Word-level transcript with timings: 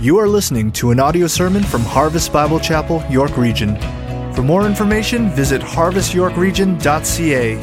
You 0.00 0.18
are 0.18 0.28
listening 0.28 0.70
to 0.72 0.90
an 0.92 1.00
audio 1.00 1.26
sermon 1.26 1.64
from 1.64 1.82
Harvest 1.82 2.32
Bible 2.32 2.60
Chapel, 2.60 3.02
York 3.10 3.36
Region. 3.36 3.74
For 4.32 4.44
more 4.44 4.64
information, 4.64 5.28
visit 5.30 5.60
harvestyorkregion.ca. 5.60 7.56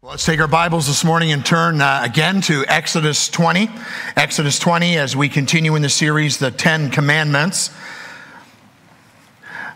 Let's 0.00 0.24
take 0.24 0.40
our 0.40 0.48
Bibles 0.48 0.86
this 0.86 1.04
morning 1.04 1.30
and 1.30 1.44
turn 1.44 1.82
uh, 1.82 2.00
again 2.02 2.40
to 2.42 2.64
Exodus 2.66 3.28
20. 3.28 3.68
Exodus 4.16 4.58
20, 4.58 4.96
as 4.96 5.14
we 5.14 5.28
continue 5.28 5.76
in 5.76 5.82
the 5.82 5.90
series, 5.90 6.38
The 6.38 6.50
Ten 6.50 6.90
Commandments. 6.90 7.68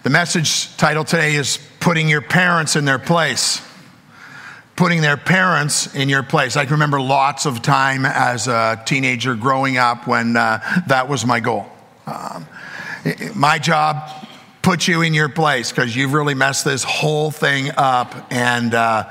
The 0.03 0.09
message 0.09 0.75
title 0.79 1.05
today 1.05 1.35
is 1.35 1.59
Putting 1.79 2.09
Your 2.09 2.23
Parents 2.23 2.75
in 2.75 2.87
Their 2.87 2.98
Place 2.98 3.61
putting 4.81 5.03
their 5.03 5.19
parents 5.19 5.95
in 5.95 6.09
your 6.09 6.23
place. 6.23 6.57
I 6.57 6.65
can 6.65 6.73
remember 6.73 7.03
lots 7.03 7.45
of 7.45 7.61
time 7.61 8.07
as 8.07 8.49
a 8.49 8.83
teenager 8.87 9.35
growing 9.35 9.77
up 9.77 10.07
when 10.07 10.39
uh, 10.39 10.83
that 10.87 11.07
was 11.07 11.27
my 11.27 11.39
goal. 11.39 11.66
Um, 12.06 12.47
my 13.34 13.59
job, 13.59 14.11
put 14.62 14.89
you 14.89 15.03
in 15.03 15.12
your 15.12 15.29
place 15.29 15.70
because 15.70 15.95
you've 15.95 16.15
really 16.15 16.33
messed 16.33 16.65
this 16.65 16.83
whole 16.83 17.30
thing 17.30 17.70
up. 17.77 18.15
And 18.33 18.73
uh, 18.73 19.11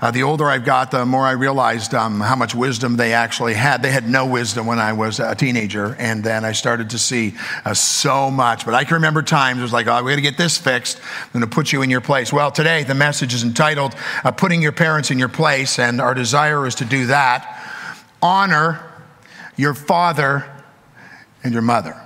uh, 0.00 0.10
the 0.10 0.22
older 0.22 0.46
I've 0.46 0.64
got, 0.64 0.90
the 0.90 1.04
more 1.04 1.24
I 1.24 1.32
realized 1.32 1.92
um, 1.92 2.20
how 2.20 2.36
much 2.36 2.54
wisdom 2.54 2.96
they 2.96 3.12
actually 3.12 3.54
had. 3.54 3.82
They 3.82 3.90
had 3.90 4.08
no 4.08 4.26
wisdom 4.26 4.66
when 4.66 4.78
I 4.78 4.92
was 4.92 5.18
a 5.18 5.34
teenager, 5.34 5.96
and 5.98 6.22
then 6.22 6.44
I 6.44 6.52
started 6.52 6.90
to 6.90 6.98
see 6.98 7.34
uh, 7.64 7.74
so 7.74 8.30
much. 8.30 8.64
But 8.64 8.74
I 8.74 8.84
can 8.84 8.94
remember 8.94 9.22
times 9.22 9.58
it 9.58 9.62
was 9.62 9.72
like, 9.72 9.88
oh, 9.88 10.02
we 10.02 10.12
got 10.12 10.16
to 10.16 10.22
get 10.22 10.38
this 10.38 10.56
fixed. 10.56 10.98
I'm 10.98 11.40
going 11.40 11.50
to 11.50 11.54
put 11.54 11.72
you 11.72 11.82
in 11.82 11.90
your 11.90 12.00
place. 12.00 12.32
Well, 12.32 12.52
today 12.52 12.84
the 12.84 12.94
message 12.94 13.34
is 13.34 13.42
entitled 13.42 13.94
uh, 14.22 14.30
"Putting 14.30 14.62
Your 14.62 14.72
Parents 14.72 15.10
in 15.10 15.18
Your 15.18 15.28
Place," 15.28 15.78
and 15.78 16.00
our 16.00 16.14
desire 16.14 16.66
is 16.66 16.76
to 16.76 16.84
do 16.84 17.06
that. 17.06 17.56
Honor 18.22 18.80
your 19.56 19.74
father 19.74 20.48
and 21.42 21.52
your 21.52 21.62
mother. 21.62 21.96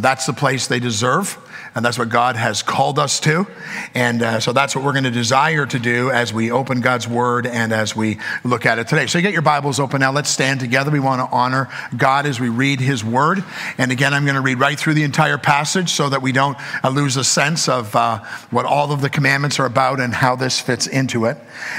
that's 0.00 0.26
the 0.26 0.32
place 0.32 0.66
they 0.66 0.80
deserve. 0.80 1.38
And 1.78 1.84
that's 1.84 1.96
what 1.96 2.08
God 2.08 2.34
has 2.34 2.60
called 2.60 2.98
us 2.98 3.20
to. 3.20 3.46
And 3.94 4.20
uh, 4.20 4.40
so 4.40 4.52
that's 4.52 4.74
what 4.74 4.84
we're 4.84 4.94
going 4.94 5.04
to 5.04 5.12
desire 5.12 5.64
to 5.64 5.78
do 5.78 6.10
as 6.10 6.34
we 6.34 6.50
open 6.50 6.80
God's 6.80 7.06
word 7.06 7.46
and 7.46 7.72
as 7.72 7.94
we 7.94 8.18
look 8.42 8.66
at 8.66 8.80
it 8.80 8.88
today. 8.88 9.06
So 9.06 9.18
you 9.18 9.22
get 9.22 9.32
your 9.32 9.42
Bibles 9.42 9.78
open 9.78 10.00
now. 10.00 10.10
Let's 10.10 10.28
stand 10.28 10.58
together. 10.58 10.90
We 10.90 10.98
want 10.98 11.20
to 11.20 11.32
honor 11.32 11.68
God 11.96 12.26
as 12.26 12.40
we 12.40 12.48
read 12.48 12.80
his 12.80 13.04
word. 13.04 13.44
And 13.78 13.92
again, 13.92 14.12
I'm 14.12 14.24
going 14.24 14.34
to 14.34 14.40
read 14.40 14.58
right 14.58 14.76
through 14.76 14.94
the 14.94 15.04
entire 15.04 15.38
passage 15.38 15.90
so 15.90 16.08
that 16.08 16.20
we 16.20 16.32
don't 16.32 16.58
uh, 16.82 16.88
lose 16.88 17.16
a 17.16 17.22
sense 17.22 17.68
of 17.68 17.94
uh, 17.94 18.24
what 18.50 18.66
all 18.66 18.90
of 18.90 19.00
the 19.00 19.08
commandments 19.08 19.60
are 19.60 19.66
about 19.66 20.00
and 20.00 20.12
how 20.12 20.34
this 20.34 20.58
fits 20.58 20.88
into 20.88 21.26
it. 21.26 21.36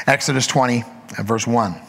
Exodus 0.08 0.48
20, 0.48 0.84
uh, 1.18 1.24
verse 1.24 1.46
1. 1.46 1.89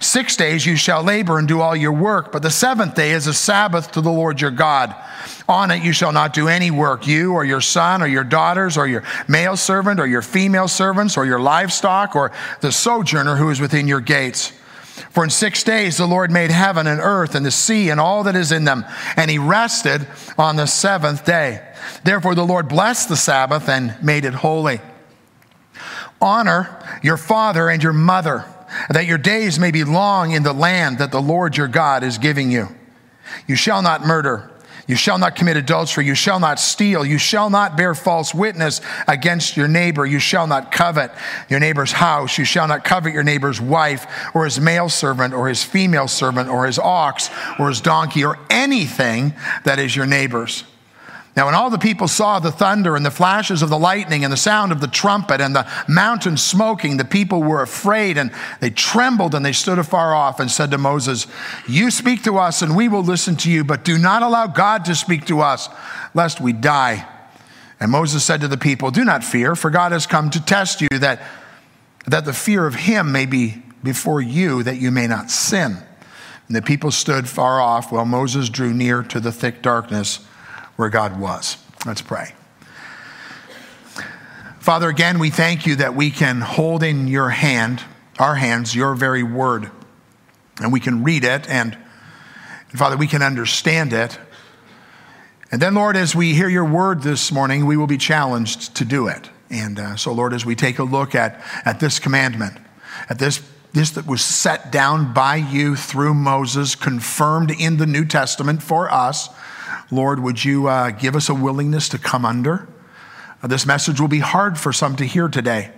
Six 0.00 0.36
days 0.36 0.66
you 0.66 0.76
shall 0.76 1.02
labor 1.02 1.38
and 1.38 1.46
do 1.46 1.60
all 1.60 1.76
your 1.76 1.92
work, 1.92 2.32
but 2.32 2.42
the 2.42 2.50
seventh 2.50 2.94
day 2.94 3.12
is 3.12 3.26
a 3.26 3.34
Sabbath 3.34 3.92
to 3.92 4.00
the 4.00 4.10
Lord 4.10 4.40
your 4.40 4.50
God. 4.50 4.94
On 5.48 5.70
it 5.70 5.82
you 5.82 5.92
shall 5.92 6.12
not 6.12 6.32
do 6.32 6.48
any 6.48 6.70
work, 6.70 7.06
you 7.06 7.32
or 7.32 7.44
your 7.44 7.60
son 7.60 8.02
or 8.02 8.06
your 8.06 8.24
daughters 8.24 8.76
or 8.76 8.86
your 8.86 9.04
male 9.28 9.56
servant 9.56 10.00
or 10.00 10.06
your 10.06 10.22
female 10.22 10.68
servants 10.68 11.16
or 11.16 11.24
your 11.24 11.38
livestock 11.38 12.16
or 12.16 12.32
the 12.60 12.72
sojourner 12.72 13.36
who 13.36 13.50
is 13.50 13.60
within 13.60 13.86
your 13.86 14.00
gates. 14.00 14.52
For 15.10 15.24
in 15.24 15.30
six 15.30 15.62
days 15.62 15.98
the 15.98 16.06
Lord 16.06 16.30
made 16.30 16.50
heaven 16.50 16.86
and 16.86 17.00
earth 17.00 17.34
and 17.34 17.44
the 17.44 17.50
sea 17.50 17.90
and 17.90 18.00
all 18.00 18.24
that 18.24 18.34
is 18.34 18.50
in 18.50 18.64
them, 18.64 18.84
and 19.16 19.30
he 19.30 19.38
rested 19.38 20.06
on 20.36 20.56
the 20.56 20.66
seventh 20.66 21.24
day. 21.24 21.62
Therefore 22.02 22.34
the 22.34 22.46
Lord 22.46 22.68
blessed 22.68 23.08
the 23.08 23.16
Sabbath 23.16 23.68
and 23.68 23.96
made 24.02 24.24
it 24.24 24.34
holy. 24.34 24.80
Honor 26.20 26.82
your 27.02 27.18
father 27.18 27.68
and 27.68 27.82
your 27.82 27.92
mother 27.92 28.46
that 28.90 29.06
your 29.06 29.18
days 29.18 29.58
may 29.58 29.70
be 29.70 29.84
long 29.84 30.32
in 30.32 30.42
the 30.42 30.52
land 30.52 30.98
that 30.98 31.12
the 31.12 31.22
Lord 31.22 31.56
your 31.56 31.68
God 31.68 32.02
is 32.02 32.18
giving 32.18 32.50
you. 32.50 32.68
You 33.46 33.56
shall 33.56 33.82
not 33.82 34.06
murder. 34.06 34.50
You 34.86 34.94
shall 34.94 35.18
not 35.18 35.34
commit 35.34 35.56
adultery. 35.56 36.06
You 36.06 36.14
shall 36.14 36.38
not 36.38 36.60
steal. 36.60 37.04
You 37.04 37.18
shall 37.18 37.50
not 37.50 37.76
bear 37.76 37.94
false 37.94 38.32
witness 38.32 38.80
against 39.08 39.56
your 39.56 39.66
neighbor. 39.66 40.06
You 40.06 40.20
shall 40.20 40.46
not 40.46 40.70
covet 40.70 41.10
your 41.48 41.58
neighbor's 41.58 41.90
house. 41.90 42.38
You 42.38 42.44
shall 42.44 42.68
not 42.68 42.84
covet 42.84 43.12
your 43.12 43.24
neighbor's 43.24 43.60
wife 43.60 44.06
or 44.32 44.44
his 44.44 44.60
male 44.60 44.88
servant 44.88 45.34
or 45.34 45.48
his 45.48 45.64
female 45.64 46.06
servant 46.06 46.48
or 46.48 46.66
his 46.66 46.78
ox 46.78 47.30
or 47.58 47.68
his 47.68 47.80
donkey 47.80 48.24
or 48.24 48.38
anything 48.48 49.34
that 49.64 49.80
is 49.80 49.96
your 49.96 50.06
neighbor's. 50.06 50.62
Now, 51.36 51.44
when 51.44 51.54
all 51.54 51.68
the 51.68 51.76
people 51.76 52.08
saw 52.08 52.38
the 52.38 52.50
thunder 52.50 52.96
and 52.96 53.04
the 53.04 53.10
flashes 53.10 53.60
of 53.60 53.68
the 53.68 53.78
lightning 53.78 54.24
and 54.24 54.32
the 54.32 54.38
sound 54.38 54.72
of 54.72 54.80
the 54.80 54.86
trumpet 54.86 55.38
and 55.38 55.54
the 55.54 55.70
mountain 55.86 56.38
smoking, 56.38 56.96
the 56.96 57.04
people 57.04 57.42
were 57.42 57.60
afraid 57.60 58.16
and 58.16 58.32
they 58.60 58.70
trembled 58.70 59.34
and 59.34 59.44
they 59.44 59.52
stood 59.52 59.78
afar 59.78 60.14
off 60.14 60.40
and 60.40 60.50
said 60.50 60.70
to 60.70 60.78
Moses, 60.78 61.26
You 61.68 61.90
speak 61.90 62.22
to 62.22 62.38
us 62.38 62.62
and 62.62 62.74
we 62.74 62.88
will 62.88 63.02
listen 63.02 63.36
to 63.36 63.50
you, 63.50 63.64
but 63.64 63.84
do 63.84 63.98
not 63.98 64.22
allow 64.22 64.46
God 64.46 64.86
to 64.86 64.94
speak 64.94 65.26
to 65.26 65.40
us, 65.40 65.68
lest 66.14 66.40
we 66.40 66.54
die. 66.54 67.06
And 67.80 67.90
Moses 67.90 68.24
said 68.24 68.40
to 68.40 68.48
the 68.48 68.56
people, 68.56 68.90
Do 68.90 69.04
not 69.04 69.22
fear, 69.22 69.54
for 69.54 69.68
God 69.68 69.92
has 69.92 70.06
come 70.06 70.30
to 70.30 70.42
test 70.42 70.80
you 70.80 70.88
that, 70.88 71.20
that 72.06 72.24
the 72.24 72.32
fear 72.32 72.66
of 72.66 72.74
him 72.74 73.12
may 73.12 73.26
be 73.26 73.62
before 73.82 74.22
you, 74.22 74.62
that 74.62 74.76
you 74.76 74.90
may 74.90 75.06
not 75.06 75.30
sin. 75.30 75.76
And 76.46 76.56
the 76.56 76.62
people 76.62 76.90
stood 76.90 77.28
far 77.28 77.60
off 77.60 77.92
while 77.92 78.06
Moses 78.06 78.48
drew 78.48 78.72
near 78.72 79.02
to 79.02 79.20
the 79.20 79.32
thick 79.32 79.60
darkness 79.60 80.26
where 80.76 80.88
God 80.88 81.18
was. 81.18 81.56
Let's 81.84 82.02
pray. 82.02 82.34
Father, 84.60 84.88
again, 84.88 85.18
we 85.18 85.30
thank 85.30 85.66
you 85.66 85.76
that 85.76 85.94
we 85.94 86.10
can 86.10 86.40
hold 86.40 86.82
in 86.82 87.06
your 87.06 87.30
hand, 87.30 87.82
our 88.18 88.34
hands, 88.34 88.74
your 88.74 88.94
very 88.94 89.22
word, 89.22 89.70
and 90.60 90.72
we 90.72 90.80
can 90.80 91.04
read 91.04 91.22
it, 91.22 91.48
and, 91.48 91.78
and 92.70 92.78
Father, 92.78 92.96
we 92.96 93.06
can 93.06 93.22
understand 93.22 93.92
it. 93.92 94.18
And 95.52 95.62
then, 95.62 95.74
Lord, 95.74 95.96
as 95.96 96.16
we 96.16 96.34
hear 96.34 96.48
your 96.48 96.64
word 96.64 97.02
this 97.02 97.30
morning, 97.30 97.66
we 97.66 97.76
will 97.76 97.86
be 97.86 97.98
challenged 97.98 98.74
to 98.76 98.84
do 98.84 99.06
it. 99.06 99.30
And 99.50 99.78
uh, 99.78 99.96
so, 99.96 100.12
Lord, 100.12 100.34
as 100.34 100.44
we 100.44 100.56
take 100.56 100.80
a 100.80 100.82
look 100.82 101.14
at, 101.14 101.40
at 101.64 101.78
this 101.78 102.00
commandment, 102.00 102.58
at 103.08 103.20
this, 103.20 103.48
this 103.72 103.92
that 103.92 104.06
was 104.06 104.22
set 104.22 104.72
down 104.72 105.14
by 105.14 105.36
you 105.36 105.76
through 105.76 106.14
Moses, 106.14 106.74
confirmed 106.74 107.52
in 107.52 107.76
the 107.76 107.86
New 107.86 108.04
Testament 108.04 108.62
for 108.62 108.92
us, 108.92 109.28
Lord, 109.90 110.20
would 110.20 110.44
you 110.44 110.68
uh, 110.68 110.90
give 110.90 111.14
us 111.14 111.28
a 111.28 111.34
willingness 111.34 111.88
to 111.90 111.98
come 111.98 112.24
under? 112.24 112.68
Uh, 113.42 113.46
this 113.46 113.66
message 113.66 114.00
will 114.00 114.08
be 114.08 114.18
hard 114.18 114.58
for 114.58 114.72
some 114.72 114.96
to 114.96 115.04
hear 115.04 115.28
today. 115.28 115.72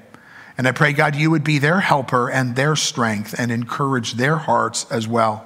And 0.56 0.66
I 0.66 0.72
pray, 0.72 0.92
God, 0.92 1.14
you 1.14 1.30
would 1.30 1.44
be 1.44 1.58
their 1.58 1.80
helper 1.80 2.30
and 2.30 2.56
their 2.56 2.74
strength 2.74 3.34
and 3.38 3.52
encourage 3.52 4.14
their 4.14 4.36
hearts 4.36 4.90
as 4.90 5.06
well. 5.06 5.44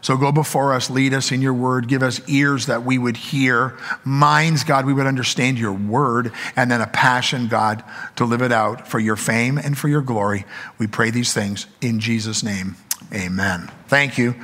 So 0.00 0.16
go 0.16 0.32
before 0.32 0.72
us, 0.74 0.90
lead 0.90 1.12
us 1.12 1.32
in 1.32 1.42
your 1.42 1.54
word, 1.54 1.88
give 1.88 2.02
us 2.02 2.20
ears 2.28 2.66
that 2.66 2.84
we 2.84 2.98
would 2.98 3.16
hear, 3.16 3.76
minds, 4.04 4.64
God, 4.64 4.86
we 4.86 4.92
would 4.92 5.06
understand 5.06 5.58
your 5.58 5.72
word, 5.72 6.32
and 6.54 6.70
then 6.70 6.80
a 6.80 6.86
passion, 6.86 7.48
God, 7.48 7.82
to 8.16 8.24
live 8.24 8.42
it 8.42 8.52
out 8.52 8.86
for 8.86 9.00
your 9.00 9.16
fame 9.16 9.58
and 9.58 9.76
for 9.76 9.88
your 9.88 10.02
glory. 10.02 10.44
We 10.78 10.86
pray 10.86 11.10
these 11.10 11.32
things 11.32 11.66
in 11.80 11.98
Jesus' 11.98 12.42
name. 12.42 12.76
Amen. 13.12 13.70
Thank 13.88 14.18
you. 14.18 14.34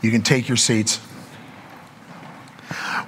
You 0.00 0.10
can 0.10 0.22
take 0.22 0.48
your 0.48 0.56
seats. 0.56 0.98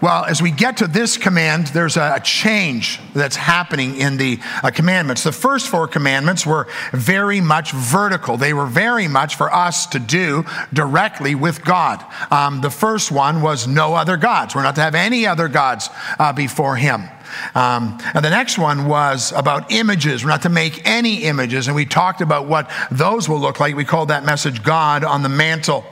Well, 0.00 0.24
as 0.24 0.42
we 0.42 0.50
get 0.50 0.78
to 0.78 0.86
this 0.86 1.16
command, 1.16 1.68
there's 1.68 1.96
a 1.96 2.20
change 2.22 3.00
that's 3.14 3.36
happening 3.36 3.96
in 3.96 4.16
the 4.16 4.38
uh, 4.62 4.70
commandments. 4.70 5.24
The 5.24 5.32
first 5.32 5.68
four 5.68 5.88
commandments 5.88 6.46
were 6.46 6.66
very 6.92 7.40
much 7.40 7.72
vertical. 7.72 8.36
They 8.36 8.52
were 8.52 8.66
very 8.66 9.08
much 9.08 9.36
for 9.36 9.52
us 9.52 9.86
to 9.86 9.98
do 9.98 10.44
directly 10.72 11.34
with 11.34 11.64
God. 11.64 12.04
Um, 12.30 12.60
the 12.60 12.70
first 12.70 13.10
one 13.10 13.42
was 13.42 13.66
no 13.66 13.94
other 13.94 14.16
gods. 14.16 14.54
We're 14.54 14.62
not 14.62 14.74
to 14.76 14.82
have 14.82 14.94
any 14.94 15.26
other 15.26 15.48
gods 15.48 15.88
uh, 16.18 16.32
before 16.32 16.76
Him. 16.76 17.08
Um, 17.54 17.98
and 18.14 18.24
the 18.24 18.30
next 18.30 18.58
one 18.58 18.86
was 18.86 19.32
about 19.32 19.72
images. 19.72 20.24
We're 20.24 20.30
not 20.30 20.42
to 20.42 20.48
make 20.48 20.86
any 20.86 21.24
images. 21.24 21.66
And 21.66 21.76
we 21.76 21.86
talked 21.86 22.20
about 22.20 22.46
what 22.46 22.70
those 22.90 23.28
will 23.28 23.40
look 23.40 23.60
like. 23.60 23.74
We 23.74 23.84
called 23.84 24.08
that 24.08 24.24
message 24.24 24.62
God 24.62 25.04
on 25.04 25.22
the 25.22 25.28
mantle. 25.28 25.84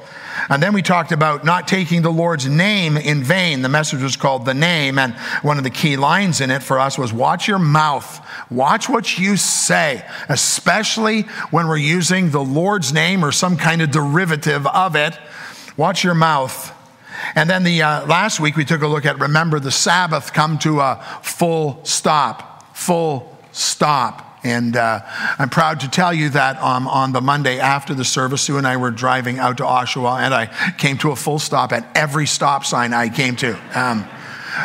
And 0.48 0.62
then 0.62 0.72
we 0.72 0.82
talked 0.82 1.12
about 1.12 1.44
not 1.44 1.68
taking 1.68 2.02
the 2.02 2.10
Lord's 2.10 2.46
name 2.46 2.96
in 2.96 3.22
vain. 3.22 3.62
The 3.62 3.68
message 3.68 4.02
was 4.02 4.16
called 4.16 4.44
The 4.44 4.54
Name. 4.54 4.98
And 4.98 5.14
one 5.42 5.58
of 5.58 5.64
the 5.64 5.70
key 5.70 5.96
lines 5.96 6.40
in 6.40 6.50
it 6.50 6.62
for 6.62 6.78
us 6.78 6.98
was 6.98 7.12
watch 7.12 7.48
your 7.48 7.58
mouth. 7.58 8.24
Watch 8.50 8.88
what 8.88 9.18
you 9.18 9.36
say, 9.36 10.04
especially 10.28 11.22
when 11.50 11.68
we're 11.68 11.76
using 11.76 12.30
the 12.30 12.42
Lord's 12.42 12.92
name 12.92 13.24
or 13.24 13.32
some 13.32 13.56
kind 13.56 13.82
of 13.82 13.90
derivative 13.90 14.66
of 14.66 14.96
it. 14.96 15.18
Watch 15.76 16.04
your 16.04 16.14
mouth. 16.14 16.72
And 17.34 17.48
then 17.48 17.62
the 17.62 17.82
uh, 17.82 18.06
last 18.06 18.40
week 18.40 18.56
we 18.56 18.64
took 18.64 18.82
a 18.82 18.86
look 18.86 19.06
at 19.06 19.18
remember 19.18 19.60
the 19.60 19.70
Sabbath 19.70 20.32
come 20.32 20.58
to 20.58 20.80
a 20.80 21.04
full 21.22 21.84
stop. 21.84 22.76
Full 22.76 23.36
stop. 23.52 24.31
And 24.44 24.76
uh, 24.76 25.00
I'm 25.38 25.50
proud 25.50 25.80
to 25.80 25.88
tell 25.88 26.12
you 26.12 26.30
that 26.30 26.56
um, 26.58 26.88
on 26.88 27.12
the 27.12 27.20
Monday 27.20 27.60
after 27.60 27.94
the 27.94 28.04
service, 28.04 28.42
Sue 28.42 28.58
and 28.58 28.66
I 28.66 28.76
were 28.76 28.90
driving 28.90 29.38
out 29.38 29.58
to 29.58 29.62
Oshawa, 29.62 30.20
and 30.20 30.34
I 30.34 30.46
came 30.78 30.98
to 30.98 31.12
a 31.12 31.16
full 31.16 31.38
stop 31.38 31.72
at 31.72 31.86
every 31.96 32.26
stop 32.26 32.64
sign 32.64 32.92
I 32.92 33.08
came 33.08 33.36
to. 33.36 33.58
Um, 33.78 34.08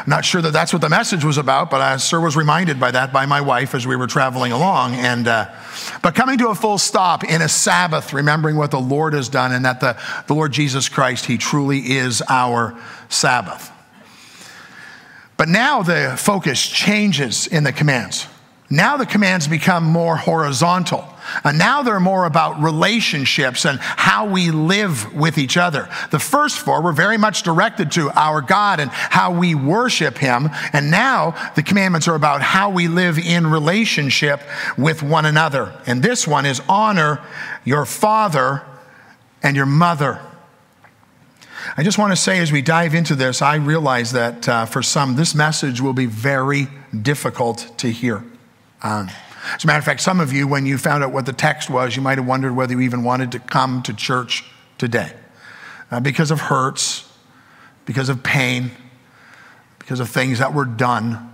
not 0.05 0.25
sure 0.25 0.41
that 0.41 0.51
that's 0.51 0.73
what 0.73 0.81
the 0.81 0.89
message 0.89 1.23
was 1.23 1.37
about, 1.37 1.69
but 1.69 1.79
I 1.79 1.97
sure 1.97 2.19
was 2.19 2.35
reminded 2.35 2.79
by 2.79 2.91
that 2.91 3.13
by 3.13 3.25
my 3.25 3.41
wife 3.41 3.73
as 3.73 3.87
we 3.87 3.95
were 3.95 4.07
traveling 4.07 4.51
along. 4.51 4.95
And 4.95 5.27
uh, 5.27 5.49
but 6.01 6.15
coming 6.15 6.37
to 6.39 6.49
a 6.49 6.55
full 6.55 6.77
stop 6.77 7.23
in 7.23 7.41
a 7.41 7.49
Sabbath, 7.49 8.13
remembering 8.13 8.57
what 8.57 8.71
the 8.71 8.79
Lord 8.79 9.13
has 9.13 9.29
done, 9.29 9.53
and 9.53 9.63
that 9.65 9.79
the, 9.79 9.97
the 10.27 10.33
Lord 10.33 10.51
Jesus 10.51 10.89
Christ, 10.89 11.25
He 11.25 11.37
truly 11.37 11.79
is 11.79 12.21
our 12.27 12.77
Sabbath. 13.09 13.71
But 15.37 15.47
now 15.49 15.83
the 15.83 16.15
focus 16.17 16.67
changes 16.67 17.47
in 17.47 17.63
the 17.63 17.71
commands. 17.71 18.27
Now 18.69 18.97
the 18.97 19.05
commands 19.05 19.47
become 19.47 19.85
more 19.85 20.17
horizontal. 20.17 21.07
And 21.43 21.57
now 21.57 21.83
they're 21.83 21.99
more 21.99 22.25
about 22.25 22.61
relationships 22.61 23.65
and 23.65 23.79
how 23.79 24.27
we 24.27 24.51
live 24.51 25.13
with 25.13 25.37
each 25.37 25.57
other. 25.57 25.89
The 26.11 26.19
first 26.19 26.59
four 26.59 26.81
were 26.81 26.91
very 26.91 27.17
much 27.17 27.43
directed 27.43 27.91
to 27.93 28.09
our 28.11 28.41
God 28.41 28.79
and 28.79 28.91
how 28.91 29.31
we 29.31 29.55
worship 29.55 30.17
Him. 30.17 30.49
And 30.73 30.91
now 30.91 31.51
the 31.55 31.63
commandments 31.63 32.07
are 32.07 32.15
about 32.15 32.41
how 32.41 32.69
we 32.69 32.87
live 32.87 33.17
in 33.17 33.47
relationship 33.47 34.41
with 34.77 35.01
one 35.01 35.25
another. 35.25 35.73
And 35.85 36.03
this 36.03 36.27
one 36.27 36.45
is 36.45 36.61
honor 36.67 37.21
your 37.63 37.85
father 37.85 38.63
and 39.43 39.55
your 39.55 39.65
mother. 39.65 40.21
I 41.77 41.83
just 41.83 41.97
want 41.97 42.11
to 42.11 42.17
say 42.17 42.39
as 42.39 42.51
we 42.51 42.61
dive 42.61 42.93
into 42.95 43.15
this, 43.15 43.41
I 43.41 43.55
realize 43.55 44.13
that 44.13 44.47
uh, 44.47 44.65
for 44.65 44.81
some, 44.81 45.15
this 45.15 45.35
message 45.35 45.79
will 45.79 45.93
be 45.93 46.05
very 46.05 46.67
difficult 47.01 47.71
to 47.77 47.91
hear. 47.91 48.23
Um, 48.83 49.09
as 49.55 49.63
a 49.63 49.67
matter 49.67 49.79
of 49.79 49.85
fact, 49.85 50.01
some 50.01 50.19
of 50.19 50.33
you, 50.33 50.47
when 50.47 50.65
you 50.65 50.77
found 50.77 51.03
out 51.03 51.11
what 51.11 51.25
the 51.25 51.33
text 51.33 51.69
was, 51.69 51.95
you 51.95 52.01
might 52.01 52.17
have 52.17 52.27
wondered 52.27 52.55
whether 52.55 52.73
you 52.73 52.81
even 52.81 53.03
wanted 53.03 53.31
to 53.31 53.39
come 53.39 53.81
to 53.83 53.93
church 53.93 54.43
today 54.77 55.13
uh, 55.89 55.99
because 55.99 56.31
of 56.31 56.39
hurts, 56.39 57.11
because 57.85 58.09
of 58.09 58.23
pain, 58.23 58.71
because 59.79 59.99
of 59.99 60.09
things 60.09 60.39
that 60.39 60.53
were 60.53 60.65
done. 60.65 61.33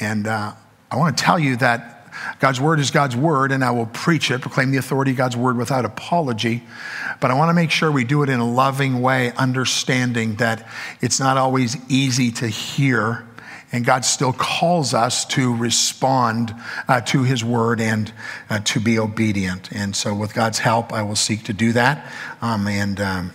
And 0.00 0.26
uh, 0.26 0.52
I 0.90 0.96
want 0.96 1.16
to 1.16 1.22
tell 1.22 1.38
you 1.38 1.56
that 1.56 1.92
God's 2.40 2.60
word 2.60 2.80
is 2.80 2.90
God's 2.90 3.16
word, 3.16 3.52
and 3.52 3.64
I 3.64 3.70
will 3.70 3.86
preach 3.86 4.30
it, 4.30 4.40
proclaim 4.40 4.70
the 4.70 4.78
authority 4.78 5.12
of 5.12 5.16
God's 5.16 5.36
word 5.36 5.56
without 5.56 5.84
apology. 5.84 6.62
But 7.20 7.30
I 7.30 7.34
want 7.34 7.50
to 7.50 7.54
make 7.54 7.70
sure 7.70 7.90
we 7.90 8.04
do 8.04 8.22
it 8.22 8.28
in 8.28 8.40
a 8.40 8.50
loving 8.50 9.00
way, 9.00 9.32
understanding 9.32 10.36
that 10.36 10.68
it's 11.00 11.20
not 11.20 11.36
always 11.36 11.76
easy 11.90 12.30
to 12.32 12.48
hear 12.48 13.26
and 13.72 13.84
God 13.84 14.04
still 14.04 14.34
calls 14.34 14.92
us 14.92 15.24
to 15.26 15.56
respond 15.56 16.54
uh, 16.88 17.00
to 17.02 17.22
His 17.22 17.42
word 17.42 17.80
and 17.80 18.12
uh, 18.50 18.60
to 18.60 18.80
be 18.80 18.98
obedient. 18.98 19.72
And 19.72 19.96
so, 19.96 20.14
with 20.14 20.34
God's 20.34 20.58
help, 20.58 20.92
I 20.92 21.02
will 21.02 21.16
seek 21.16 21.44
to 21.44 21.52
do 21.52 21.72
that 21.72 22.12
um, 22.42 22.68
and 22.68 23.00
um, 23.00 23.32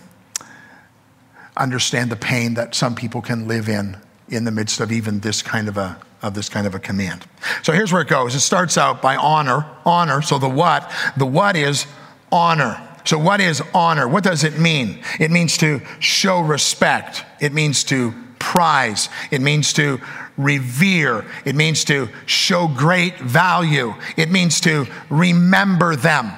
understand 1.56 2.10
the 2.10 2.16
pain 2.16 2.54
that 2.54 2.74
some 2.74 2.94
people 2.94 3.20
can 3.20 3.48
live 3.48 3.68
in 3.68 3.96
in 4.28 4.44
the 4.44 4.50
midst 4.50 4.80
of 4.80 4.92
even 4.92 5.20
this 5.20 5.42
kind 5.42 5.68
of 5.68 5.76
a 5.76 5.98
of 6.22 6.34
this 6.34 6.48
kind 6.48 6.66
of 6.66 6.74
a 6.74 6.78
command. 6.78 7.24
So 7.62 7.72
here's 7.72 7.92
where 7.92 8.02
it 8.02 8.08
goes. 8.08 8.34
It 8.34 8.40
starts 8.40 8.76
out 8.76 9.00
by 9.02 9.16
honor, 9.16 9.66
honor. 9.84 10.22
So 10.22 10.38
the 10.38 10.48
what? 10.48 10.90
The 11.16 11.26
what 11.26 11.56
is 11.56 11.86
honor. 12.32 12.82
So 13.04 13.18
what 13.18 13.40
is 13.40 13.62
honor? 13.72 14.08
What 14.08 14.24
does 14.24 14.44
it 14.44 14.58
mean? 14.58 15.02
It 15.18 15.30
means 15.30 15.56
to 15.58 15.80
show 16.00 16.40
respect. 16.40 17.24
It 17.40 17.52
means 17.52 17.84
to 17.84 18.12
prize. 18.38 19.08
It 19.30 19.40
means 19.40 19.72
to 19.74 20.00
revere. 20.38 21.26
It 21.44 21.54
means 21.54 21.84
to 21.84 22.08
show 22.24 22.68
great 22.68 23.18
value. 23.18 23.94
It 24.16 24.30
means 24.30 24.60
to 24.62 24.86
remember 25.10 25.96
them. 25.96 26.32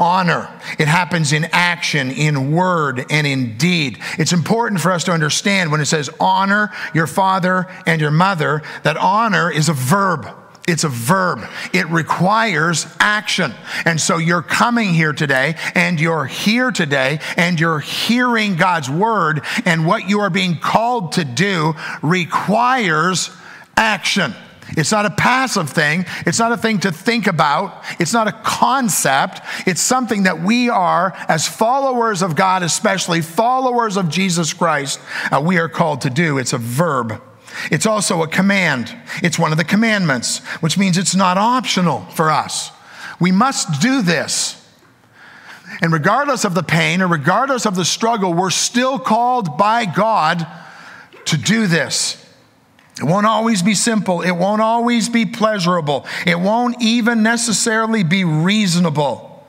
Honor. 0.00 0.48
It 0.78 0.86
happens 0.86 1.32
in 1.32 1.46
action, 1.52 2.12
in 2.12 2.52
word, 2.52 3.04
and 3.10 3.26
in 3.26 3.58
deed. 3.58 3.98
It's 4.16 4.32
important 4.32 4.80
for 4.80 4.92
us 4.92 5.02
to 5.04 5.12
understand 5.12 5.72
when 5.72 5.80
it 5.80 5.86
says 5.86 6.08
honor 6.20 6.72
your 6.94 7.08
father 7.08 7.66
and 7.84 8.00
your 8.00 8.12
mother, 8.12 8.62
that 8.84 8.96
honor 8.96 9.50
is 9.50 9.68
a 9.68 9.72
verb. 9.72 10.28
It's 10.68 10.84
a 10.84 10.88
verb. 10.88 11.48
It 11.72 11.88
requires 11.88 12.86
action. 13.00 13.54
And 13.86 13.98
so 13.98 14.18
you're 14.18 14.42
coming 14.42 14.92
here 14.92 15.14
today 15.14 15.56
and 15.74 15.98
you're 15.98 16.26
here 16.26 16.70
today 16.70 17.20
and 17.38 17.58
you're 17.58 17.80
hearing 17.80 18.56
God's 18.56 18.90
word 18.90 19.40
and 19.64 19.86
what 19.86 20.10
you 20.10 20.20
are 20.20 20.28
being 20.30 20.58
called 20.58 21.12
to 21.12 21.24
do 21.24 21.72
requires 22.02 23.30
action. 23.78 24.34
It's 24.76 24.92
not 24.92 25.06
a 25.06 25.10
passive 25.10 25.70
thing. 25.70 26.04
It's 26.26 26.38
not 26.38 26.52
a 26.52 26.58
thing 26.58 26.80
to 26.80 26.92
think 26.92 27.26
about. 27.26 27.82
It's 27.98 28.12
not 28.12 28.28
a 28.28 28.32
concept. 28.32 29.40
It's 29.66 29.80
something 29.80 30.24
that 30.24 30.42
we 30.42 30.68
are, 30.68 31.14
as 31.28 31.48
followers 31.48 32.20
of 32.20 32.36
God, 32.36 32.62
especially 32.62 33.22
followers 33.22 33.96
of 33.96 34.10
Jesus 34.10 34.52
Christ, 34.52 35.00
uh, 35.32 35.42
we 35.42 35.56
are 35.56 35.70
called 35.70 36.02
to 36.02 36.10
do. 36.10 36.36
It's 36.36 36.52
a 36.52 36.58
verb. 36.58 37.22
It's 37.70 37.86
also 37.86 38.22
a 38.22 38.28
command. 38.28 38.94
It's 39.22 39.38
one 39.38 39.52
of 39.52 39.58
the 39.58 39.64
commandments, 39.64 40.38
which 40.60 40.78
means 40.78 40.98
it's 40.98 41.14
not 41.14 41.38
optional 41.38 42.02
for 42.06 42.30
us. 42.30 42.70
We 43.20 43.32
must 43.32 43.80
do 43.80 44.02
this. 44.02 44.54
And 45.82 45.92
regardless 45.92 46.44
of 46.44 46.54
the 46.54 46.62
pain 46.62 47.02
or 47.02 47.08
regardless 47.08 47.66
of 47.66 47.76
the 47.76 47.84
struggle, 47.84 48.32
we're 48.32 48.50
still 48.50 48.98
called 48.98 49.58
by 49.58 49.84
God 49.84 50.46
to 51.26 51.36
do 51.36 51.66
this. 51.66 52.24
It 52.98 53.04
won't 53.04 53.26
always 53.26 53.62
be 53.62 53.74
simple. 53.74 54.22
It 54.22 54.32
won't 54.32 54.62
always 54.62 55.08
be 55.08 55.24
pleasurable. 55.24 56.06
It 56.26 56.38
won't 56.38 56.82
even 56.82 57.22
necessarily 57.22 58.02
be 58.02 58.24
reasonable. 58.24 59.46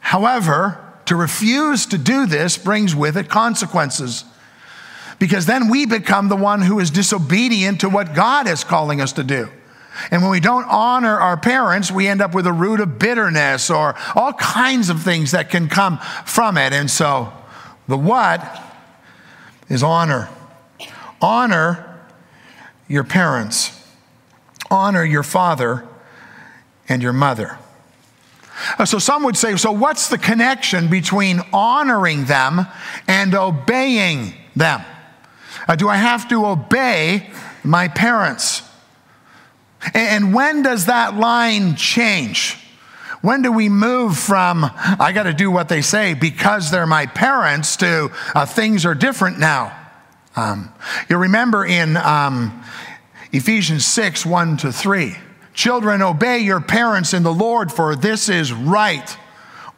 However, 0.00 0.80
to 1.06 1.16
refuse 1.16 1.86
to 1.86 1.98
do 1.98 2.26
this 2.26 2.56
brings 2.56 2.94
with 2.94 3.16
it 3.16 3.28
consequences 3.28 4.24
because 5.24 5.46
then 5.46 5.70
we 5.70 5.86
become 5.86 6.28
the 6.28 6.36
one 6.36 6.60
who 6.60 6.78
is 6.80 6.90
disobedient 6.90 7.80
to 7.80 7.88
what 7.88 8.14
God 8.14 8.46
is 8.46 8.62
calling 8.62 9.00
us 9.00 9.14
to 9.14 9.24
do. 9.24 9.48
And 10.10 10.20
when 10.20 10.30
we 10.30 10.38
don't 10.38 10.66
honor 10.68 11.18
our 11.18 11.38
parents, 11.38 11.90
we 11.90 12.06
end 12.06 12.20
up 12.20 12.34
with 12.34 12.46
a 12.46 12.52
root 12.52 12.78
of 12.78 12.98
bitterness 12.98 13.70
or 13.70 13.94
all 14.14 14.34
kinds 14.34 14.90
of 14.90 15.02
things 15.02 15.30
that 15.30 15.48
can 15.48 15.70
come 15.70 15.96
from 16.26 16.58
it. 16.58 16.74
And 16.74 16.90
so 16.90 17.32
the 17.88 17.96
what 17.96 18.62
is 19.70 19.82
honor. 19.82 20.28
Honor 21.22 21.98
your 22.86 23.04
parents, 23.04 23.82
honor 24.70 25.06
your 25.06 25.22
father 25.22 25.88
and 26.86 27.02
your 27.02 27.14
mother. 27.14 27.58
Uh, 28.78 28.84
so 28.84 28.98
some 28.98 29.22
would 29.22 29.38
say, 29.38 29.56
so 29.56 29.72
what's 29.72 30.10
the 30.10 30.18
connection 30.18 30.90
between 30.90 31.40
honoring 31.50 32.26
them 32.26 32.66
and 33.08 33.34
obeying 33.34 34.34
them? 34.54 34.84
Uh, 35.66 35.76
do 35.76 35.88
I 35.88 35.96
have 35.96 36.28
to 36.28 36.46
obey 36.46 37.30
my 37.62 37.88
parents? 37.88 38.62
And 39.92 40.32
when 40.34 40.62
does 40.62 40.86
that 40.86 41.14
line 41.14 41.76
change? 41.76 42.58
When 43.20 43.42
do 43.42 43.50
we 43.50 43.68
move 43.68 44.18
from, 44.18 44.64
I 44.64 45.12
got 45.12 45.22
to 45.22 45.32
do 45.32 45.50
what 45.50 45.68
they 45.68 45.80
say 45.80 46.14
because 46.14 46.70
they're 46.70 46.86
my 46.86 47.06
parents, 47.06 47.76
to 47.78 48.10
uh, 48.34 48.44
things 48.44 48.84
are 48.84 48.94
different 48.94 49.38
now? 49.38 49.74
Um, 50.36 50.72
you 51.08 51.16
remember 51.16 51.64
in 51.64 51.96
um, 51.96 52.62
Ephesians 53.32 53.86
6 53.86 54.26
1 54.26 54.56
to 54.58 54.72
3. 54.72 55.16
Children, 55.54 56.02
obey 56.02 56.40
your 56.40 56.60
parents 56.60 57.14
in 57.14 57.22
the 57.22 57.32
Lord, 57.32 57.72
for 57.72 57.94
this 57.94 58.28
is 58.28 58.52
right. 58.52 59.16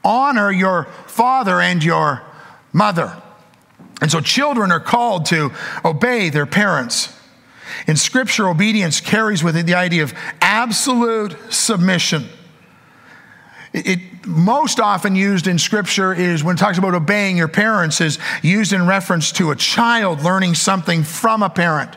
Honor 0.02 0.50
your 0.50 0.84
father 1.06 1.60
and 1.60 1.84
your 1.84 2.22
mother. 2.72 3.22
And 4.00 4.10
so 4.10 4.20
children 4.20 4.70
are 4.70 4.80
called 4.80 5.26
to 5.26 5.52
obey 5.84 6.28
their 6.28 6.46
parents. 6.46 7.12
In 7.86 7.96
Scripture, 7.96 8.48
obedience 8.48 9.00
carries 9.00 9.42
with 9.42 9.56
it 9.56 9.66
the 9.66 9.74
idea 9.74 10.02
of 10.02 10.14
absolute 10.40 11.36
submission. 11.50 12.26
It, 13.72 13.86
it, 13.86 14.26
most 14.26 14.80
often 14.80 15.14
used 15.14 15.46
in 15.46 15.58
Scripture 15.58 16.12
is 16.12 16.42
when 16.42 16.56
it 16.56 16.58
talks 16.58 16.78
about 16.78 16.94
obeying 16.94 17.36
your 17.36 17.48
parents, 17.48 18.00
is 18.00 18.18
used 18.42 18.72
in 18.72 18.86
reference 18.86 19.32
to 19.32 19.50
a 19.50 19.56
child 19.56 20.22
learning 20.22 20.54
something 20.54 21.02
from 21.02 21.42
a 21.42 21.50
parent. 21.50 21.96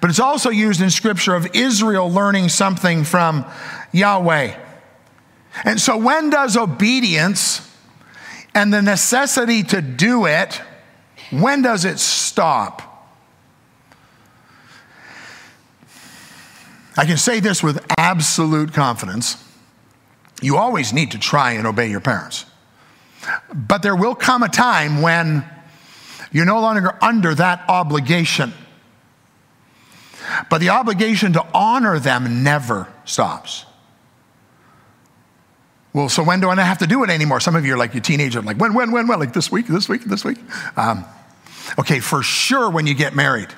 But 0.00 0.10
it's 0.10 0.20
also 0.20 0.50
used 0.50 0.80
in 0.80 0.90
Scripture 0.90 1.34
of 1.34 1.48
Israel 1.54 2.10
learning 2.10 2.48
something 2.50 3.04
from 3.04 3.46
Yahweh. 3.92 4.58
And 5.64 5.80
so, 5.80 5.96
when 5.96 6.30
does 6.30 6.56
obedience 6.56 7.66
And 8.54 8.72
the 8.72 8.82
necessity 8.82 9.62
to 9.64 9.82
do 9.82 10.26
it, 10.26 10.60
when 11.30 11.62
does 11.62 11.84
it 11.84 11.98
stop? 11.98 12.82
I 16.96 17.04
can 17.04 17.16
say 17.16 17.40
this 17.40 17.62
with 17.62 17.84
absolute 17.98 18.72
confidence. 18.72 19.42
You 20.40 20.56
always 20.56 20.92
need 20.92 21.10
to 21.12 21.18
try 21.18 21.52
and 21.52 21.66
obey 21.66 21.90
your 21.90 22.00
parents. 22.00 22.46
But 23.52 23.82
there 23.82 23.96
will 23.96 24.14
come 24.14 24.42
a 24.42 24.48
time 24.48 25.02
when 25.02 25.44
you're 26.32 26.46
no 26.46 26.60
longer 26.60 26.96
under 27.02 27.34
that 27.34 27.64
obligation. 27.68 28.52
But 30.50 30.58
the 30.58 30.70
obligation 30.70 31.32
to 31.34 31.46
honor 31.54 31.98
them 31.98 32.42
never 32.42 32.88
stops. 33.04 33.64
Well, 35.96 36.10
so 36.10 36.22
when 36.22 36.40
do 36.40 36.50
I 36.50 36.54
not 36.54 36.66
have 36.66 36.76
to 36.80 36.86
do 36.86 37.04
it 37.04 37.08
anymore? 37.08 37.40
Some 37.40 37.56
of 37.56 37.64
you 37.64 37.72
are 37.72 37.78
like, 37.78 37.94
you 37.94 38.02
teenager, 38.02 38.42
like, 38.42 38.58
when, 38.58 38.74
when, 38.74 38.92
when, 38.92 39.08
when? 39.08 39.18
Like 39.18 39.32
this 39.32 39.50
week, 39.50 39.66
this 39.66 39.88
week, 39.88 40.04
this 40.04 40.26
week? 40.26 40.36
Um, 40.76 41.06
okay, 41.78 42.00
for 42.00 42.22
sure 42.22 42.68
when 42.68 42.86
you 42.86 42.92
get 42.92 43.16
married, 43.16 43.48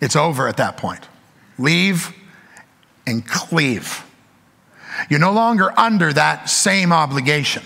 it's 0.00 0.16
over 0.16 0.48
at 0.48 0.56
that 0.56 0.78
point. 0.78 1.06
Leave 1.58 2.10
and 3.06 3.26
cleave. 3.26 4.02
You're 5.10 5.20
no 5.20 5.32
longer 5.32 5.78
under 5.78 6.10
that 6.10 6.48
same 6.48 6.90
obligation. 6.90 7.64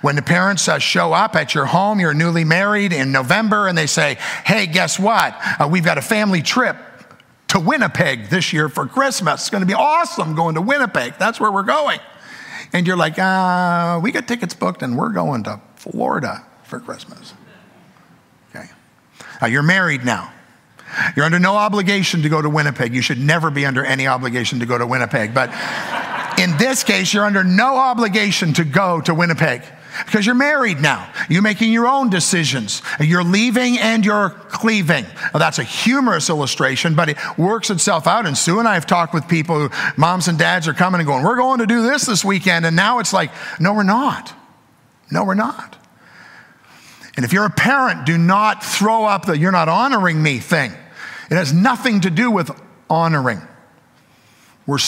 When 0.00 0.16
the 0.16 0.22
parents 0.22 0.68
uh, 0.68 0.78
show 0.78 1.12
up 1.12 1.36
at 1.36 1.54
your 1.54 1.66
home, 1.66 2.00
you're 2.00 2.14
newly 2.14 2.44
married 2.44 2.94
in 2.94 3.12
November, 3.12 3.68
and 3.68 3.76
they 3.76 3.86
say, 3.86 4.16
Hey, 4.46 4.66
guess 4.66 4.98
what? 4.98 5.36
Uh, 5.60 5.68
we've 5.70 5.84
got 5.84 5.98
a 5.98 6.02
family 6.02 6.40
trip 6.40 6.78
to 7.48 7.60
Winnipeg 7.60 8.30
this 8.30 8.54
year 8.54 8.70
for 8.70 8.86
Christmas. 8.86 9.42
It's 9.42 9.50
going 9.50 9.60
to 9.60 9.66
be 9.66 9.74
awesome 9.74 10.34
going 10.34 10.54
to 10.54 10.62
Winnipeg. 10.62 11.18
That's 11.18 11.38
where 11.38 11.52
we're 11.52 11.62
going. 11.62 12.00
And 12.72 12.86
you're 12.86 12.96
like, 12.96 13.18
uh, 13.18 14.00
We 14.02 14.12
got 14.12 14.28
tickets 14.28 14.54
booked, 14.54 14.82
and 14.82 14.96
we're 14.96 15.12
going 15.12 15.44
to 15.44 15.60
Florida 15.76 16.44
for 16.64 16.80
Christmas. 16.80 17.34
Okay. 18.50 18.68
Uh, 19.42 19.46
you're 19.46 19.62
married 19.62 20.04
now. 20.04 20.32
You're 21.14 21.24
under 21.24 21.38
no 21.38 21.56
obligation 21.56 22.22
to 22.22 22.28
go 22.28 22.40
to 22.40 22.48
Winnipeg. 22.48 22.94
You 22.94 23.02
should 23.02 23.18
never 23.18 23.50
be 23.50 23.66
under 23.66 23.84
any 23.84 24.06
obligation 24.06 24.60
to 24.60 24.66
go 24.66 24.78
to 24.78 24.86
Winnipeg. 24.86 25.34
But 25.34 25.50
in 26.38 26.56
this 26.56 26.82
case, 26.82 27.12
you're 27.12 27.26
under 27.26 27.44
no 27.44 27.76
obligation 27.76 28.54
to 28.54 28.64
go 28.64 29.00
to 29.02 29.14
Winnipeg 29.14 29.62
because 30.06 30.26
you're 30.26 30.34
married 30.34 30.80
now. 30.80 31.10
You're 31.28 31.42
making 31.42 31.72
your 31.72 31.86
own 31.86 32.10
decisions. 32.10 32.82
You're 33.00 33.24
leaving 33.24 33.78
and 33.78 34.04
you're 34.04 34.30
cleaving. 34.30 35.04
Now, 35.32 35.38
that's 35.38 35.58
a 35.58 35.64
humorous 35.64 36.28
illustration, 36.30 36.94
but 36.94 37.08
it 37.08 37.16
works 37.36 37.70
itself 37.70 38.06
out. 38.06 38.26
And 38.26 38.36
Sue 38.36 38.58
and 38.58 38.68
I 38.68 38.74
have 38.74 38.86
talked 38.86 39.14
with 39.14 39.28
people, 39.28 39.68
who, 39.68 39.92
moms 39.96 40.28
and 40.28 40.38
dads 40.38 40.68
are 40.68 40.74
coming 40.74 41.00
and 41.00 41.06
going, 41.06 41.24
We're 41.24 41.36
going 41.36 41.58
to 41.60 41.66
do 41.66 41.82
this 41.82 42.06
this 42.06 42.24
weekend. 42.24 42.66
And 42.66 42.76
now 42.76 42.98
it's 42.98 43.12
like, 43.12 43.30
No, 43.60 43.74
we're 43.74 43.82
not. 43.82 44.32
No, 45.10 45.24
we're 45.24 45.34
not. 45.34 45.76
And 47.16 47.24
if 47.24 47.32
you're 47.32 47.46
a 47.46 47.50
parent, 47.50 48.06
do 48.06 48.16
not 48.16 48.64
throw 48.64 49.04
up 49.04 49.26
the 49.26 49.36
you're 49.36 49.50
not 49.50 49.68
honoring 49.68 50.22
me 50.22 50.38
thing. 50.38 50.72
It 51.30 51.34
has 51.34 51.52
nothing 51.52 52.02
to 52.02 52.10
do 52.10 52.30
with 52.30 52.50
honoring. 52.88 53.42
We're 54.66 54.78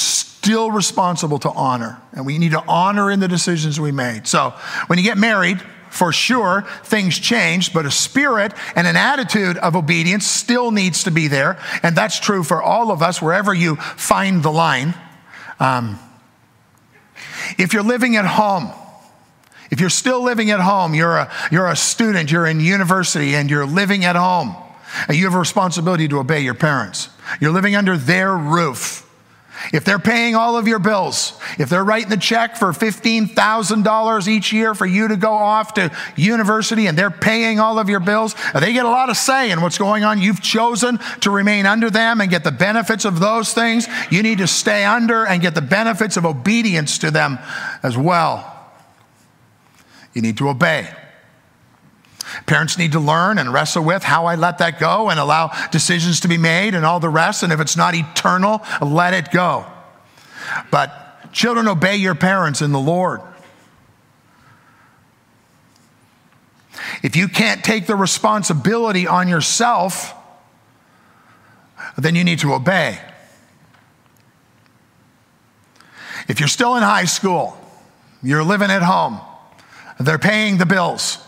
still 0.40 0.70
responsible 0.70 1.38
to 1.38 1.50
honor, 1.50 2.00
and 2.12 2.24
we 2.24 2.38
need 2.38 2.52
to 2.52 2.64
honor 2.66 3.10
in 3.10 3.20
the 3.20 3.28
decisions 3.28 3.78
we 3.78 3.92
made. 3.92 4.26
So 4.26 4.54
when 4.86 4.98
you 4.98 5.04
get 5.04 5.18
married, 5.18 5.60
for 5.90 6.12
sure, 6.12 6.62
things 6.84 7.18
change, 7.18 7.74
but 7.74 7.84
a 7.84 7.90
spirit 7.90 8.54
and 8.74 8.86
an 8.86 8.96
attitude 8.96 9.58
of 9.58 9.76
obedience 9.76 10.26
still 10.26 10.70
needs 10.70 11.04
to 11.04 11.10
be 11.10 11.28
there. 11.28 11.58
And 11.82 11.94
that's 11.94 12.18
true 12.18 12.42
for 12.42 12.62
all 12.62 12.90
of 12.90 13.02
us, 13.02 13.20
wherever 13.20 13.52
you 13.52 13.76
find 13.76 14.42
the 14.42 14.50
line. 14.50 14.94
Um, 15.58 15.98
if 17.58 17.74
you're 17.74 17.82
living 17.82 18.16
at 18.16 18.24
home, 18.24 18.70
if 19.70 19.78
you're 19.78 19.90
still 19.90 20.22
living 20.22 20.50
at 20.52 20.60
home, 20.60 20.94
you're 20.94 21.18
a, 21.18 21.30
you're 21.52 21.68
a 21.68 21.76
student, 21.76 22.32
you're 22.32 22.46
in 22.46 22.60
university, 22.60 23.34
and 23.34 23.50
you're 23.50 23.66
living 23.66 24.06
at 24.06 24.16
home, 24.16 24.56
and 25.06 25.18
you 25.18 25.24
have 25.24 25.34
a 25.34 25.38
responsibility 25.38 26.08
to 26.08 26.18
obey 26.18 26.40
your 26.40 26.54
parents. 26.54 27.10
You're 27.42 27.52
living 27.52 27.76
under 27.76 27.98
their 27.98 28.34
roof. 28.34 29.06
If 29.72 29.84
they're 29.84 29.98
paying 29.98 30.34
all 30.34 30.56
of 30.56 30.66
your 30.66 30.78
bills, 30.78 31.38
if 31.58 31.68
they're 31.68 31.84
writing 31.84 32.08
the 32.08 32.16
check 32.16 32.56
for 32.56 32.72
$15,000 32.72 34.28
each 34.28 34.52
year 34.52 34.74
for 34.74 34.86
you 34.86 35.08
to 35.08 35.16
go 35.16 35.32
off 35.32 35.74
to 35.74 35.90
university 36.16 36.86
and 36.86 36.96
they're 36.96 37.10
paying 37.10 37.60
all 37.60 37.78
of 37.78 37.88
your 37.88 38.00
bills, 38.00 38.34
they 38.58 38.72
get 38.72 38.84
a 38.84 38.88
lot 38.88 39.10
of 39.10 39.16
say 39.16 39.50
in 39.50 39.60
what's 39.60 39.78
going 39.78 40.04
on. 40.04 40.20
You've 40.20 40.40
chosen 40.40 40.98
to 41.20 41.30
remain 41.30 41.66
under 41.66 41.90
them 41.90 42.20
and 42.20 42.30
get 42.30 42.44
the 42.44 42.52
benefits 42.52 43.04
of 43.04 43.20
those 43.20 43.52
things. 43.52 43.86
You 44.10 44.22
need 44.22 44.38
to 44.38 44.46
stay 44.46 44.84
under 44.84 45.26
and 45.26 45.42
get 45.42 45.54
the 45.54 45.62
benefits 45.62 46.16
of 46.16 46.24
obedience 46.24 46.98
to 46.98 47.10
them 47.10 47.38
as 47.82 47.96
well. 47.96 48.46
You 50.14 50.22
need 50.22 50.38
to 50.38 50.48
obey. 50.48 50.88
Parents 52.46 52.78
need 52.78 52.92
to 52.92 53.00
learn 53.00 53.38
and 53.38 53.52
wrestle 53.52 53.84
with 53.84 54.02
how 54.02 54.26
I 54.26 54.34
let 54.34 54.58
that 54.58 54.78
go 54.78 55.10
and 55.10 55.18
allow 55.18 55.50
decisions 55.70 56.20
to 56.20 56.28
be 56.28 56.38
made 56.38 56.74
and 56.74 56.84
all 56.84 57.00
the 57.00 57.08
rest. 57.08 57.42
And 57.42 57.52
if 57.52 57.60
it's 57.60 57.76
not 57.76 57.94
eternal, 57.94 58.62
let 58.80 59.14
it 59.14 59.30
go. 59.30 59.66
But 60.70 61.32
children, 61.32 61.68
obey 61.68 61.96
your 61.96 62.14
parents 62.14 62.62
in 62.62 62.72
the 62.72 62.80
Lord. 62.80 63.20
If 67.02 67.16
you 67.16 67.28
can't 67.28 67.64
take 67.64 67.86
the 67.86 67.96
responsibility 67.96 69.06
on 69.06 69.28
yourself, 69.28 70.14
then 71.96 72.14
you 72.14 72.24
need 72.24 72.40
to 72.40 72.52
obey. 72.52 72.98
If 76.28 76.38
you're 76.38 76.48
still 76.48 76.76
in 76.76 76.82
high 76.82 77.06
school, 77.06 77.56
you're 78.22 78.44
living 78.44 78.70
at 78.70 78.82
home, 78.82 79.20
they're 79.98 80.18
paying 80.18 80.58
the 80.58 80.66
bills. 80.66 81.18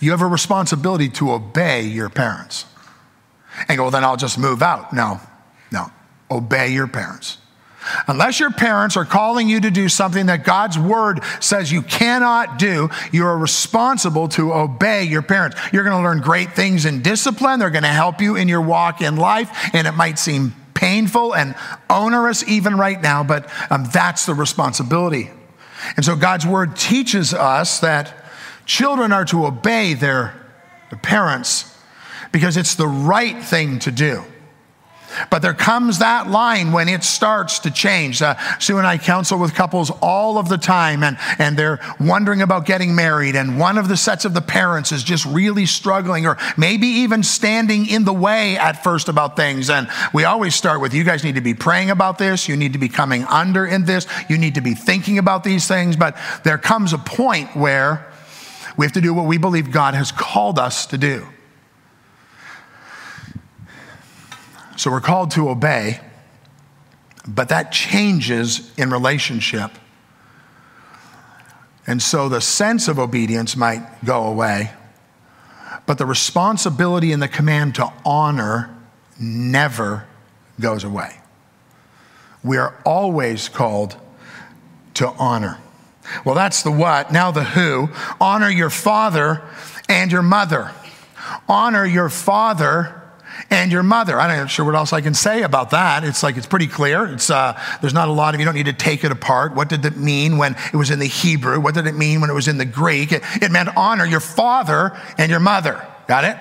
You 0.00 0.10
have 0.12 0.22
a 0.22 0.26
responsibility 0.26 1.08
to 1.10 1.32
obey 1.32 1.82
your 1.82 2.08
parents. 2.08 2.66
And 3.68 3.76
go, 3.76 3.84
well, 3.84 3.90
then 3.90 4.04
I'll 4.04 4.16
just 4.16 4.38
move 4.38 4.62
out. 4.62 4.92
No, 4.92 5.20
no. 5.72 5.86
Obey 6.30 6.68
your 6.68 6.86
parents. 6.86 7.38
Unless 8.08 8.40
your 8.40 8.50
parents 8.50 8.96
are 8.96 9.04
calling 9.04 9.48
you 9.48 9.60
to 9.60 9.70
do 9.70 9.88
something 9.88 10.26
that 10.26 10.44
God's 10.44 10.78
word 10.78 11.20
says 11.40 11.70
you 11.70 11.82
cannot 11.82 12.58
do, 12.58 12.90
you 13.12 13.24
are 13.24 13.38
responsible 13.38 14.28
to 14.30 14.52
obey 14.52 15.04
your 15.04 15.22
parents. 15.22 15.56
You're 15.72 15.84
going 15.84 15.96
to 15.96 16.02
learn 16.02 16.20
great 16.20 16.52
things 16.52 16.84
in 16.84 17.02
discipline. 17.02 17.60
They're 17.60 17.70
going 17.70 17.84
to 17.84 17.88
help 17.88 18.20
you 18.20 18.36
in 18.36 18.48
your 18.48 18.60
walk 18.60 19.00
in 19.00 19.16
life. 19.16 19.70
And 19.72 19.86
it 19.86 19.92
might 19.92 20.18
seem 20.18 20.54
painful 20.74 21.34
and 21.34 21.54
onerous 21.88 22.46
even 22.48 22.76
right 22.76 23.00
now, 23.00 23.24
but 23.24 23.48
um, 23.70 23.86
that's 23.92 24.26
the 24.26 24.34
responsibility. 24.34 25.30
And 25.96 26.04
so 26.04 26.16
God's 26.16 26.46
word 26.46 26.76
teaches 26.76 27.32
us 27.32 27.80
that 27.80 28.25
children 28.66 29.12
are 29.12 29.24
to 29.26 29.46
obey 29.46 29.94
their, 29.94 30.42
parents 31.02 31.76
because 32.30 32.56
it's 32.56 32.76
the 32.76 32.86
right 32.86 33.42
thing 33.42 33.78
to 33.80 33.90
do. 33.90 34.22
But 35.30 35.42
there 35.42 35.54
comes 35.54 35.98
that 35.98 36.28
line 36.28 36.72
when 36.72 36.88
it 36.88 37.02
starts 37.02 37.60
to 37.60 37.70
change. 37.70 38.22
Uh, 38.22 38.36
Sue 38.58 38.78
and 38.78 38.86
I 38.86 38.98
counsel 38.98 39.38
with 39.38 39.54
couples 39.54 39.90
all 40.02 40.38
of 40.38 40.48
the 40.48 40.58
time, 40.58 41.02
and, 41.02 41.16
and 41.38 41.56
they're 41.56 41.80
wondering 41.98 42.42
about 42.42 42.66
getting 42.66 42.94
married, 42.94 43.36
and 43.36 43.58
one 43.58 43.78
of 43.78 43.88
the 43.88 43.96
sets 43.96 44.24
of 44.24 44.34
the 44.34 44.40
parents 44.40 44.92
is 44.92 45.02
just 45.02 45.24
really 45.26 45.66
struggling, 45.66 46.26
or 46.26 46.36
maybe 46.56 46.86
even 46.86 47.22
standing 47.22 47.86
in 47.86 48.04
the 48.04 48.12
way 48.12 48.56
at 48.56 48.82
first 48.82 49.08
about 49.08 49.36
things. 49.36 49.70
And 49.70 49.88
we 50.12 50.24
always 50.24 50.54
start 50.54 50.80
with 50.80 50.92
you 50.92 51.04
guys 51.04 51.24
need 51.24 51.36
to 51.36 51.40
be 51.40 51.54
praying 51.54 51.90
about 51.90 52.18
this, 52.18 52.48
you 52.48 52.56
need 52.56 52.74
to 52.74 52.78
be 52.78 52.88
coming 52.88 53.24
under 53.24 53.66
in 53.66 53.84
this, 53.84 54.06
you 54.28 54.38
need 54.38 54.54
to 54.54 54.60
be 54.60 54.74
thinking 54.74 55.18
about 55.18 55.44
these 55.44 55.66
things. 55.66 55.96
But 55.96 56.16
there 56.44 56.58
comes 56.58 56.92
a 56.92 56.98
point 56.98 57.56
where 57.56 58.06
we 58.76 58.84
have 58.84 58.92
to 58.92 59.00
do 59.00 59.14
what 59.14 59.26
we 59.26 59.38
believe 59.38 59.70
God 59.70 59.94
has 59.94 60.12
called 60.12 60.58
us 60.58 60.86
to 60.86 60.98
do. 60.98 61.26
So 64.76 64.90
we're 64.90 65.00
called 65.00 65.30
to 65.32 65.48
obey, 65.48 66.00
but 67.26 67.48
that 67.48 67.72
changes 67.72 68.70
in 68.76 68.90
relationship. 68.90 69.70
And 71.86 72.02
so 72.02 72.28
the 72.28 72.40
sense 72.40 72.88
of 72.88 72.98
obedience 72.98 73.56
might 73.56 74.04
go 74.04 74.24
away, 74.24 74.72
but 75.86 75.98
the 75.98 76.06
responsibility 76.06 77.12
and 77.12 77.22
the 77.22 77.28
command 77.28 77.76
to 77.76 77.90
honor 78.04 78.76
never 79.18 80.06
goes 80.60 80.84
away. 80.84 81.16
We 82.42 82.58
are 82.58 82.74
always 82.84 83.48
called 83.48 83.96
to 84.94 85.08
honor. 85.12 85.58
Well, 86.24 86.34
that's 86.34 86.62
the 86.62 86.70
what. 86.70 87.12
Now 87.12 87.30
the 87.30 87.44
who. 87.44 87.88
Honor 88.20 88.50
your 88.50 88.70
father 88.70 89.42
and 89.88 90.10
your 90.10 90.22
mother. 90.22 90.72
Honor 91.48 91.84
your 91.84 92.08
father 92.08 93.02
and 93.50 93.70
your 93.70 93.82
mother. 93.82 94.18
I'm 94.18 94.36
not 94.36 94.50
sure 94.50 94.64
what 94.64 94.74
else 94.74 94.92
I 94.92 95.00
can 95.00 95.14
say 95.14 95.42
about 95.42 95.70
that. 95.70 96.04
It's 96.04 96.22
like 96.22 96.36
it's 96.36 96.46
pretty 96.46 96.66
clear. 96.66 97.06
It's 97.06 97.30
uh, 97.30 97.60
there's 97.80 97.94
not 97.94 98.08
a 98.08 98.12
lot 98.12 98.34
of 98.34 98.40
you 98.40 98.46
don't 98.46 98.54
need 98.54 98.66
to 98.66 98.72
take 98.72 99.04
it 99.04 99.12
apart. 99.12 99.54
What 99.54 99.68
did 99.68 99.84
it 99.84 99.96
mean 99.96 100.38
when 100.38 100.56
it 100.72 100.76
was 100.76 100.90
in 100.90 100.98
the 100.98 101.06
Hebrew? 101.06 101.60
What 101.60 101.74
did 101.74 101.86
it 101.86 101.94
mean 101.94 102.20
when 102.20 102.30
it 102.30 102.34
was 102.34 102.48
in 102.48 102.58
the 102.58 102.64
Greek? 102.64 103.12
It, 103.12 103.22
it 103.42 103.50
meant 103.50 103.68
honor 103.76 104.06
your 104.06 104.20
father 104.20 104.98
and 105.18 105.30
your 105.30 105.40
mother. 105.40 105.86
Got 106.06 106.24
it? 106.24 106.36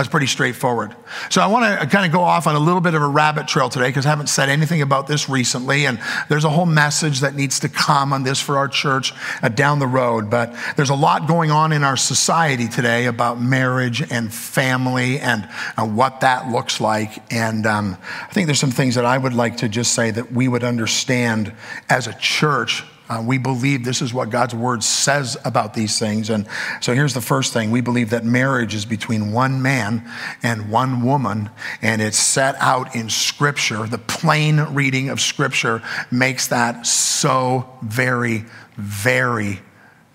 That's 0.00 0.08
pretty 0.08 0.28
straightforward. 0.28 0.96
So 1.28 1.42
I 1.42 1.48
want 1.48 1.78
to 1.78 1.86
kind 1.86 2.06
of 2.06 2.10
go 2.10 2.22
off 2.22 2.46
on 2.46 2.56
a 2.56 2.58
little 2.58 2.80
bit 2.80 2.94
of 2.94 3.02
a 3.02 3.06
rabbit 3.06 3.46
trail 3.46 3.68
today 3.68 3.88
because 3.88 4.06
I 4.06 4.08
haven't 4.08 4.28
said 4.28 4.48
anything 4.48 4.80
about 4.80 5.06
this 5.06 5.28
recently. 5.28 5.84
And 5.84 6.00
there's 6.30 6.46
a 6.46 6.48
whole 6.48 6.64
message 6.64 7.20
that 7.20 7.34
needs 7.34 7.60
to 7.60 7.68
come 7.68 8.14
on 8.14 8.22
this 8.22 8.40
for 8.40 8.56
our 8.56 8.66
church 8.66 9.12
uh, 9.42 9.50
down 9.50 9.78
the 9.78 9.86
road. 9.86 10.30
But 10.30 10.56
there's 10.76 10.88
a 10.88 10.94
lot 10.94 11.28
going 11.28 11.50
on 11.50 11.70
in 11.70 11.84
our 11.84 11.98
society 11.98 12.66
today 12.66 13.04
about 13.04 13.42
marriage 13.42 14.00
and 14.10 14.32
family 14.32 15.18
and 15.20 15.46
uh, 15.76 15.86
what 15.86 16.20
that 16.20 16.48
looks 16.48 16.80
like. 16.80 17.22
And 17.30 17.66
um, 17.66 17.98
I 18.22 18.32
think 18.32 18.46
there's 18.46 18.58
some 18.58 18.70
things 18.70 18.94
that 18.94 19.04
I 19.04 19.18
would 19.18 19.34
like 19.34 19.58
to 19.58 19.68
just 19.68 19.92
say 19.92 20.10
that 20.12 20.32
we 20.32 20.48
would 20.48 20.64
understand 20.64 21.52
as 21.90 22.06
a 22.06 22.14
church 22.14 22.84
uh, 23.10 23.20
we 23.20 23.38
believe 23.38 23.84
this 23.84 24.00
is 24.00 24.14
what 24.14 24.30
God's 24.30 24.54
word 24.54 24.84
says 24.84 25.36
about 25.44 25.74
these 25.74 25.98
things. 25.98 26.30
And 26.30 26.46
so 26.80 26.94
here's 26.94 27.12
the 27.12 27.20
first 27.20 27.52
thing 27.52 27.72
we 27.72 27.80
believe 27.80 28.10
that 28.10 28.24
marriage 28.24 28.72
is 28.72 28.84
between 28.84 29.32
one 29.32 29.60
man 29.60 30.08
and 30.44 30.70
one 30.70 31.02
woman, 31.02 31.50
and 31.82 32.00
it's 32.00 32.16
set 32.16 32.54
out 32.60 32.94
in 32.94 33.10
Scripture. 33.10 33.84
The 33.88 33.98
plain 33.98 34.60
reading 34.60 35.08
of 35.08 35.20
Scripture 35.20 35.82
makes 36.12 36.46
that 36.48 36.86
so 36.86 37.68
very, 37.82 38.44
very 38.76 39.60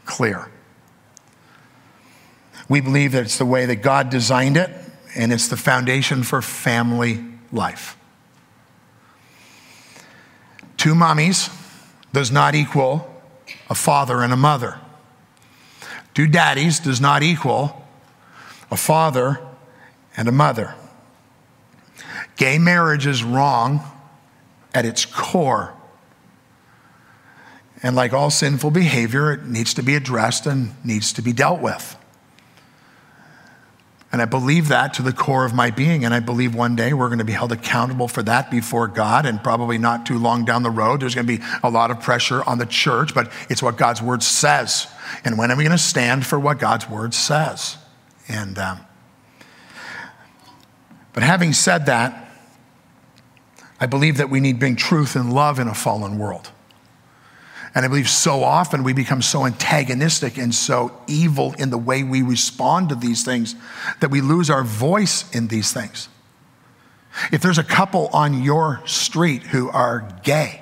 clear. 0.05 0.49
We 2.69 2.79
believe 2.79 3.11
that 3.11 3.23
it's 3.23 3.37
the 3.37 3.45
way 3.45 3.65
that 3.65 3.77
God 3.77 4.09
designed 4.09 4.55
it, 4.55 4.71
and 5.17 5.33
it's 5.33 5.49
the 5.49 5.57
foundation 5.57 6.23
for 6.23 6.41
family 6.41 7.21
life. 7.51 7.97
Two 10.77 10.93
mommies 10.95 11.49
does 12.15 12.31
not 12.31 12.55
equal 12.55 13.13
a 13.69 13.75
father 13.75 14.21
and 14.21 14.31
a 14.31 14.37
mother. 14.37 14.79
Two 16.13 16.27
daddies 16.27 16.79
does 16.79 17.01
not 17.01 17.21
equal 17.23 17.85
a 18.71 18.77
father 18.77 19.41
and 20.15 20.29
a 20.29 20.31
mother. 20.31 20.75
Gay 22.37 22.57
marriage 22.57 23.05
is 23.05 23.21
wrong 23.21 23.81
at 24.73 24.85
its 24.85 25.03
core. 25.05 25.73
And 27.83 27.97
like 27.97 28.13
all 28.13 28.29
sinful 28.29 28.71
behavior, 28.71 29.33
it 29.33 29.43
needs 29.43 29.73
to 29.73 29.83
be 29.83 29.93
addressed 29.93 30.45
and 30.45 30.73
needs 30.85 31.11
to 31.11 31.21
be 31.21 31.33
dealt 31.33 31.59
with. 31.59 31.94
And 34.15 34.21
I 34.21 34.25
believe 34.25 34.69
that 34.69 34.93
to 34.93 35.01
the 35.01 35.11
core 35.11 35.43
of 35.43 35.53
my 35.53 35.71
being. 35.71 36.05
And 36.05 36.13
I 36.13 36.21
believe 36.21 36.55
one 36.55 36.77
day 36.77 36.93
we're 36.93 37.09
going 37.09 37.19
to 37.19 37.25
be 37.25 37.33
held 37.33 37.51
accountable 37.51 38.07
for 38.07 38.23
that 38.23 38.49
before 38.49 38.87
God. 38.87 39.25
And 39.25 39.43
probably 39.43 39.77
not 39.77 40.05
too 40.05 40.17
long 40.17 40.45
down 40.45 40.63
the 40.63 40.71
road, 40.71 41.01
there's 41.01 41.13
going 41.13 41.27
to 41.27 41.37
be 41.37 41.43
a 41.61 41.69
lot 41.69 41.91
of 41.91 41.99
pressure 41.99 42.41
on 42.45 42.57
the 42.57 42.65
church, 42.65 43.13
but 43.13 43.29
it's 43.49 43.61
what 43.61 43.75
God's 43.75 44.01
word 44.01 44.23
says. 44.23 44.87
And 45.25 45.37
when 45.37 45.51
are 45.51 45.57
we 45.57 45.65
going 45.65 45.77
to 45.77 45.83
stand 45.83 46.25
for 46.25 46.39
what 46.39 46.59
God's 46.59 46.89
word 46.89 47.13
says? 47.13 47.75
And, 48.29 48.57
um, 48.57 48.79
but 51.11 51.21
having 51.21 51.51
said 51.51 51.85
that, 51.87 52.31
I 53.81 53.85
believe 53.85 54.15
that 54.15 54.29
we 54.29 54.39
need 54.39 54.53
to 54.53 54.59
bring 54.59 54.77
truth 54.77 55.17
and 55.17 55.33
love 55.33 55.59
in 55.59 55.67
a 55.67 55.75
fallen 55.75 56.17
world. 56.17 56.51
And 57.75 57.83
I 57.83 57.89
believe 57.89 58.09
so 58.09 58.41
often 58.41 58.83
we 58.83 58.93
become 58.93 59.21
so 59.21 59.45
antagonistic 59.45 60.37
and 60.37 60.55
so 60.55 60.93
evil 61.07 61.53
in 61.59 61.69
the 61.69 61.77
way 61.77 62.03
we 62.03 62.21
respond 62.21 62.87
to 62.89 62.95
these 62.95 63.25
things 63.25 63.53
that 63.99 64.09
we 64.09 64.21
lose 64.21 64.49
our 64.49 64.63
voice 64.63 65.29
in 65.35 65.47
these 65.47 65.73
things. 65.73 66.07
If 67.33 67.41
there's 67.41 67.57
a 67.57 67.63
couple 67.63 68.07
on 68.07 68.41
your 68.41 68.81
street 68.85 69.43
who 69.43 69.69
are 69.69 70.09
gay 70.23 70.61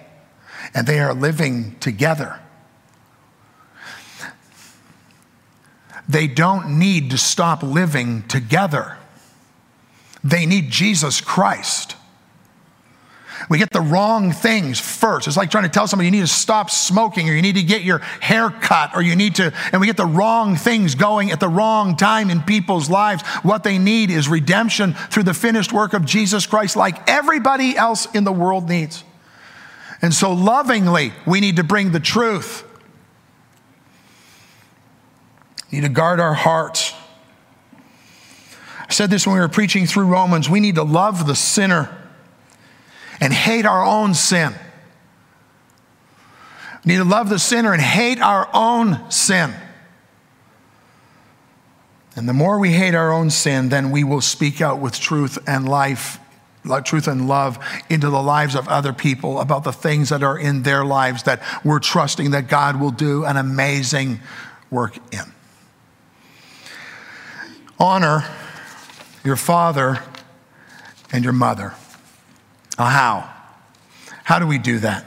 and 0.74 0.88
they 0.88 1.00
are 1.00 1.14
living 1.14 1.76
together, 1.80 2.40
they 6.10 6.26
don't 6.28 6.80
need 6.80 7.12
to 7.12 7.18
stop 7.18 7.62
living 7.62 8.24
together. 8.28 8.98
They 10.24 10.48
need 10.48 10.72
Jesus 10.72 11.22
Christ. 11.22 11.93
We 13.50 13.58
get 13.58 13.72
the 13.72 13.82
wrong 13.82 14.32
things 14.32 14.80
first. 14.80 15.28
It's 15.28 15.36
like 15.36 15.52
trying 15.52 15.66
to 15.66 15.70
tell 15.70 15.88
somebody 15.88 16.08
you 16.08 16.12
need 16.12 16.22
to 16.22 16.28
stop 16.28 16.70
smoking 16.70 17.30
or 17.30 17.34
you 17.34 17.42
need 17.42 17.56
to 17.56 17.64
get 17.64 17.84
your 17.84 18.00
hair 18.00 18.50
cut 18.50 18.96
or 18.96 19.02
you 19.02 19.16
need 19.16 19.36
to, 19.36 19.54
and 19.72 19.82
we 19.82 19.88
get 19.88 19.98
the 19.98 20.06
wrong 20.06 20.56
things 20.56 20.96
going 20.96 21.32
at 21.32 21.40
the 21.40 21.50
wrong 21.50 21.98
time 21.98 22.30
in 22.30 22.42
people's 22.42 22.90
lives. 22.90 23.24
What 23.44 23.64
they 23.64 23.78
need 23.78 24.12
is 24.12 24.28
redemption 24.28 24.94
through 24.94 25.24
the 25.24 25.34
finished 25.34 25.74
work 25.74 25.94
of 25.94 26.06
Jesus 26.06 26.46
Christ, 26.46 26.76
like 26.76 27.10
everybody 27.10 27.76
else 27.76 28.08
in 28.14 28.24
the 28.24 28.32
world 28.32 28.70
needs. 28.70 29.04
And 30.02 30.14
so, 30.14 30.34
lovingly, 30.34 31.14
we 31.26 31.40
need 31.40 31.56
to 31.58 31.64
bring 31.64 31.92
the 31.92 32.00
truth. 32.00 32.66
We 35.72 35.80
need 35.80 35.88
to 35.88 35.94
guard 35.94 36.20
our 36.20 36.34
hearts. 36.34 36.94
I 38.80 38.92
said 38.92 39.10
this 39.10 39.26
when 39.26 39.36
we 39.36 39.40
were 39.40 39.48
preaching 39.50 39.86
through 39.86 40.06
Romans. 40.06 40.50
We 40.50 40.60
need 40.60 40.76
to 40.76 40.84
love 40.84 41.26
the 41.26 41.36
sinner 41.36 42.03
and 43.20 43.34
hate 43.34 43.66
our 43.66 43.84
own 43.84 44.14
sin. 44.14 44.54
We 46.86 46.94
need 46.94 46.98
to 46.98 47.06
love 47.06 47.30
the 47.30 47.40
sinner 47.40 47.72
and 47.72 47.82
hate 47.82 48.20
our 48.20 48.50
own 48.54 49.10
sin. 49.10 49.54
And 52.16 52.30
the 52.30 52.34
more 52.34 52.60
we 52.60 52.72
hate 52.72 52.94
our 52.94 53.12
own 53.12 53.30
sin, 53.30 53.70
then 53.70 53.90
we 53.90 54.04
will 54.04 54.22
speak 54.22 54.62
out 54.62 54.80
with 54.80 55.00
truth 55.00 55.40
and 55.48 55.68
life, 55.68 56.20
truth 56.84 57.08
and 57.08 57.28
love 57.28 57.58
into 57.90 58.10
the 58.10 58.22
lives 58.22 58.56
of 58.56 58.68
other 58.68 58.94
people 58.94 59.40
about 59.40 59.64
the 59.64 59.72
things 59.72 60.10
that 60.10 60.22
are 60.22 60.38
in 60.38 60.64
their 60.64 60.86
lives 60.86 61.24
that 61.24 61.42
we're 61.64 61.80
trusting 61.80 62.32
that 62.32 62.48
God 62.48 62.80
will 62.80 62.92
do 62.92 63.26
an 63.26 63.38
amazing 63.38 64.20
work 64.70 64.98
in. 65.12 65.24
Honor 67.80 68.24
your 69.24 69.36
father 69.36 70.00
and 71.12 71.24
your 71.24 71.34
mother. 71.34 71.74
Now, 72.78 72.86
how? 72.86 73.34
How 74.24 74.40
do 74.40 74.48
we 74.48 74.58
do 74.58 74.80
that? 74.80 75.06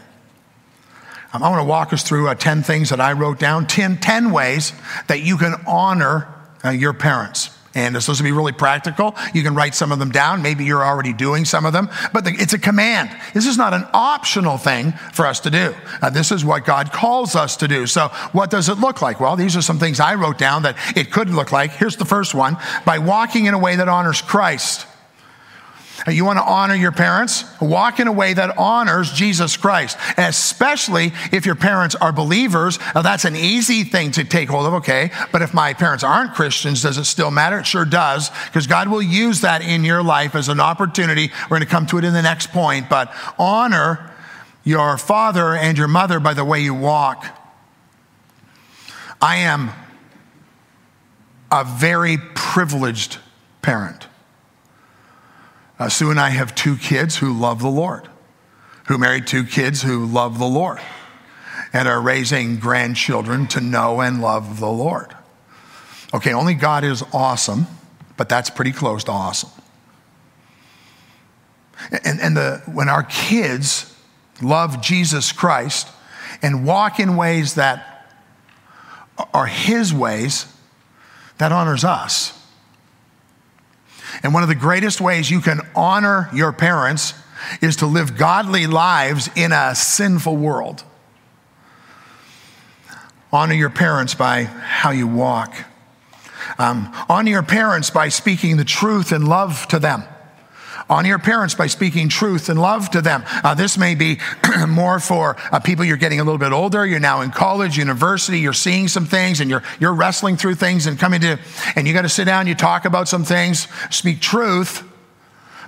Um, 1.33 1.43
I 1.43 1.51
want 1.51 1.61
to 1.61 1.69
walk 1.69 1.93
us 1.93 2.03
through 2.03 2.29
uh, 2.29 2.35
10 2.35 2.63
things 2.63 2.91
that 2.91 3.01
I 3.01 3.13
wrote 3.13 3.39
down, 3.39 3.67
10, 3.67 3.99
10 3.99 4.31
ways 4.31 4.73
that 5.09 5.21
you 5.21 5.37
can 5.37 5.55
honor 5.67 6.29
uh, 6.65 6.71
your 6.71 6.93
parents. 6.93 7.51
And 7.75 7.95
it's 7.95 8.07
supposed 8.07 8.21
to 8.21 8.25
be 8.25 8.33
really 8.33 8.53
practical. 8.53 9.15
You 9.35 9.43
can 9.43 9.55
write 9.55 9.75
some 9.75 9.93
of 9.93 9.99
them 9.99 10.11
down. 10.11 10.41
Maybe 10.41 10.65
you're 10.65 10.83
already 10.83 11.13
doing 11.13 11.45
some 11.45 11.67
of 11.67 11.75
them, 11.75 11.91
but 12.15 12.25
the, 12.25 12.31
it's 12.31 12.55
a 12.55 12.59
command. 12.59 13.15
This 13.35 13.47
is 13.47 13.59
not 13.59 13.75
an 13.75 13.87
optional 13.93 14.57
thing 14.57 14.93
for 15.13 15.27
us 15.27 15.41
to 15.41 15.51
do. 15.51 15.75
Uh, 16.01 16.09
this 16.09 16.33
is 16.33 16.43
what 16.43 16.65
God 16.65 16.91
calls 16.91 17.37
us 17.37 17.55
to 17.59 17.69
do. 17.69 17.87
So, 17.87 18.09
what 18.33 18.49
does 18.49 18.71
it 18.71 18.79
look 18.79 19.03
like? 19.03 19.21
Well, 19.21 19.37
these 19.37 19.59
are 19.59 19.63
some 19.63 19.79
things 19.79 20.01
I 20.01 20.15
wrote 20.15 20.39
down 20.39 20.63
that 20.63 20.77
it 20.97 21.13
could 21.13 21.29
look 21.29 21.53
like. 21.53 21.73
Here's 21.73 21.97
the 21.97 22.07
first 22.07 22.35
one 22.35 22.57
by 22.87 22.99
walking 22.99 23.45
in 23.45 23.53
a 23.53 23.59
way 23.59 23.77
that 23.77 23.89
honors 23.89 24.23
Christ. 24.23 24.87
You 26.09 26.25
want 26.25 26.39
to 26.39 26.45
honor 26.45 26.75
your 26.75 26.93
parents? 26.93 27.45
Walk 27.61 27.99
in 27.99 28.07
a 28.07 28.13
way 28.13 28.33
that 28.33 28.57
honors 28.57 29.13
Jesus 29.13 29.57
Christ, 29.57 29.99
especially 30.17 31.13
if 31.33 31.45
your 31.45 31.57
parents 31.57 31.95
are 31.97 32.13
believers. 32.13 32.79
Now, 32.95 33.03
that's 33.03 33.25
an 33.25 33.35
easy 33.35 33.83
thing 33.83 34.13
to 34.13 34.25
take 34.25 34.49
hold 34.49 34.67
of, 34.67 34.75
okay? 34.75 35.11
But 35.33 35.43
if 35.43 35.53
my 35.53 35.75
parents 35.75 36.05
aren't 36.05 36.35
Christians, 36.35 36.83
does 36.83 36.97
it 36.97 37.05
still 37.05 37.31
matter? 37.31 37.59
It 37.59 37.67
sure 37.67 37.85
does, 37.85 38.31
because 38.47 38.67
God 38.67 38.89
will 38.89 39.03
use 39.03 39.41
that 39.41 39.63
in 39.63 39.83
your 39.83 40.03
life 40.03 40.35
as 40.35 40.49
an 40.49 40.61
opportunity. 40.61 41.31
We're 41.45 41.59
going 41.59 41.63
to 41.63 41.67
come 41.67 41.87
to 41.87 41.99
it 41.99 42.05
in 42.05 42.13
the 42.13 42.23
next 42.23 42.53
point, 42.53 42.89
but 42.89 43.13
honor 43.39 44.13
your 44.63 44.99
father 44.99 45.55
and 45.55 45.77
your 45.77 45.89
mother 45.89 46.21
by 46.21 46.35
the 46.35 46.45
way 46.45 46.61
you 46.61 46.75
walk. 46.75 47.25
I 49.21 49.37
am 49.37 49.71
a 51.51 51.65
very 51.65 52.19
privileged 52.35 53.19
parent. 53.63 54.07
Uh, 55.79 55.89
Sue 55.89 56.11
and 56.11 56.19
I 56.19 56.31
have 56.31 56.55
two 56.55 56.77
kids 56.77 57.17
who 57.17 57.39
love 57.39 57.61
the 57.61 57.69
Lord, 57.69 58.09
who 58.87 58.97
married 58.97 59.27
two 59.27 59.45
kids 59.45 59.83
who 59.83 60.07
love 60.07 60.39
the 60.39 60.47
Lord, 60.47 60.81
and 61.73 61.87
are 61.87 62.01
raising 62.01 62.59
grandchildren 62.59 63.47
to 63.49 63.61
know 63.61 64.01
and 64.01 64.23
love 64.23 64.59
the 64.61 64.71
Lord. 64.71 65.15
Okay, 66.15 66.33
only 66.33 66.55
God 66.55 66.85
is 66.85 67.03
awesome, 67.13 67.67
but 68.17 68.29
that's 68.29 68.49
pretty 68.49 68.73
close 68.73 69.05
to 69.05 69.13
awesome. 69.13 69.51
And, 71.91 72.21
and 72.21 72.37
the, 72.37 72.63
when 72.67 72.89
our 72.89 73.03
kids 73.03 73.95
love 74.41 74.81
Jesus 74.81 75.33
Christ 75.33 75.89
and 76.43 76.65
walk 76.65 76.99
in 76.99 77.17
ways 77.17 77.55
that 77.55 78.09
are 79.35 79.47
His 79.47 79.93
ways, 79.93 80.47
that 81.39 81.53
honors 81.53 81.85
us. 81.85 82.36
And 84.23 84.35
one 84.35 84.43
of 84.43 84.49
the 84.49 84.55
greatest 84.55 85.01
ways 85.01 85.31
you 85.31 85.41
can 85.41 85.61
honor 85.75 86.29
your 86.33 86.53
parents 86.53 87.15
is 87.61 87.77
to 87.77 87.87
live 87.87 88.17
godly 88.17 88.67
lives 88.67 89.29
in 89.37 89.53
a 89.53 89.75
sinful 89.75 90.37
world. 90.37 90.85
Honor 93.33 93.55
your 93.55 93.71
parents 93.71 94.15
by 94.15 94.45
how 94.45 94.91
you 94.91 95.07
walk. 95.07 95.55
Um, 96.59 96.93
honor 97.09 97.31
your 97.31 97.43
parents 97.43 97.91
by 97.91 98.09
speaking 98.09 98.57
the 98.57 98.65
truth 98.65 99.13
and 99.13 99.29
love 99.29 99.67
to 99.69 99.79
them. 99.79 100.05
Honor 100.89 101.09
your 101.09 101.19
parents 101.19 101.55
by 101.57 101.67
speaking 101.67 102.09
truth 102.09 102.49
and 102.49 102.61
love 102.61 102.91
to 102.91 103.03
them. 103.03 103.25
Uh, 103.27 103.55
this 103.55 103.77
may 103.77 103.97
be 103.97 104.21
more 104.69 105.01
for 105.01 105.37
uh, 105.51 105.59
people 105.59 105.85
you're 105.85 105.97
getting 105.97 106.21
a 106.21 106.25
little 106.25 106.39
bit 106.39 106.53
older. 106.53 106.87
You're 106.87 107.01
now 107.01 107.23
in 107.23 107.33
college, 107.33 107.77
university. 107.77 108.39
You're 108.39 108.53
seeing 108.53 108.87
some 108.87 109.05
things, 109.05 109.41
and 109.41 109.51
you're 109.51 109.65
you're 109.81 109.95
wrestling 109.95 110.37
through 110.37 110.55
things 110.55 110.87
and 110.87 110.97
coming 110.97 111.21
to, 111.23 111.41
and 111.75 111.89
you 111.89 111.93
got 111.93 112.03
to 112.03 112.09
sit 112.09 112.27
down. 112.27 112.47
You 112.47 112.55
talk 112.55 112.85
about 112.85 113.09
some 113.09 113.25
things. 113.25 113.67
Speak 113.91 114.21
truth, 114.21 114.85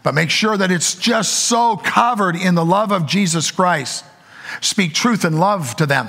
but 0.04 0.14
make 0.14 0.31
sure 0.31 0.57
that 0.57 0.70
it's 0.70 0.94
just 0.94 1.46
so 1.46 1.76
covered 1.76 2.37
in 2.37 2.54
the 2.54 2.64
love 2.64 2.92
of 2.92 3.04
Jesus 3.04 3.50
Christ. 3.50 4.04
Speak 4.61 4.94
truth 4.94 5.24
and 5.24 5.40
love 5.40 5.74
to 5.76 5.87
them. 5.87 6.09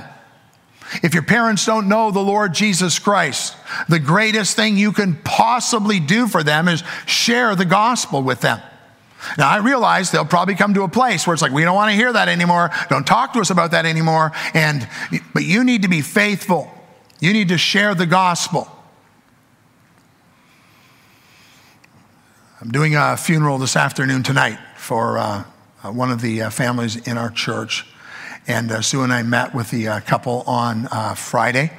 If 1.02 1.15
your 1.15 1.24
parents 1.24 1.65
don't 1.65 1.88
know 1.88 2.12
the 2.12 2.19
Lord 2.19 2.54
Jesus 2.54 3.00
Christ, 3.00 3.56
the 3.88 4.00
greatest 4.00 4.56
thing 4.56 4.78
you 4.78 4.91
can 4.91 5.15
possibly 5.24 6.00
do 6.00 6.28
for 6.28 6.43
them 6.43 6.67
is 6.67 6.84
share 7.08 7.56
the 7.56 7.65
gospel 7.65 8.22
with 8.22 8.41
them. 8.41 8.60
Now, 9.38 9.50
I 9.50 9.58
realize 9.58 10.12
they'll 10.12 10.26
probably 10.26 10.56
come 10.56 10.74
to 10.76 10.84
a 10.84 10.88
place 10.88 11.28
where 11.28 11.34
it's 11.34 11.42
like, 11.42 11.52
we 11.52 11.64
don't 11.64 11.76
want 11.76 11.92
to 11.92 11.96
hear 11.96 12.12
that 12.14 12.28
anymore. 12.28 12.72
Don't 12.90 13.06
talk 13.06 13.34
to 13.34 13.40
us 13.40 13.50
about 13.50 13.72
that 13.72 13.86
anymore. 13.86 14.32
And, 14.54 14.88
but 15.34 15.44
you 15.44 15.64
need 15.64 15.84
to 15.84 15.90
be 15.90 16.02
faithful. 16.02 16.72
You 17.20 17.34
need 17.34 17.50
to 17.50 17.58
share 17.58 17.96
the 17.96 18.06
gospel. 18.06 18.68
I'm 22.62 22.72
doing 22.72 22.96
a 22.96 23.16
funeral 23.18 23.58
this 23.58 23.76
afternoon 23.76 24.24
tonight 24.24 24.60
for 24.76 25.18
uh, 25.18 25.44
uh 25.84 25.92
one 25.92 26.12
of 26.12 26.22
the 26.22 26.44
uh, 26.44 26.50
families 26.50 26.96
in 27.08 27.18
our 27.18 27.30
church. 27.30 27.86
And 28.48 28.72
uh, 28.72 28.82
Sue 28.82 29.04
and 29.04 29.14
I 29.14 29.24
met 29.24 29.54
with 29.54 29.70
the 29.70 29.88
uh, 29.88 30.00
couple 30.02 30.42
on 30.48 30.88
uh, 30.92 31.14
Friday, 31.14 31.72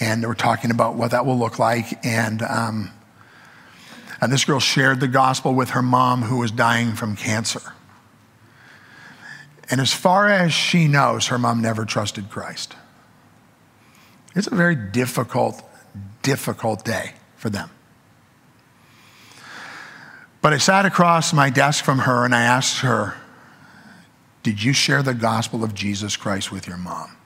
and 0.00 0.24
we're 0.24 0.34
talking 0.34 0.70
about 0.70 0.94
what 0.94 1.10
that 1.10 1.26
will 1.26 1.38
look 1.38 1.58
like. 1.58 2.04
And, 2.04 2.40
um, 2.42 2.90
and 4.24 4.32
this 4.32 4.44
girl 4.44 4.60
shared 4.60 5.00
the 5.00 5.08
gospel 5.08 5.54
with 5.54 5.70
her 5.70 5.82
mom, 5.82 6.22
who 6.22 6.38
was 6.38 6.50
dying 6.50 6.94
from 6.94 7.14
cancer. 7.14 7.60
And 9.70 9.80
as 9.80 9.92
far 9.92 10.28
as 10.28 10.52
she 10.52 10.88
knows, 10.88 11.28
her 11.28 11.38
mom 11.38 11.62
never 11.62 11.84
trusted 11.84 12.30
Christ. 12.30 12.74
It's 14.34 14.46
a 14.46 14.54
very 14.54 14.74
difficult, 14.74 15.62
difficult 16.22 16.84
day 16.84 17.12
for 17.36 17.50
them. 17.50 17.70
But 20.42 20.52
I 20.52 20.58
sat 20.58 20.84
across 20.84 21.32
my 21.32 21.48
desk 21.48 21.84
from 21.84 22.00
her 22.00 22.24
and 22.24 22.34
I 22.34 22.42
asked 22.42 22.80
her, 22.80 23.14
did 24.44 24.62
you 24.62 24.74
share 24.74 25.02
the 25.02 25.14
gospel 25.14 25.64
of 25.64 25.74
Jesus 25.74 26.18
Christ 26.18 26.52
with 26.52 26.68
your 26.68 26.76
mom? 26.76 27.16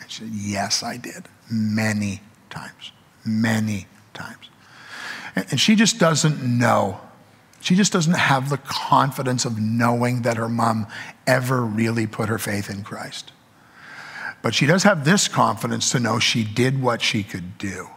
And 0.00 0.10
she 0.10 0.22
said, 0.22 0.30
Yes, 0.32 0.82
I 0.82 0.96
did. 0.96 1.28
Many 1.50 2.22
times. 2.48 2.92
Many 3.26 3.86
times. 4.14 4.48
And 5.36 5.58
she 5.60 5.74
just 5.74 5.98
doesn't 5.98 6.42
know. 6.42 7.00
She 7.60 7.74
just 7.74 7.92
doesn't 7.92 8.14
have 8.14 8.50
the 8.50 8.58
confidence 8.58 9.44
of 9.44 9.58
knowing 9.58 10.22
that 10.22 10.36
her 10.36 10.48
mom 10.48 10.86
ever 11.26 11.62
really 11.62 12.06
put 12.06 12.28
her 12.28 12.38
faith 12.38 12.70
in 12.70 12.84
Christ. 12.84 13.32
But 14.42 14.54
she 14.54 14.66
does 14.66 14.82
have 14.82 15.04
this 15.04 15.26
confidence 15.26 15.90
to 15.92 16.00
know 16.00 16.18
she 16.18 16.44
did 16.44 16.82
what 16.82 17.00
she 17.00 17.22
could 17.22 17.56
do. 17.56 17.88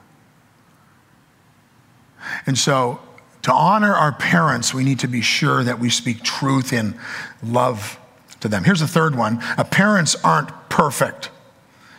And 2.45 2.57
so, 2.57 2.99
to 3.43 3.53
honor 3.53 3.93
our 3.93 4.13
parents, 4.13 4.73
we 4.73 4.83
need 4.83 4.99
to 4.99 5.07
be 5.07 5.21
sure 5.21 5.63
that 5.63 5.79
we 5.79 5.89
speak 5.89 6.23
truth 6.23 6.73
in 6.73 6.99
love 7.43 7.99
to 8.39 8.47
them. 8.47 8.63
Here's 8.63 8.79
the 8.79 8.87
third 8.87 9.15
one 9.15 9.39
parents 9.71 10.15
aren't 10.23 10.49
perfect. 10.69 11.29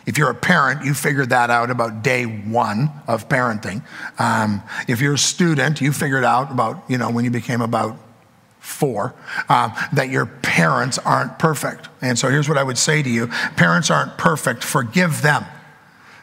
If 0.09 0.17
you're 0.17 0.31
a 0.31 0.35
parent, 0.35 0.83
you 0.83 0.95
figured 0.95 1.29
that 1.29 1.51
out 1.51 1.69
about 1.69 2.01
day 2.01 2.23
one 2.23 2.89
of 3.07 3.29
parenting. 3.29 3.83
Um, 4.17 4.63
if 4.87 5.01
you're 5.01 5.13
a 5.13 5.19
student, 5.19 5.81
you 5.81 5.93
figured 5.93 6.23
out 6.23 6.51
about, 6.51 6.83
you 6.89 6.97
know, 6.97 7.11
when 7.11 7.25
you 7.25 7.29
became 7.29 7.61
about 7.61 7.95
four, 8.59 9.13
uh, 9.49 9.69
that 9.93 10.09
your 10.09 10.25
parents 10.25 10.97
aren't 10.97 11.37
perfect. 11.37 11.89
And 12.01 12.17
so 12.17 12.27
here's 12.27 12.49
what 12.49 12.57
I 12.57 12.63
would 12.63 12.79
say 12.79 13.03
to 13.03 13.09
you 13.09 13.27
parents 13.55 13.91
aren't 13.91 14.17
perfect. 14.17 14.63
Forgive 14.63 15.21
them. 15.21 15.45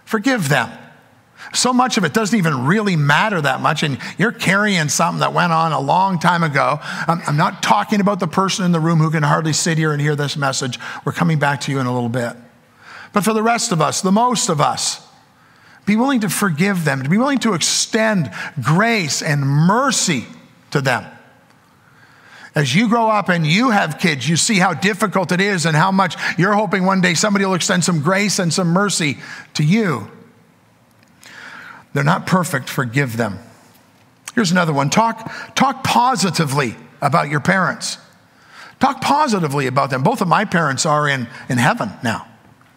Forgive 0.04 0.48
them. 0.48 0.68
So 1.54 1.72
much 1.72 1.96
of 1.96 2.02
it 2.02 2.12
doesn't 2.12 2.36
even 2.36 2.66
really 2.66 2.96
matter 2.96 3.40
that 3.40 3.60
much, 3.60 3.84
and 3.84 3.98
you're 4.18 4.32
carrying 4.32 4.88
something 4.88 5.20
that 5.20 5.32
went 5.32 5.52
on 5.52 5.70
a 5.70 5.78
long 5.78 6.18
time 6.18 6.42
ago. 6.42 6.80
I'm, 6.82 7.22
I'm, 7.24 7.36
not 7.36 7.62
talking 7.62 8.00
about 8.00 8.18
the 8.18 8.26
person 8.26 8.64
in 8.64 8.72
the 8.72 8.80
room 8.80 8.98
who 8.98 9.12
can 9.12 9.22
hardly 9.22 9.52
sit 9.52 9.78
here 9.78 9.92
and 9.92 10.02
hear 10.02 10.16
this 10.16 10.36
message. 10.36 10.80
We're 11.04 11.12
coming 11.12 11.38
back 11.38 11.60
to 11.62 11.70
you 11.70 11.78
in 11.78 11.86
a 11.86 11.94
little 11.94 12.08
bit. 12.08 12.36
But 13.12 13.24
for 13.24 13.32
the 13.32 13.42
rest 13.42 13.72
of 13.72 13.80
us, 13.80 14.00
the 14.00 14.12
most 14.12 14.48
of 14.48 14.60
us, 14.60 15.06
be 15.86 15.96
willing 15.96 16.20
to 16.20 16.28
forgive 16.28 16.84
them, 16.84 17.02
to 17.02 17.08
be 17.08 17.18
willing 17.18 17.38
to 17.38 17.54
extend 17.54 18.30
grace 18.60 19.22
and 19.22 19.42
mercy 19.42 20.26
to 20.72 20.80
them. 20.80 21.04
As 22.56 22.74
you 22.74 22.88
grow 22.88 23.08
up 23.08 23.28
and 23.28 23.46
you 23.46 23.70
have 23.70 23.98
kids, 23.98 24.28
you 24.28 24.36
see 24.36 24.58
how 24.58 24.72
difficult 24.72 25.30
it 25.30 25.40
is 25.40 25.66
and 25.66 25.76
how 25.76 25.92
much 25.92 26.16
you're 26.38 26.54
hoping 26.54 26.84
one 26.84 27.02
day 27.02 27.14
somebody 27.14 27.44
will 27.44 27.54
extend 27.54 27.84
some 27.84 28.00
grace 28.00 28.38
and 28.38 28.52
some 28.52 28.68
mercy 28.68 29.18
to 29.54 29.62
you. 29.62 30.10
They're 31.92 32.02
not 32.02 32.26
perfect, 32.26 32.68
forgive 32.68 33.16
them. 33.16 33.38
Here's 34.34 34.52
another 34.52 34.72
one 34.72 34.90
talk, 34.90 35.32
talk 35.54 35.84
positively 35.84 36.76
about 37.00 37.28
your 37.28 37.40
parents. 37.40 37.98
Talk 38.80 39.00
positively 39.00 39.66
about 39.66 39.90
them. 39.90 40.02
Both 40.02 40.20
of 40.20 40.28
my 40.28 40.44
parents 40.44 40.84
are 40.84 41.08
in, 41.08 41.28
in 41.48 41.58
heaven 41.58 41.90
now. 42.02 42.26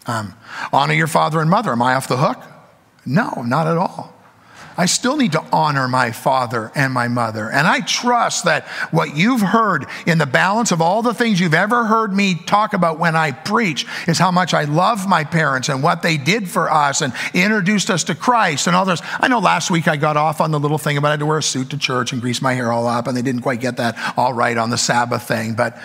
Um, 0.06 0.34
honor 0.72 0.94
your 0.94 1.06
father 1.06 1.40
and 1.40 1.50
mother. 1.50 1.72
Am 1.72 1.82
I 1.82 1.94
off 1.94 2.08
the 2.08 2.16
hook? 2.16 2.42
No, 3.06 3.42
not 3.42 3.66
at 3.66 3.76
all. 3.76 4.14
I 4.80 4.86
still 4.86 5.18
need 5.18 5.32
to 5.32 5.44
honor 5.52 5.88
my 5.88 6.10
father 6.10 6.72
and 6.74 6.92
my 6.92 7.06
mother. 7.06 7.50
And 7.50 7.66
I 7.66 7.80
trust 7.80 8.46
that 8.46 8.66
what 8.90 9.14
you've 9.14 9.42
heard 9.42 9.84
in 10.06 10.16
the 10.16 10.24
balance 10.24 10.72
of 10.72 10.80
all 10.80 11.02
the 11.02 11.12
things 11.12 11.38
you've 11.38 11.52
ever 11.52 11.84
heard 11.84 12.14
me 12.14 12.34
talk 12.34 12.72
about 12.72 12.98
when 12.98 13.14
I 13.14 13.32
preach 13.32 13.84
is 14.08 14.18
how 14.18 14.30
much 14.30 14.54
I 14.54 14.64
love 14.64 15.06
my 15.06 15.22
parents 15.22 15.68
and 15.68 15.82
what 15.82 16.00
they 16.00 16.16
did 16.16 16.48
for 16.48 16.72
us 16.72 17.02
and 17.02 17.12
introduced 17.34 17.90
us 17.90 18.04
to 18.04 18.14
Christ 18.14 18.68
and 18.68 18.74
all 18.74 18.86
this. 18.86 19.02
I 19.20 19.28
know 19.28 19.40
last 19.40 19.70
week 19.70 19.86
I 19.86 19.96
got 19.98 20.16
off 20.16 20.40
on 20.40 20.50
the 20.50 20.58
little 20.58 20.78
thing 20.78 20.96
about 20.96 21.08
I 21.08 21.12
had 21.12 21.20
to 21.20 21.26
wear 21.26 21.38
a 21.38 21.42
suit 21.42 21.68
to 21.70 21.76
church 21.76 22.12
and 22.12 22.22
grease 22.22 22.40
my 22.40 22.54
hair 22.54 22.72
all 22.72 22.86
up, 22.86 23.06
and 23.06 23.14
they 23.14 23.22
didn't 23.22 23.42
quite 23.42 23.60
get 23.60 23.76
that 23.76 24.14
all 24.16 24.32
right 24.32 24.56
on 24.56 24.70
the 24.70 24.78
Sabbath 24.78 25.28
thing. 25.28 25.52
But 25.52 25.78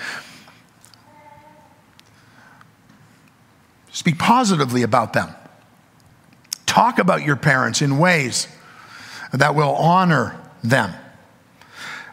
speak 3.95 4.19
positively 4.19 4.83
about 4.83 5.13
them. 5.13 5.33
Talk 6.65 6.99
about 6.99 7.23
your 7.23 7.37
parents 7.37 7.81
in 7.81 7.97
ways 7.97 8.49
that 9.31 9.55
will 9.55 9.73
honor 9.73 10.37
them. 10.65 10.93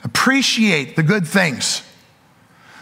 Appreciate 0.05 0.95
the 0.95 1.03
good 1.03 1.27
things, 1.27 1.83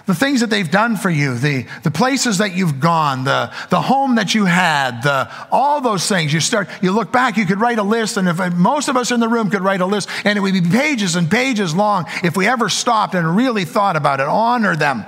the 0.04 0.14
things 0.14 0.40
that 0.40 0.50
they've 0.50 0.70
done 0.70 0.96
for 0.96 1.08
you, 1.08 1.34
the, 1.34 1.66
the 1.82 1.90
places 1.90 2.38
that 2.38 2.54
you've 2.54 2.78
gone, 2.78 3.24
the, 3.24 3.50
the 3.70 3.80
home 3.80 4.16
that 4.16 4.34
you 4.34 4.44
had, 4.44 5.02
the, 5.02 5.30
all 5.50 5.80
those 5.80 6.06
things. 6.06 6.30
You 6.30 6.40
start, 6.40 6.68
you 6.82 6.92
look 6.92 7.10
back, 7.10 7.38
you 7.38 7.46
could 7.46 7.58
write 7.58 7.78
a 7.78 7.82
list, 7.82 8.18
and 8.18 8.28
if 8.28 8.54
most 8.54 8.88
of 8.88 8.98
us 8.98 9.10
in 9.10 9.20
the 9.20 9.28
room 9.28 9.48
could 9.48 9.62
write 9.62 9.80
a 9.80 9.86
list, 9.86 10.10
and 10.24 10.36
it 10.36 10.42
would 10.42 10.52
be 10.52 10.60
pages 10.60 11.16
and 11.16 11.30
pages 11.30 11.74
long 11.74 12.04
if 12.22 12.36
we 12.36 12.46
ever 12.46 12.68
stopped 12.68 13.14
and 13.14 13.34
really 13.34 13.64
thought 13.64 13.96
about 13.96 14.20
it. 14.20 14.26
Honor 14.26 14.76
them 14.76 15.06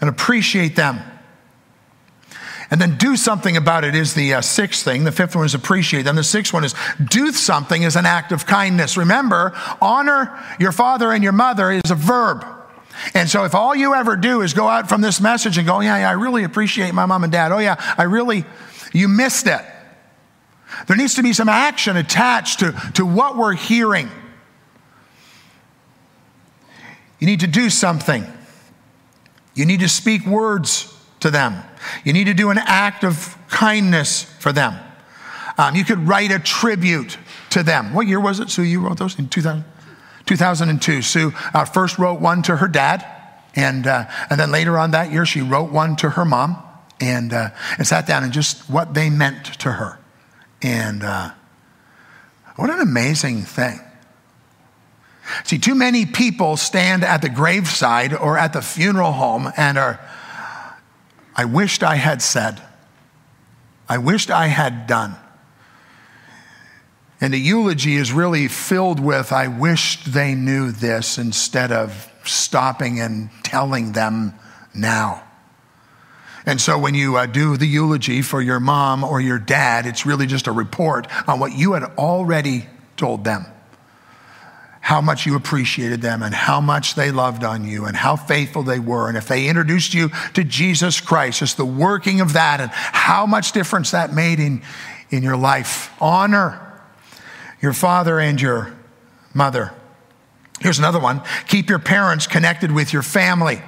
and 0.00 0.10
appreciate 0.10 0.74
them. 0.74 1.00
And 2.70 2.80
then 2.80 2.96
do 2.96 3.16
something 3.16 3.56
about 3.56 3.84
it 3.84 3.94
is 3.94 4.14
the 4.14 4.34
uh, 4.34 4.40
sixth 4.40 4.84
thing. 4.84 5.04
The 5.04 5.12
fifth 5.12 5.36
one 5.36 5.44
is 5.44 5.54
appreciate 5.54 6.02
them. 6.02 6.16
The 6.16 6.24
sixth 6.24 6.52
one 6.52 6.64
is 6.64 6.74
do 7.04 7.30
something 7.30 7.84
as 7.84 7.94
an 7.94 8.06
act 8.06 8.32
of 8.32 8.46
kindness. 8.46 8.96
Remember, 8.96 9.52
honor 9.80 10.36
your 10.58 10.72
father 10.72 11.12
and 11.12 11.22
your 11.22 11.32
mother 11.32 11.70
is 11.70 11.90
a 11.90 11.94
verb. 11.94 12.44
And 13.14 13.28
so 13.28 13.44
if 13.44 13.54
all 13.54 13.74
you 13.74 13.94
ever 13.94 14.16
do 14.16 14.40
is 14.40 14.52
go 14.52 14.66
out 14.66 14.88
from 14.88 15.00
this 15.00 15.20
message 15.20 15.58
and 15.58 15.66
go, 15.66 15.80
yeah, 15.80 15.98
yeah, 15.98 16.08
I 16.08 16.14
really 16.14 16.42
appreciate 16.44 16.92
my 16.92 17.06
mom 17.06 17.22
and 17.22 17.32
dad. 17.32 17.52
Oh, 17.52 17.58
yeah, 17.58 17.76
I 17.96 18.04
really, 18.04 18.44
you 18.92 19.06
missed 19.06 19.46
it. 19.46 19.60
There 20.88 20.96
needs 20.96 21.14
to 21.14 21.22
be 21.22 21.32
some 21.32 21.48
action 21.48 21.96
attached 21.96 22.60
to, 22.60 22.72
to 22.94 23.06
what 23.06 23.36
we're 23.36 23.54
hearing. 23.54 24.10
You 27.20 27.26
need 27.26 27.40
to 27.40 27.46
do 27.46 27.70
something. 27.70 28.26
You 29.54 29.66
need 29.66 29.80
to 29.80 29.88
speak 29.88 30.26
words 30.26 30.92
to 31.20 31.30
them. 31.30 31.62
You 32.04 32.12
need 32.12 32.24
to 32.24 32.34
do 32.34 32.50
an 32.50 32.58
act 32.58 33.04
of 33.04 33.36
kindness 33.48 34.24
for 34.24 34.52
them. 34.52 34.78
Um, 35.58 35.74
you 35.74 35.84
could 35.84 36.06
write 36.06 36.30
a 36.30 36.38
tribute 36.38 37.18
to 37.50 37.62
them. 37.62 37.94
What 37.94 38.06
year 38.06 38.20
was 38.20 38.40
it, 38.40 38.50
Sue? 38.50 38.62
You 38.62 38.80
wrote 38.80 38.98
those 38.98 39.18
in 39.18 39.28
2000, 39.28 39.64
2002. 40.26 41.02
Sue 41.02 41.32
uh, 41.54 41.64
first 41.64 41.98
wrote 41.98 42.20
one 42.20 42.42
to 42.42 42.56
her 42.56 42.68
dad, 42.68 43.06
and, 43.54 43.86
uh, 43.86 44.04
and 44.28 44.38
then 44.38 44.50
later 44.50 44.78
on 44.78 44.90
that 44.90 45.10
year, 45.10 45.24
she 45.24 45.40
wrote 45.40 45.72
one 45.72 45.96
to 45.96 46.10
her 46.10 46.24
mom 46.24 46.62
and, 47.00 47.32
uh, 47.32 47.50
and 47.78 47.86
sat 47.86 48.06
down 48.06 48.22
and 48.22 48.32
just 48.32 48.68
what 48.68 48.92
they 48.92 49.08
meant 49.08 49.46
to 49.60 49.72
her. 49.72 49.98
And 50.62 51.02
uh, 51.02 51.30
what 52.56 52.70
an 52.70 52.80
amazing 52.80 53.42
thing. 53.42 53.80
See, 55.44 55.58
too 55.58 55.74
many 55.74 56.06
people 56.06 56.56
stand 56.56 57.02
at 57.02 57.22
the 57.22 57.28
graveside 57.28 58.14
or 58.14 58.38
at 58.38 58.52
the 58.52 58.62
funeral 58.62 59.12
home 59.12 59.50
and 59.56 59.76
are 59.76 60.00
I 61.36 61.44
wished 61.44 61.82
I 61.82 61.96
had 61.96 62.22
said. 62.22 62.62
I 63.88 63.98
wished 63.98 64.30
I 64.30 64.46
had 64.46 64.86
done. 64.86 65.14
And 67.20 67.32
the 67.32 67.38
eulogy 67.38 67.96
is 67.96 68.12
really 68.12 68.48
filled 68.48 69.00
with, 69.00 69.32
I 69.32 69.48
wished 69.48 70.12
they 70.12 70.34
knew 70.34 70.72
this 70.72 71.18
instead 71.18 71.72
of 71.72 72.10
stopping 72.24 73.00
and 73.00 73.30
telling 73.42 73.92
them 73.92 74.34
now. 74.74 75.22
And 76.44 76.60
so 76.60 76.78
when 76.78 76.94
you 76.94 77.16
uh, 77.16 77.26
do 77.26 77.56
the 77.56 77.66
eulogy 77.66 78.22
for 78.22 78.40
your 78.40 78.60
mom 78.60 79.02
or 79.02 79.20
your 79.20 79.38
dad, 79.38 79.86
it's 79.86 80.06
really 80.06 80.26
just 80.26 80.46
a 80.46 80.52
report 80.52 81.08
on 81.26 81.40
what 81.40 81.52
you 81.52 81.72
had 81.72 81.84
already 81.98 82.66
told 82.96 83.24
them. 83.24 83.46
How 84.86 85.00
much 85.00 85.26
you 85.26 85.34
appreciated 85.34 86.00
them 86.00 86.22
and 86.22 86.32
how 86.32 86.60
much 86.60 86.94
they 86.94 87.10
loved 87.10 87.42
on 87.42 87.64
you 87.64 87.86
and 87.86 87.96
how 87.96 88.14
faithful 88.14 88.62
they 88.62 88.78
were. 88.78 89.08
And 89.08 89.16
if 89.16 89.26
they 89.26 89.48
introduced 89.48 89.94
you 89.94 90.10
to 90.34 90.44
Jesus 90.44 91.00
Christ, 91.00 91.40
just 91.40 91.56
the 91.56 91.66
working 91.66 92.20
of 92.20 92.34
that 92.34 92.60
and 92.60 92.70
how 92.70 93.26
much 93.26 93.50
difference 93.50 93.90
that 93.90 94.14
made 94.14 94.38
in, 94.38 94.62
in 95.10 95.24
your 95.24 95.36
life. 95.36 95.92
Honor 96.00 96.80
your 97.60 97.72
father 97.72 98.20
and 98.20 98.40
your 98.40 98.78
mother. 99.34 99.72
Here's 100.60 100.78
another 100.78 101.00
one 101.00 101.20
keep 101.48 101.68
your 101.68 101.80
parents 101.80 102.28
connected 102.28 102.70
with 102.70 102.92
your 102.92 103.02
family. 103.02 103.60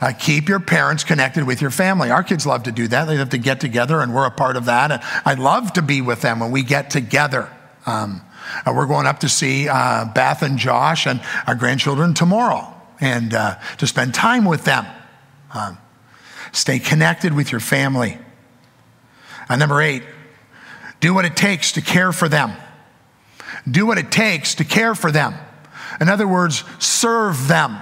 Uh, 0.00 0.14
keep 0.18 0.48
your 0.48 0.60
parents 0.60 1.04
connected 1.04 1.46
with 1.46 1.60
your 1.60 1.70
family. 1.70 2.10
Our 2.10 2.22
kids 2.22 2.46
love 2.46 2.62
to 2.62 2.72
do 2.72 2.88
that. 2.88 3.04
They 3.04 3.18
love 3.18 3.28
to 3.28 3.38
get 3.38 3.60
together, 3.60 4.00
and 4.00 4.14
we're 4.14 4.24
a 4.24 4.30
part 4.30 4.56
of 4.56 4.64
that. 4.64 4.90
And 4.90 5.02
I 5.26 5.34
love 5.34 5.74
to 5.74 5.82
be 5.82 6.00
with 6.00 6.22
them 6.22 6.40
when 6.40 6.50
we 6.50 6.62
get 6.62 6.88
together. 6.88 7.50
Um, 7.84 8.22
uh, 8.64 8.72
we're 8.74 8.86
going 8.86 9.06
up 9.06 9.20
to 9.20 9.28
see 9.28 9.68
uh, 9.68 10.04
Beth 10.06 10.42
and 10.42 10.58
Josh 10.58 11.06
and 11.06 11.20
our 11.46 11.54
grandchildren 11.54 12.14
tomorrow 12.14 12.72
and 13.00 13.34
uh, 13.34 13.56
to 13.78 13.86
spend 13.86 14.14
time 14.14 14.44
with 14.44 14.64
them. 14.64 14.86
Um, 15.54 15.78
stay 16.52 16.78
connected 16.78 17.32
with 17.32 17.52
your 17.52 17.60
family. 17.60 18.18
Uh, 19.48 19.56
number 19.56 19.80
eight, 19.80 20.02
do 21.00 21.14
what 21.14 21.24
it 21.24 21.36
takes 21.36 21.72
to 21.72 21.80
care 21.80 22.12
for 22.12 22.28
them. 22.28 22.52
Do 23.70 23.86
what 23.86 23.98
it 23.98 24.10
takes 24.10 24.56
to 24.56 24.64
care 24.64 24.94
for 24.94 25.10
them. 25.10 25.34
In 26.00 26.08
other 26.08 26.26
words, 26.26 26.64
serve 26.78 27.48
them. 27.48 27.78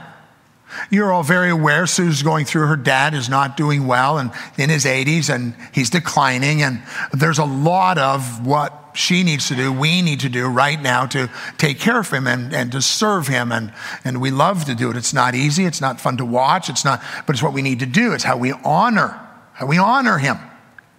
You're 0.90 1.12
all 1.12 1.22
very 1.22 1.50
aware 1.50 1.86
Sue's 1.86 2.22
going 2.22 2.46
through 2.46 2.66
her 2.66 2.76
dad 2.76 3.14
is 3.14 3.28
not 3.28 3.56
doing 3.56 3.86
well 3.86 4.18
and 4.18 4.32
in 4.58 4.70
his 4.70 4.84
80s 4.84 5.32
and 5.32 5.54
he's 5.72 5.90
declining. 5.90 6.62
And 6.62 6.82
there's 7.12 7.38
a 7.38 7.44
lot 7.44 7.96
of 7.98 8.44
what 8.44 8.83
she 8.94 9.22
needs 9.22 9.48
to 9.48 9.54
do, 9.54 9.72
we 9.72 10.02
need 10.02 10.20
to 10.20 10.28
do 10.28 10.46
right 10.46 10.80
now 10.80 11.06
to 11.06 11.30
take 11.58 11.78
care 11.78 11.98
of 11.98 12.10
him 12.10 12.26
and, 12.26 12.54
and 12.54 12.72
to 12.72 12.80
serve 12.80 13.26
him. 13.28 13.52
And, 13.52 13.72
and 14.04 14.20
we 14.20 14.30
love 14.30 14.64
to 14.66 14.74
do 14.74 14.90
it. 14.90 14.96
It's 14.96 15.12
not 15.12 15.34
easy. 15.34 15.64
It's 15.64 15.80
not 15.80 16.00
fun 16.00 16.16
to 16.18 16.24
watch. 16.24 16.68
It's 16.68 16.84
not, 16.84 17.02
but 17.26 17.34
it's 17.34 17.42
what 17.42 17.52
we 17.52 17.62
need 17.62 17.80
to 17.80 17.86
do. 17.86 18.12
It's 18.12 18.24
how 18.24 18.36
we 18.36 18.52
honor, 18.52 19.20
how 19.52 19.66
we 19.66 19.78
honor 19.78 20.18
him. 20.18 20.38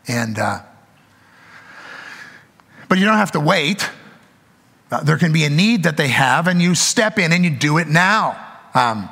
And, 0.08 0.38
uh, 0.38 0.60
but 2.88 2.98
you 2.98 3.06
don't 3.06 3.18
have 3.18 3.32
to 3.32 3.40
wait. 3.40 3.90
Uh, 4.92 5.04
there 5.04 5.18
can 5.18 5.34
be 5.34 5.44
a 5.46 5.50
need 5.50 5.84
that 5.84 5.98
they 5.98 6.10
have, 6.10 6.48
and 6.48 6.62
you 6.62 6.76
step 6.76 7.18
in 7.18 7.32
and 7.32 7.44
you 7.44 7.50
do 7.50 7.78
it 7.78 7.88
now. 7.88 8.42
Um, 8.74 9.10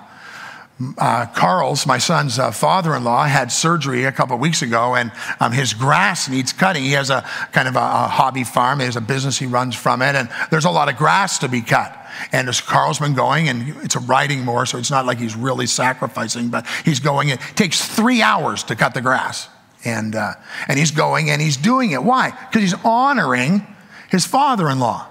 uh, 0.98 1.26
Carl's, 1.28 1.86
my 1.86 1.98
son's 1.98 2.40
uh, 2.40 2.52
father 2.52 2.96
in 2.96 3.04
law, 3.04 3.26
had 3.26 3.52
surgery 3.52 4.06
a 4.06 4.12
couple 4.12 4.36
of 4.36 4.42
weeks 4.42 4.62
ago, 4.62 4.96
and 4.96 5.12
um, 5.40 5.52
his 5.52 5.74
grass 5.74 6.30
needs 6.30 6.54
cutting. 6.54 6.84
He 6.84 6.94
has 6.94 7.10
a 7.10 7.22
kind 7.52 7.68
of 7.68 7.76
a, 7.76 7.80
a, 7.80 8.08
hobby 8.08 8.44
farm, 8.44 8.80
he 8.80 8.86
has 8.86 8.96
a 8.96 9.02
business 9.02 9.38
he 9.38 9.46
runs 9.46 9.76
from 9.76 10.02
it, 10.02 10.16
and 10.16 10.30
there's 10.52 10.66
a 10.66 10.70
lot 10.70 10.90
of 10.90 10.98
grass 10.98 11.40
to 11.40 11.48
be 11.48 11.62
cut. 11.62 12.00
And 12.32 12.48
as 12.48 12.62
Carl's 12.62 13.00
been 13.00 13.14
going, 13.14 13.50
and 13.50 13.76
it's 13.84 13.96
a 13.96 14.00
riding 14.00 14.46
mower, 14.46 14.66
so 14.66 14.78
it's 14.78 14.92
not 14.92 15.06
like 15.06 15.18
he's 15.18 15.36
really 15.36 15.68
sacrificing, 15.68 16.50
but 16.50 16.66
he's 16.86 17.00
going. 17.00 17.30
It 17.30 17.40
takes 17.56 17.84
three 17.84 18.22
hours 18.22 18.64
to 18.66 18.76
cut 18.76 18.94
the 18.94 19.02
grass. 19.02 19.50
And, 19.86 20.16
uh, 20.16 20.34
and 20.68 20.80
he's 20.80 20.92
going 20.92 21.30
and 21.30 21.42
he's 21.42 21.58
doing 21.58 21.92
it. 21.92 22.02
Why? 22.02 22.30
Because 22.30 22.62
he's 22.62 22.86
honoring 22.86 23.68
his 24.10 24.26
father 24.26 24.70
in 24.70 24.80
law. 24.80 25.10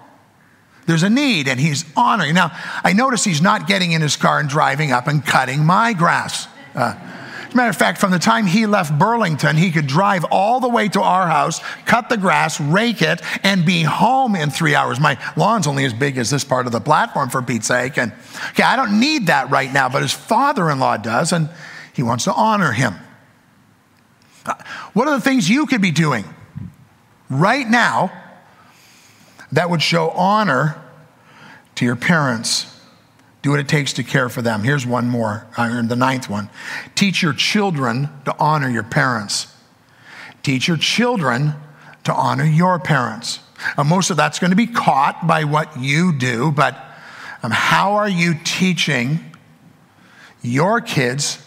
There's 0.86 1.02
a 1.02 1.10
need, 1.10 1.48
and 1.48 1.60
he's 1.60 1.84
honoring. 1.96 2.34
Now, 2.34 2.50
I 2.82 2.92
notice 2.92 3.24
he's 3.24 3.40
not 3.40 3.66
getting 3.66 3.92
in 3.92 4.02
his 4.02 4.16
car 4.16 4.40
and 4.40 4.48
driving 4.48 4.90
up 4.90 5.06
and 5.06 5.24
cutting 5.24 5.64
my 5.64 5.92
grass. 5.92 6.48
Uh, 6.74 6.94
as 7.46 7.54
a 7.54 7.56
matter 7.56 7.70
of 7.70 7.76
fact, 7.76 7.98
from 7.98 8.10
the 8.10 8.18
time 8.18 8.46
he 8.46 8.66
left 8.66 8.98
Burlington, 8.98 9.56
he 9.56 9.70
could 9.70 9.86
drive 9.86 10.24
all 10.30 10.58
the 10.58 10.68
way 10.68 10.88
to 10.88 11.02
our 11.02 11.28
house, 11.28 11.60
cut 11.84 12.08
the 12.08 12.16
grass, 12.16 12.58
rake 12.60 13.02
it, 13.02 13.20
and 13.44 13.66
be 13.66 13.82
home 13.82 14.34
in 14.34 14.50
three 14.50 14.74
hours. 14.74 14.98
My 14.98 15.18
lawn's 15.36 15.66
only 15.66 15.84
as 15.84 15.92
big 15.92 16.16
as 16.16 16.30
this 16.30 16.44
part 16.44 16.66
of 16.66 16.72
the 16.72 16.80
platform, 16.80 17.28
for 17.28 17.42
Pete's 17.42 17.66
sake. 17.66 17.98
And 17.98 18.12
okay, 18.50 18.62
I 18.62 18.74
don't 18.74 18.98
need 18.98 19.26
that 19.26 19.50
right 19.50 19.72
now, 19.72 19.88
but 19.88 20.02
his 20.02 20.12
father 20.12 20.70
in 20.70 20.78
law 20.78 20.96
does, 20.96 21.32
and 21.32 21.50
he 21.92 22.02
wants 22.02 22.24
to 22.24 22.32
honor 22.32 22.72
him. 22.72 22.94
Uh, 24.46 24.54
what 24.94 25.06
are 25.06 25.14
the 25.14 25.22
things 25.22 25.48
you 25.48 25.66
could 25.66 25.82
be 25.82 25.90
doing 25.90 26.24
right 27.28 27.68
now 27.68 28.10
that 29.52 29.70
would 29.70 29.82
show 29.82 30.10
honor 30.10 30.82
to 31.76 31.84
your 31.84 31.96
parents. 31.96 32.66
Do 33.42 33.50
what 33.50 33.60
it 33.60 33.68
takes 33.68 33.92
to 33.94 34.02
care 34.02 34.28
for 34.28 34.40
them. 34.40 34.62
Here's 34.62 34.86
one 34.86 35.08
more, 35.08 35.46
uh, 35.56 35.82
the 35.82 35.96
ninth 35.96 36.28
one. 36.28 36.48
Teach 36.94 37.22
your 37.22 37.32
children 37.32 38.08
to 38.24 38.34
honor 38.38 38.68
your 38.68 38.84
parents. 38.84 39.52
Teach 40.42 40.68
your 40.68 40.76
children 40.76 41.54
to 42.04 42.14
honor 42.14 42.44
your 42.44 42.78
parents. 42.78 43.40
Most 43.84 44.10
of 44.10 44.16
that's 44.16 44.38
going 44.38 44.50
to 44.50 44.56
be 44.56 44.66
caught 44.66 45.26
by 45.26 45.44
what 45.44 45.78
you 45.78 46.12
do, 46.12 46.50
but 46.50 46.76
um, 47.42 47.50
how 47.50 47.94
are 47.94 48.08
you 48.08 48.34
teaching 48.44 49.20
your 50.42 50.80
kids 50.80 51.44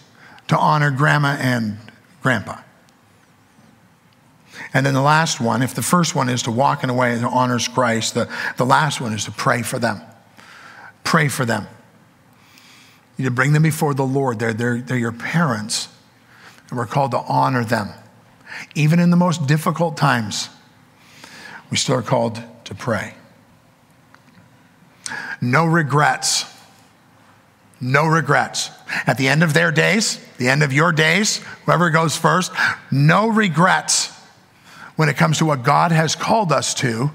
to 0.48 0.58
honor 0.58 0.92
grandma 0.92 1.38
and 1.40 1.78
grandpa? 2.22 2.60
And 4.76 4.86
then 4.86 4.94
the 4.94 5.02
last 5.02 5.40
one, 5.40 5.62
if 5.62 5.74
the 5.74 5.82
first 5.82 6.16
one 6.16 6.28
is 6.28 6.44
to 6.44 6.52
walk 6.52 6.84
in 6.84 6.90
a 6.90 6.94
way 6.94 7.16
that 7.16 7.26
honors 7.26 7.66
Christ, 7.66 8.14
the, 8.14 8.30
the 8.58 8.66
last 8.66 9.00
one 9.00 9.14
is 9.14 9.24
to 9.24 9.32
pray 9.32 9.62
for 9.62 9.80
them. 9.80 10.02
Pray 11.06 11.30
for 11.30 11.46
them. 11.46 11.68
You 13.16 13.30
bring 13.30 13.54
them 13.54 13.64
before 13.64 13.94
the 13.94 14.04
Lord. 14.04 14.38
They're, 14.38 14.54
they're, 14.54 14.82
they're 14.82 14.98
your 14.98 15.14
parents, 15.14 15.88
and 16.70 16.78
we're 16.78 16.88
called 16.88 17.12
to 17.12 17.20
honor 17.20 17.64
them. 17.64 17.88
Even 18.76 19.00
in 19.00 19.12
the 19.12 19.16
most 19.16 19.48
difficult 19.48 19.96
times, 19.96 20.50
we 21.72 21.78
still 21.78 21.96
are 21.96 22.02
called 22.02 22.44
to 22.66 22.76
pray. 22.76 23.14
No 25.40 25.66
regrets. 25.66 26.54
No 27.80 28.08
regrets. 28.08 28.72
At 29.08 29.18
the 29.18 29.30
end 29.30 29.42
of 29.42 29.54
their 29.54 29.72
days, 29.72 30.20
the 30.38 30.50
end 30.50 30.64
of 30.64 30.74
your 30.74 30.92
days, 30.92 31.38
whoever 31.66 31.90
goes 31.92 32.18
first, 32.18 32.52
no 32.92 33.30
regrets 33.30 34.12
when 34.96 35.10
it 35.10 35.18
comes 35.18 35.38
to 35.40 35.46
what 35.46 35.64
God 35.64 35.92
has 35.92 36.16
called 36.16 36.52
us 36.52 36.74
to 36.76 37.12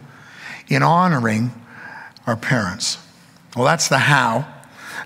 in 0.69 0.83
honoring 0.83 1.53
our 2.27 2.37
parents. 2.37 2.99
Well, 3.57 3.65
that's 3.65 3.89
the 3.89 3.99
how. 3.99 4.47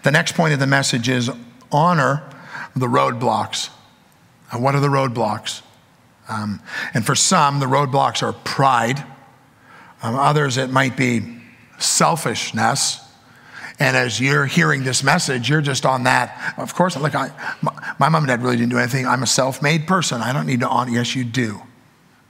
The 0.02 0.10
next 0.10 0.34
point 0.34 0.52
of 0.52 0.60
the 0.60 0.66
message 0.66 1.08
is 1.08 1.30
honor 1.72 2.22
the 2.76 2.87
roadblocks. 2.87 3.70
And 4.50 4.62
what 4.62 4.74
are 4.74 4.80
the 4.80 4.88
roadblocks? 4.88 5.62
Um, 6.28 6.60
and 6.92 7.04
for 7.04 7.14
some, 7.14 7.60
the 7.60 7.66
roadblocks 7.66 8.22
are 8.22 8.32
pride. 8.32 8.98
Um, 10.02 10.16
others, 10.16 10.56
it 10.56 10.70
might 10.70 10.96
be 10.96 11.40
selfishness. 11.78 13.00
And 13.78 13.96
as 13.96 14.20
you're 14.20 14.46
hearing 14.46 14.84
this 14.84 15.02
message, 15.02 15.48
you're 15.48 15.60
just 15.60 15.84
on 15.84 16.04
that. 16.04 16.54
Of 16.58 16.74
course, 16.74 16.96
look, 16.96 17.14
I, 17.14 17.30
my, 17.60 17.94
my 17.98 18.08
mom 18.08 18.22
and 18.22 18.28
dad 18.28 18.42
really 18.42 18.56
didn't 18.56 18.70
do 18.70 18.78
anything. 18.78 19.06
I'm 19.06 19.22
a 19.22 19.26
self 19.26 19.62
made 19.62 19.87
person. 19.87 20.20
I 20.20 20.32
don't 20.32 20.46
need 20.46 20.60
to 20.60 20.68
honor. 20.68 20.92
Yes, 20.92 21.16
you 21.16 21.24
do. 21.24 21.60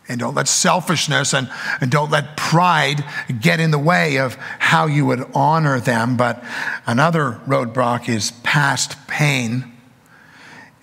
And 0.07 0.21
don't 0.21 0.35
let 0.35 0.49
selfishness 0.49 1.33
and, 1.33 1.51
and 1.81 1.91
don't 1.91 2.11
let 2.11 2.37
pride 2.37 3.05
get 3.41 3.59
in 3.59 3.71
the 3.71 3.79
way 3.79 4.19
of 4.19 4.35
how 4.35 4.87
you 4.87 5.07
would 5.07 5.27
honor 5.35 5.81
them. 5.81 6.17
But 6.17 6.45
another 6.87 7.41
roadblock 7.47 8.09
is 8.09 8.31
past 8.43 9.07
pain 9.07 9.73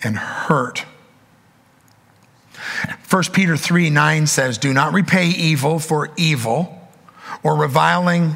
and 0.03 0.17
hurt. 0.17 0.85
1 3.09 3.23
Peter 3.33 3.55
3 3.57 3.89
9 3.89 4.27
says, 4.27 4.57
Do 4.57 4.73
not 4.73 4.93
repay 4.93 5.27
evil 5.27 5.77
for 5.77 6.09
evil 6.17 6.89
or 7.43 7.55
reviling 7.55 8.35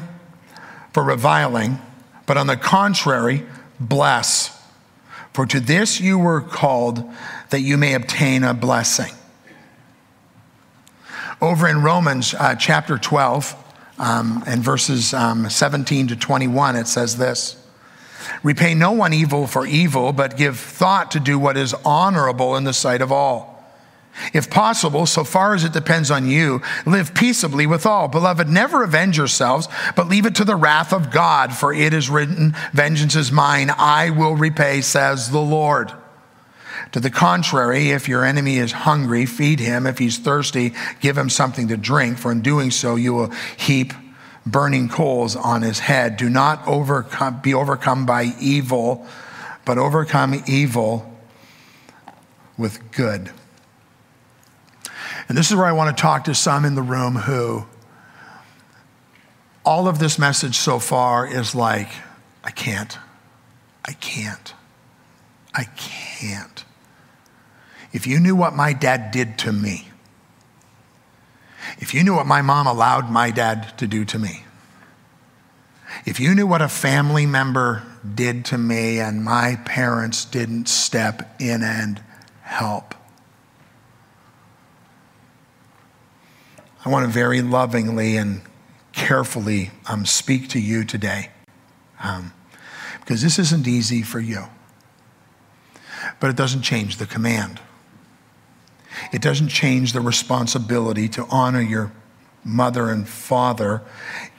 for 0.96 1.02
reviling, 1.02 1.78
but 2.24 2.38
on 2.38 2.46
the 2.46 2.56
contrary, 2.56 3.44
bless. 3.78 4.58
For 5.34 5.44
to 5.44 5.60
this 5.60 6.00
you 6.00 6.18
were 6.18 6.40
called 6.40 7.04
that 7.50 7.60
you 7.60 7.76
may 7.76 7.92
obtain 7.92 8.42
a 8.42 8.54
blessing. 8.54 9.12
Over 11.40 11.68
in 11.68 11.82
Romans 11.82 12.34
uh, 12.34 12.54
chapter 12.54 12.96
12 12.96 13.64
um, 13.98 14.42
and 14.46 14.62
verses 14.62 15.12
um, 15.12 15.50
17 15.50 16.08
to 16.08 16.16
21, 16.16 16.76
it 16.76 16.86
says 16.86 17.18
this 17.18 17.62
Repay 18.42 18.74
no 18.74 18.92
one 18.92 19.12
evil 19.12 19.46
for 19.46 19.66
evil, 19.66 20.12
but 20.12 20.36
give 20.36 20.58
thought 20.58 21.10
to 21.10 21.20
do 21.20 21.38
what 21.38 21.56
is 21.56 21.74
honorable 21.84 22.56
in 22.56 22.64
the 22.64 22.72
sight 22.72 23.02
of 23.02 23.12
all. 23.12 23.52
If 24.32 24.48
possible, 24.48 25.04
so 25.04 25.24
far 25.24 25.54
as 25.54 25.62
it 25.62 25.74
depends 25.74 26.10
on 26.10 26.26
you, 26.26 26.62
live 26.86 27.14
peaceably 27.14 27.66
with 27.66 27.84
all. 27.84 28.08
Beloved, 28.08 28.48
never 28.48 28.82
avenge 28.82 29.18
yourselves, 29.18 29.68
but 29.94 30.08
leave 30.08 30.24
it 30.24 30.34
to 30.36 30.44
the 30.44 30.56
wrath 30.56 30.94
of 30.94 31.10
God, 31.10 31.52
for 31.52 31.70
it 31.70 31.92
is 31.92 32.08
written, 32.08 32.54
Vengeance 32.72 33.14
is 33.14 33.30
mine, 33.30 33.70
I 33.76 34.08
will 34.08 34.34
repay, 34.34 34.80
says 34.80 35.30
the 35.30 35.40
Lord. 35.40 35.92
To 36.92 37.00
the 37.00 37.10
contrary, 37.10 37.90
if 37.90 38.08
your 38.08 38.24
enemy 38.24 38.58
is 38.58 38.72
hungry, 38.72 39.26
feed 39.26 39.60
him. 39.60 39.86
If 39.86 39.98
he's 39.98 40.18
thirsty, 40.18 40.72
give 41.00 41.18
him 41.18 41.28
something 41.28 41.68
to 41.68 41.76
drink, 41.76 42.18
for 42.18 42.32
in 42.32 42.40
doing 42.42 42.70
so, 42.70 42.96
you 42.96 43.12
will 43.12 43.30
heap 43.56 43.92
burning 44.46 44.88
coals 44.88 45.34
on 45.36 45.62
his 45.62 45.80
head. 45.80 46.16
Do 46.16 46.30
not 46.30 46.66
overcome, 46.66 47.40
be 47.42 47.52
overcome 47.52 48.06
by 48.06 48.32
evil, 48.40 49.06
but 49.64 49.76
overcome 49.76 50.42
evil 50.46 51.12
with 52.56 52.92
good. 52.92 53.30
And 55.28 55.36
this 55.36 55.50
is 55.50 55.56
where 55.56 55.66
I 55.66 55.72
want 55.72 55.94
to 55.96 56.00
talk 56.00 56.24
to 56.24 56.34
some 56.34 56.64
in 56.64 56.76
the 56.76 56.82
room 56.82 57.16
who 57.16 57.66
all 59.64 59.88
of 59.88 59.98
this 59.98 60.18
message 60.18 60.56
so 60.56 60.78
far 60.78 61.26
is 61.26 61.54
like, 61.54 61.88
I 62.44 62.52
can't. 62.52 62.96
I 63.84 63.92
can't. 63.92 64.54
I 65.52 65.64
can't. 65.64 66.64
If 67.92 68.06
you 68.06 68.20
knew 68.20 68.36
what 68.36 68.54
my 68.54 68.72
dad 68.72 69.10
did 69.10 69.38
to 69.38 69.52
me, 69.52 69.88
if 71.78 71.92
you 71.94 72.04
knew 72.04 72.14
what 72.14 72.26
my 72.26 72.42
mom 72.42 72.66
allowed 72.66 73.10
my 73.10 73.30
dad 73.30 73.76
to 73.78 73.86
do 73.86 74.04
to 74.06 74.18
me, 74.18 74.44
if 76.04 76.20
you 76.20 76.34
knew 76.34 76.46
what 76.46 76.62
a 76.62 76.68
family 76.68 77.26
member 77.26 77.82
did 78.14 78.44
to 78.46 78.58
me 78.58 79.00
and 79.00 79.24
my 79.24 79.56
parents 79.64 80.24
didn't 80.24 80.68
step 80.68 81.36
in 81.40 81.62
and 81.62 82.02
help, 82.42 82.94
I 86.84 86.88
want 86.88 87.04
to 87.06 87.10
very 87.10 87.42
lovingly 87.42 88.16
and 88.16 88.42
carefully 88.92 89.72
um, 89.88 90.06
speak 90.06 90.48
to 90.50 90.60
you 90.60 90.84
today 90.84 91.30
um, 92.02 92.32
because 93.00 93.22
this 93.22 93.38
isn't 93.38 93.66
easy 93.66 94.02
for 94.02 94.20
you. 94.20 94.44
But 96.20 96.30
it 96.30 96.36
doesn't 96.36 96.62
change 96.62 96.98
the 96.98 97.06
command. 97.06 97.60
It 99.12 99.22
doesn't 99.22 99.48
change 99.48 99.92
the 99.92 100.00
responsibility 100.00 101.08
to 101.10 101.26
honor 101.30 101.60
your 101.60 101.92
mother 102.44 102.90
and 102.90 103.08
father 103.08 103.82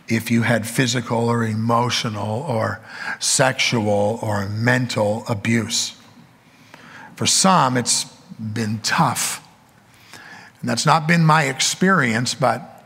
if 0.08 0.32
you 0.32 0.44
had 0.44 0.66
physical 0.66 1.30
or 1.30 1.44
emotional 1.44 2.42
or 2.42 2.82
sexual 3.20 4.20
or 4.22 4.48
mental 4.48 5.24
abuse. 5.28 5.96
For 7.16 7.26
some, 7.26 7.78
it's 7.78 8.06
been 8.40 8.80
tough. 8.80 9.46
And 10.62 10.70
that's 10.70 10.86
not 10.86 11.08
been 11.08 11.26
my 11.26 11.44
experience, 11.44 12.34
but 12.34 12.84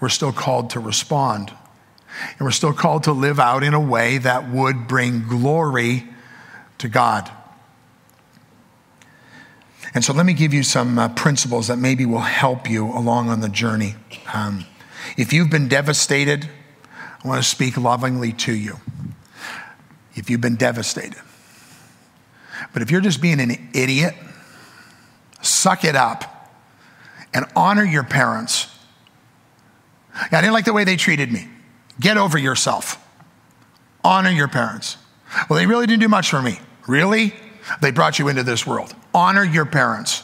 we're 0.00 0.08
still 0.08 0.32
called 0.32 0.70
to 0.70 0.80
respond. 0.80 1.52
And 2.38 2.40
we're 2.40 2.50
still 2.50 2.72
called 2.72 3.04
to 3.04 3.12
live 3.12 3.38
out 3.38 3.62
in 3.62 3.72
a 3.72 3.80
way 3.80 4.18
that 4.18 4.50
would 4.50 4.88
bring 4.88 5.26
glory 5.28 6.08
to 6.78 6.88
God. 6.88 7.30
And 9.94 10.04
so 10.04 10.12
let 10.12 10.24
me 10.24 10.34
give 10.34 10.54
you 10.54 10.62
some 10.62 10.98
uh, 10.98 11.08
principles 11.10 11.66
that 11.66 11.76
maybe 11.76 12.06
will 12.06 12.20
help 12.20 12.70
you 12.70 12.86
along 12.86 13.28
on 13.28 13.40
the 13.40 13.48
journey. 13.48 13.96
Um, 14.32 14.64
if 15.16 15.32
you've 15.32 15.50
been 15.50 15.68
devastated, 15.68 16.48
I 17.24 17.28
want 17.28 17.42
to 17.42 17.48
speak 17.48 17.76
lovingly 17.76 18.32
to 18.32 18.52
you. 18.54 18.76
If 20.14 20.30
you've 20.30 20.40
been 20.40 20.56
devastated, 20.56 21.20
but 22.72 22.82
if 22.82 22.90
you're 22.90 23.00
just 23.00 23.20
being 23.20 23.40
an 23.40 23.70
idiot, 23.74 24.14
suck 25.40 25.84
it 25.84 25.96
up 25.96 26.52
and 27.32 27.46
honor 27.56 27.84
your 27.84 28.04
parents. 28.04 28.68
Yeah, 30.14 30.38
I 30.38 30.40
didn't 30.40 30.52
like 30.52 30.64
the 30.64 30.72
way 30.72 30.84
they 30.84 30.96
treated 30.96 31.32
me. 31.32 31.48
Get 31.98 32.16
over 32.16 32.38
yourself. 32.38 33.04
Honor 34.04 34.30
your 34.30 34.48
parents. 34.48 34.96
Well, 35.48 35.58
they 35.58 35.66
really 35.66 35.86
didn't 35.86 36.00
do 36.00 36.08
much 36.08 36.30
for 36.30 36.42
me. 36.42 36.58
Really? 36.86 37.34
They 37.80 37.90
brought 37.90 38.18
you 38.18 38.28
into 38.28 38.42
this 38.42 38.66
world. 38.66 38.94
Honor 39.14 39.44
your 39.44 39.66
parents. 39.66 40.22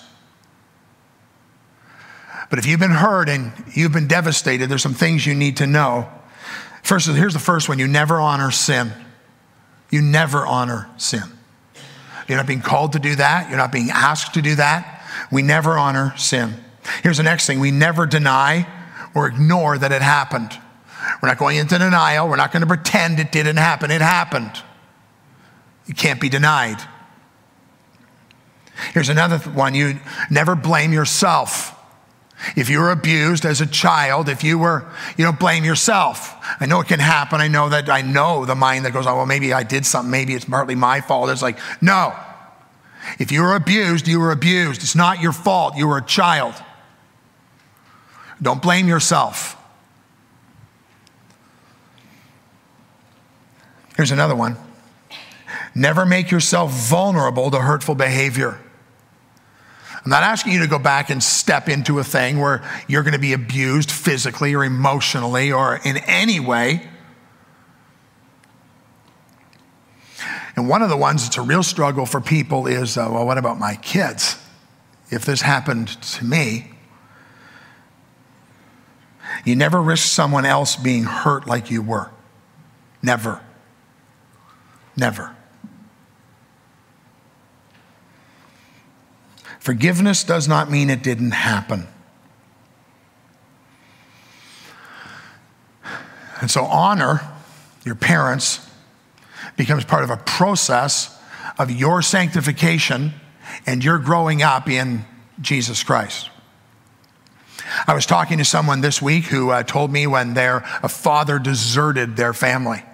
But 2.48 2.58
if 2.58 2.66
you've 2.66 2.80
been 2.80 2.90
hurt 2.90 3.28
and 3.28 3.52
you've 3.74 3.92
been 3.92 4.06
devastated, 4.06 4.68
there's 4.68 4.82
some 4.82 4.94
things 4.94 5.26
you 5.26 5.34
need 5.34 5.56
to 5.58 5.66
know. 5.66 6.08
First, 6.82 7.08
here's 7.08 7.32
the 7.32 7.40
first 7.40 7.68
one 7.68 7.78
you 7.78 7.88
never 7.88 8.20
honor 8.20 8.50
sin. 8.50 8.92
You 9.90 10.02
never 10.02 10.46
honor 10.46 10.88
sin. 10.96 11.24
You're 12.28 12.38
not 12.38 12.46
being 12.46 12.60
called 12.60 12.92
to 12.92 12.98
do 12.98 13.16
that. 13.16 13.48
You're 13.48 13.58
not 13.58 13.72
being 13.72 13.90
asked 13.90 14.34
to 14.34 14.42
do 14.42 14.54
that. 14.56 15.02
We 15.30 15.42
never 15.42 15.78
honor 15.78 16.16
sin. 16.16 16.54
Here's 17.02 17.16
the 17.16 17.22
next 17.22 17.46
thing 17.46 17.60
we 17.60 17.70
never 17.70 18.06
deny 18.06 18.66
or 19.14 19.26
ignore 19.26 19.78
that 19.78 19.92
it 19.92 20.02
happened. 20.02 20.52
We're 21.22 21.28
not 21.28 21.38
going 21.38 21.56
into 21.56 21.78
denial. 21.78 22.28
We're 22.28 22.36
not 22.36 22.52
going 22.52 22.62
to 22.62 22.66
pretend 22.66 23.18
it 23.20 23.32
didn't 23.32 23.56
happen. 23.56 23.90
It 23.90 24.00
happened. 24.00 24.52
It 25.88 25.96
can't 25.96 26.20
be 26.20 26.28
denied. 26.28 26.78
Here's 28.92 29.08
another 29.08 29.38
one 29.38 29.74
you 29.74 29.98
never 30.30 30.54
blame 30.54 30.92
yourself. 30.92 31.72
If 32.54 32.68
you 32.68 32.80
were 32.80 32.90
abused 32.90 33.46
as 33.46 33.60
a 33.60 33.66
child, 33.66 34.28
if 34.28 34.44
you 34.44 34.58
were, 34.58 34.84
you 35.16 35.24
don't 35.24 35.38
blame 35.38 35.64
yourself. 35.64 36.34
I 36.60 36.66
know 36.66 36.80
it 36.80 36.86
can 36.86 37.00
happen. 37.00 37.40
I 37.40 37.48
know 37.48 37.70
that 37.70 37.88
I 37.88 38.02
know 38.02 38.44
the 38.44 38.54
mind 38.54 38.84
that 38.84 38.92
goes, 38.92 39.06
oh, 39.06 39.16
well, 39.16 39.26
maybe 39.26 39.52
I 39.52 39.62
did 39.62 39.86
something. 39.86 40.10
Maybe 40.10 40.34
it's 40.34 40.44
partly 40.44 40.74
my 40.74 41.00
fault. 41.00 41.30
It's 41.30 41.42
like, 41.42 41.58
no. 41.80 42.14
If 43.18 43.32
you 43.32 43.42
were 43.42 43.54
abused, 43.54 44.06
you 44.06 44.20
were 44.20 44.32
abused. 44.32 44.82
It's 44.82 44.94
not 44.94 45.20
your 45.20 45.32
fault. 45.32 45.76
You 45.76 45.88
were 45.88 45.98
a 45.98 46.04
child. 46.04 46.54
Don't 48.42 48.60
blame 48.60 48.86
yourself. 48.86 49.56
Here's 53.96 54.10
another 54.10 54.36
one. 54.36 54.58
Never 55.74 56.04
make 56.04 56.30
yourself 56.30 56.70
vulnerable 56.70 57.50
to 57.50 57.58
hurtful 57.58 57.94
behavior. 57.94 58.60
I'm 60.06 60.10
not 60.10 60.22
asking 60.22 60.52
you 60.52 60.60
to 60.60 60.68
go 60.68 60.78
back 60.78 61.10
and 61.10 61.20
step 61.20 61.68
into 61.68 61.98
a 61.98 62.04
thing 62.04 62.38
where 62.38 62.62
you're 62.86 63.02
going 63.02 63.14
to 63.14 63.18
be 63.18 63.32
abused 63.32 63.90
physically 63.90 64.54
or 64.54 64.64
emotionally 64.64 65.50
or 65.50 65.80
in 65.84 65.96
any 65.96 66.38
way. 66.38 66.88
And 70.54 70.68
one 70.68 70.82
of 70.82 70.90
the 70.90 70.96
ones 70.96 71.24
that's 71.24 71.38
a 71.38 71.42
real 71.42 71.64
struggle 71.64 72.06
for 72.06 72.20
people 72.20 72.68
is 72.68 72.96
uh, 72.96 73.08
well, 73.10 73.26
what 73.26 73.36
about 73.36 73.58
my 73.58 73.74
kids? 73.74 74.40
If 75.10 75.24
this 75.24 75.40
happened 75.40 75.88
to 75.88 76.24
me, 76.24 76.70
you 79.44 79.56
never 79.56 79.82
risk 79.82 80.06
someone 80.06 80.44
else 80.44 80.76
being 80.76 81.02
hurt 81.02 81.48
like 81.48 81.68
you 81.72 81.82
were. 81.82 82.12
Never. 83.02 83.40
Never. 84.96 85.34
Forgiveness 89.66 90.22
does 90.22 90.46
not 90.46 90.70
mean 90.70 90.90
it 90.90 91.02
didn't 91.02 91.32
happen. 91.32 91.88
And 96.40 96.48
so, 96.48 96.62
honor 96.66 97.20
your 97.84 97.96
parents 97.96 98.64
becomes 99.56 99.84
part 99.84 100.04
of 100.04 100.10
a 100.10 100.18
process 100.18 101.20
of 101.58 101.72
your 101.72 102.00
sanctification 102.00 103.12
and 103.66 103.82
your 103.82 103.98
growing 103.98 104.40
up 104.40 104.68
in 104.68 105.04
Jesus 105.40 105.82
Christ. 105.82 106.30
I 107.88 107.94
was 107.94 108.06
talking 108.06 108.38
to 108.38 108.44
someone 108.44 108.82
this 108.82 109.02
week 109.02 109.24
who 109.24 109.50
uh, 109.50 109.64
told 109.64 109.90
me 109.90 110.06
when 110.06 110.34
their 110.34 110.58
a 110.84 110.88
father 110.88 111.40
deserted 111.40 112.14
their 112.14 112.32
family 112.32 112.84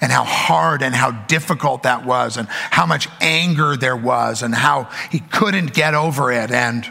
and 0.00 0.10
how 0.12 0.24
hard 0.24 0.82
and 0.82 0.94
how 0.94 1.10
difficult 1.10 1.82
that 1.84 2.04
was 2.04 2.36
and 2.36 2.48
how 2.48 2.86
much 2.86 3.08
anger 3.20 3.76
there 3.76 3.96
was 3.96 4.42
and 4.42 4.54
how 4.54 4.88
he 5.10 5.20
couldn't 5.20 5.72
get 5.74 5.94
over 5.94 6.30
it 6.32 6.50
and 6.50 6.86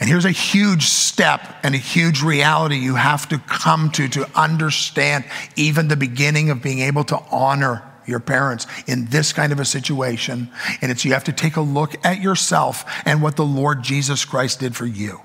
and 0.00 0.08
here's 0.08 0.26
a 0.26 0.30
huge 0.30 0.84
step 0.84 1.40
and 1.62 1.74
a 1.74 1.78
huge 1.78 2.22
reality 2.22 2.76
you 2.76 2.94
have 2.94 3.28
to 3.30 3.38
come 3.38 3.90
to 3.92 4.08
to 4.08 4.28
understand 4.38 5.24
even 5.56 5.88
the 5.88 5.96
beginning 5.96 6.50
of 6.50 6.62
being 6.62 6.80
able 6.80 7.04
to 7.04 7.18
honor 7.30 7.82
your 8.08 8.20
parents 8.20 8.66
in 8.86 9.06
this 9.06 9.32
kind 9.32 9.52
of 9.52 9.60
a 9.60 9.64
situation. 9.64 10.50
And 10.80 10.90
it's 10.90 11.04
you 11.04 11.12
have 11.12 11.24
to 11.24 11.32
take 11.32 11.56
a 11.56 11.60
look 11.60 11.94
at 12.04 12.20
yourself 12.20 12.84
and 13.04 13.22
what 13.22 13.36
the 13.36 13.44
Lord 13.44 13.82
Jesus 13.82 14.24
Christ 14.24 14.60
did 14.60 14.74
for 14.74 14.86
you. 14.86 15.20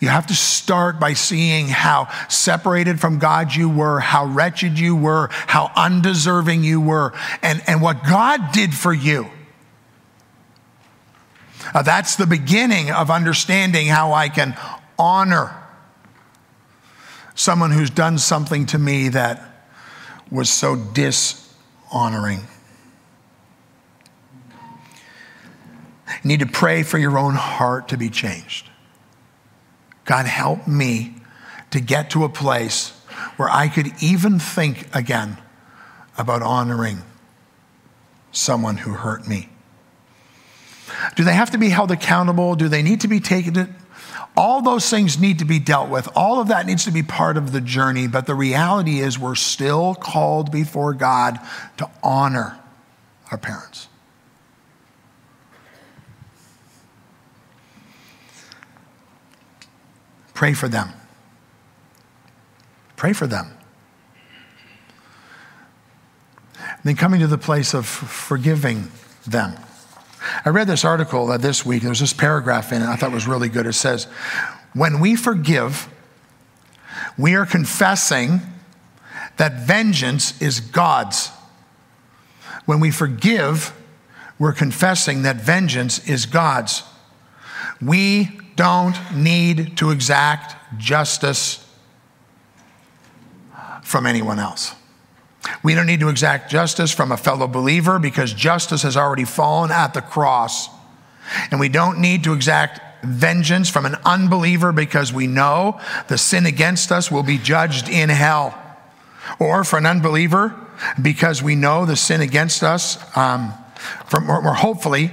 You 0.00 0.08
have 0.08 0.26
to 0.28 0.34
start 0.34 0.98
by 0.98 1.12
seeing 1.12 1.68
how 1.68 2.08
separated 2.28 3.00
from 3.00 3.18
God 3.18 3.54
you 3.54 3.68
were, 3.68 4.00
how 4.00 4.26
wretched 4.26 4.78
you 4.78 4.96
were, 4.96 5.28
how 5.30 5.70
undeserving 5.76 6.64
you 6.64 6.80
were, 6.80 7.12
and, 7.42 7.62
and 7.66 7.82
what 7.82 8.04
God 8.04 8.52
did 8.52 8.74
for 8.74 8.92
you. 8.92 9.28
Uh, 11.72 11.82
that's 11.82 12.16
the 12.16 12.26
beginning 12.26 12.90
of 12.90 13.10
understanding 13.10 13.86
how 13.86 14.12
I 14.12 14.28
can 14.28 14.56
honor 14.98 15.56
someone 17.34 17.70
who's 17.70 17.90
done 17.90 18.18
something 18.18 18.66
to 18.66 18.78
me 18.78 19.08
that 19.08 19.42
was 20.30 20.50
so 20.50 20.76
dishonoring. 20.76 22.40
You 26.22 26.28
need 26.28 26.40
to 26.40 26.46
pray 26.46 26.82
for 26.82 26.98
your 26.98 27.18
own 27.18 27.34
heart 27.34 27.88
to 27.88 27.96
be 27.96 28.08
changed. 28.08 28.68
God, 30.04 30.26
help 30.26 30.66
me 30.66 31.14
to 31.70 31.80
get 31.80 32.10
to 32.10 32.24
a 32.24 32.28
place 32.28 32.90
where 33.36 33.48
I 33.48 33.68
could 33.68 33.90
even 34.02 34.38
think 34.38 34.94
again 34.94 35.38
about 36.16 36.42
honoring 36.42 36.98
someone 38.32 38.78
who 38.78 38.92
hurt 38.92 39.26
me. 39.26 39.48
Do 41.16 41.24
they 41.24 41.34
have 41.34 41.50
to 41.50 41.58
be 41.58 41.70
held 41.70 41.90
accountable? 41.90 42.54
Do 42.54 42.68
they 42.68 42.82
need 42.82 43.00
to 43.00 43.08
be 43.08 43.20
taken? 43.20 43.74
All 44.36 44.62
those 44.62 44.88
things 44.90 45.18
need 45.18 45.38
to 45.38 45.44
be 45.44 45.58
dealt 45.58 45.88
with. 45.88 46.08
All 46.16 46.40
of 46.40 46.48
that 46.48 46.66
needs 46.66 46.84
to 46.84 46.90
be 46.90 47.02
part 47.02 47.36
of 47.36 47.52
the 47.52 47.60
journey. 47.60 48.06
But 48.06 48.26
the 48.26 48.34
reality 48.34 49.00
is, 49.00 49.18
we're 49.18 49.34
still 49.34 49.94
called 49.94 50.50
before 50.50 50.92
God 50.92 51.38
to 51.78 51.88
honor 52.02 52.58
our 53.30 53.38
parents. 53.38 53.88
Pray 60.34 60.52
for 60.52 60.68
them. 60.68 60.90
Pray 62.96 63.12
for 63.12 63.26
them. 63.26 63.56
then 66.84 66.96
coming 66.96 67.20
to 67.20 67.26
the 67.26 67.38
place 67.38 67.72
of 67.74 67.86
forgiving 67.86 68.90
them. 69.26 69.56
I 70.44 70.50
read 70.50 70.66
this 70.66 70.84
article 70.84 71.30
uh, 71.30 71.38
this 71.38 71.64
week. 71.64 71.82
There's 71.82 72.00
this 72.00 72.12
paragraph 72.12 72.72
in 72.72 72.82
it 72.82 72.86
I 72.86 72.96
thought 72.96 73.12
was 73.12 73.26
really 73.26 73.48
good. 73.48 73.66
It 73.66 73.72
says, 73.72 74.04
When 74.74 75.00
we 75.00 75.16
forgive, 75.16 75.88
we 77.16 77.34
are 77.34 77.46
confessing 77.46 78.40
that 79.36 79.66
vengeance 79.66 80.40
is 80.40 80.60
God's. 80.60 81.30
When 82.66 82.80
we 82.80 82.90
forgive, 82.90 83.74
we're 84.38 84.52
confessing 84.52 85.22
that 85.22 85.36
vengeance 85.36 86.06
is 86.08 86.26
God's. 86.26 86.82
We 87.80 88.40
don't 88.56 88.96
need 89.14 89.76
to 89.78 89.90
exact 89.90 90.78
justice 90.78 91.60
from 93.82 94.06
anyone 94.06 94.38
else. 94.38 94.74
We 95.62 95.74
don't 95.74 95.86
need 95.86 96.00
to 96.00 96.08
exact 96.08 96.50
justice 96.50 96.90
from 96.90 97.12
a 97.12 97.16
fellow 97.16 97.46
believer 97.46 97.98
because 97.98 98.32
justice 98.32 98.82
has 98.82 98.96
already 98.96 99.24
fallen 99.24 99.70
at 99.70 99.94
the 99.94 100.00
cross. 100.00 100.68
And 101.50 101.60
we 101.60 101.68
don't 101.68 102.00
need 102.00 102.24
to 102.24 102.32
exact 102.32 103.04
vengeance 103.04 103.68
from 103.68 103.84
an 103.84 103.96
unbeliever 104.04 104.72
because 104.72 105.12
we 105.12 105.26
know 105.26 105.80
the 106.08 106.16
sin 106.16 106.46
against 106.46 106.90
us 106.90 107.10
will 107.10 107.22
be 107.22 107.38
judged 107.38 107.88
in 107.88 108.08
hell. 108.08 108.58
Or 109.38 109.64
for 109.64 109.78
an 109.78 109.86
unbeliever 109.86 110.54
because 111.00 111.42
we 111.42 111.54
know 111.54 111.84
the 111.86 111.96
sin 111.96 112.20
against 112.20 112.62
us, 112.62 112.98
um, 113.16 113.52
from, 114.06 114.30
or 114.30 114.54
hopefully 114.54 115.12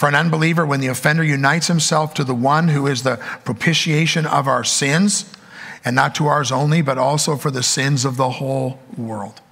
for 0.00 0.08
an 0.08 0.14
unbeliever 0.14 0.64
when 0.64 0.80
the 0.80 0.86
offender 0.86 1.22
unites 1.22 1.66
himself 1.66 2.14
to 2.14 2.24
the 2.24 2.34
one 2.34 2.68
who 2.68 2.86
is 2.86 3.02
the 3.02 3.18
propitiation 3.44 4.24
of 4.24 4.48
our 4.48 4.64
sins, 4.64 5.30
and 5.84 5.94
not 5.94 6.14
to 6.14 6.26
ours 6.26 6.50
only, 6.50 6.80
but 6.80 6.96
also 6.96 7.36
for 7.36 7.50
the 7.50 7.62
sins 7.62 8.06
of 8.06 8.16
the 8.16 8.30
whole 8.30 8.80
world. 8.96 9.42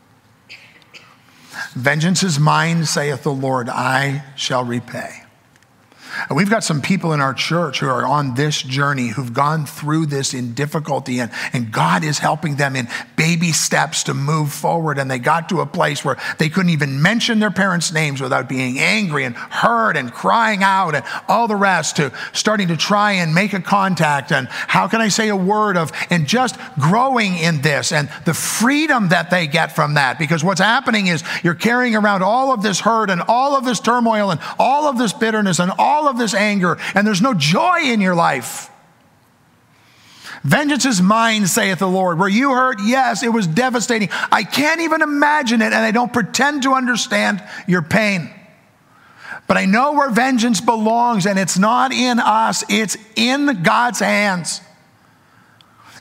Vengeance 1.74 2.22
is 2.22 2.40
mine, 2.40 2.86
saith 2.86 3.24
the 3.24 3.30
Lord, 3.30 3.68
I 3.68 4.24
shall 4.36 4.64
repay. 4.64 5.22
And 6.28 6.36
we've 6.36 6.50
got 6.50 6.64
some 6.64 6.80
people 6.80 7.12
in 7.12 7.20
our 7.20 7.34
church 7.34 7.80
who 7.80 7.88
are 7.88 8.06
on 8.06 8.34
this 8.34 8.60
journey, 8.62 9.08
who've 9.08 9.32
gone 9.32 9.66
through 9.66 10.06
this 10.06 10.34
in 10.34 10.54
difficulty, 10.54 11.20
and, 11.20 11.30
and 11.52 11.72
God 11.72 12.04
is 12.04 12.18
helping 12.18 12.56
them 12.56 12.76
in 12.76 12.88
baby 13.16 13.52
steps 13.52 14.04
to 14.04 14.14
move 14.14 14.52
forward. 14.52 14.98
And 14.98 15.10
they 15.10 15.18
got 15.18 15.48
to 15.50 15.60
a 15.60 15.66
place 15.66 16.04
where 16.04 16.16
they 16.38 16.48
couldn't 16.48 16.70
even 16.70 17.02
mention 17.02 17.38
their 17.38 17.50
parents' 17.50 17.92
names 17.92 18.20
without 18.20 18.48
being 18.48 18.78
angry 18.78 19.24
and 19.24 19.36
hurt 19.36 19.96
and 19.96 20.12
crying 20.12 20.62
out 20.62 20.94
and 20.94 21.04
all 21.28 21.48
the 21.48 21.56
rest, 21.56 21.96
to 21.96 22.12
starting 22.32 22.68
to 22.68 22.76
try 22.76 23.12
and 23.12 23.34
make 23.34 23.52
a 23.52 23.60
contact. 23.60 24.32
And 24.32 24.48
how 24.48 24.88
can 24.88 25.00
I 25.00 25.08
say 25.08 25.28
a 25.28 25.36
word 25.36 25.76
of, 25.76 25.92
and 26.10 26.26
just 26.26 26.56
growing 26.78 27.36
in 27.36 27.60
this 27.62 27.92
and 27.92 28.08
the 28.24 28.34
freedom 28.34 29.08
that 29.08 29.30
they 29.30 29.46
get 29.46 29.74
from 29.74 29.94
that. 29.94 30.18
Because 30.18 30.44
what's 30.44 30.60
happening 30.60 31.06
is 31.06 31.22
you're 31.42 31.54
carrying 31.54 31.96
around 31.96 32.22
all 32.22 32.52
of 32.52 32.62
this 32.62 32.80
hurt 32.80 33.10
and 33.10 33.22
all 33.28 33.56
of 33.56 33.64
this 33.64 33.80
turmoil 33.80 34.30
and 34.30 34.40
all 34.58 34.86
of 34.86 34.98
this 34.98 35.12
bitterness 35.12 35.58
and 35.58 35.72
all 35.78 35.97
of 36.06 36.18
this 36.18 36.34
anger, 36.34 36.78
and 36.94 37.06
there's 37.06 37.22
no 37.22 37.34
joy 37.34 37.80
in 37.82 38.00
your 38.00 38.14
life. 38.14 38.70
Vengeance 40.44 40.84
is 40.84 41.02
mine, 41.02 41.46
saith 41.46 41.80
the 41.80 41.88
Lord. 41.88 42.18
Were 42.18 42.28
you 42.28 42.50
hurt? 42.52 42.78
Yes, 42.84 43.22
it 43.22 43.32
was 43.32 43.46
devastating. 43.46 44.08
I 44.30 44.44
can't 44.44 44.80
even 44.80 45.02
imagine 45.02 45.62
it, 45.62 45.66
and 45.66 45.74
I 45.74 45.90
don't 45.90 46.12
pretend 46.12 46.62
to 46.62 46.74
understand 46.74 47.42
your 47.66 47.82
pain. 47.82 48.30
But 49.46 49.56
I 49.56 49.64
know 49.64 49.92
where 49.94 50.10
vengeance 50.10 50.60
belongs, 50.60 51.26
and 51.26 51.38
it's 51.38 51.58
not 51.58 51.92
in 51.92 52.20
us, 52.20 52.62
it's 52.68 52.96
in 53.16 53.62
God's 53.62 54.00
hands. 54.00 54.60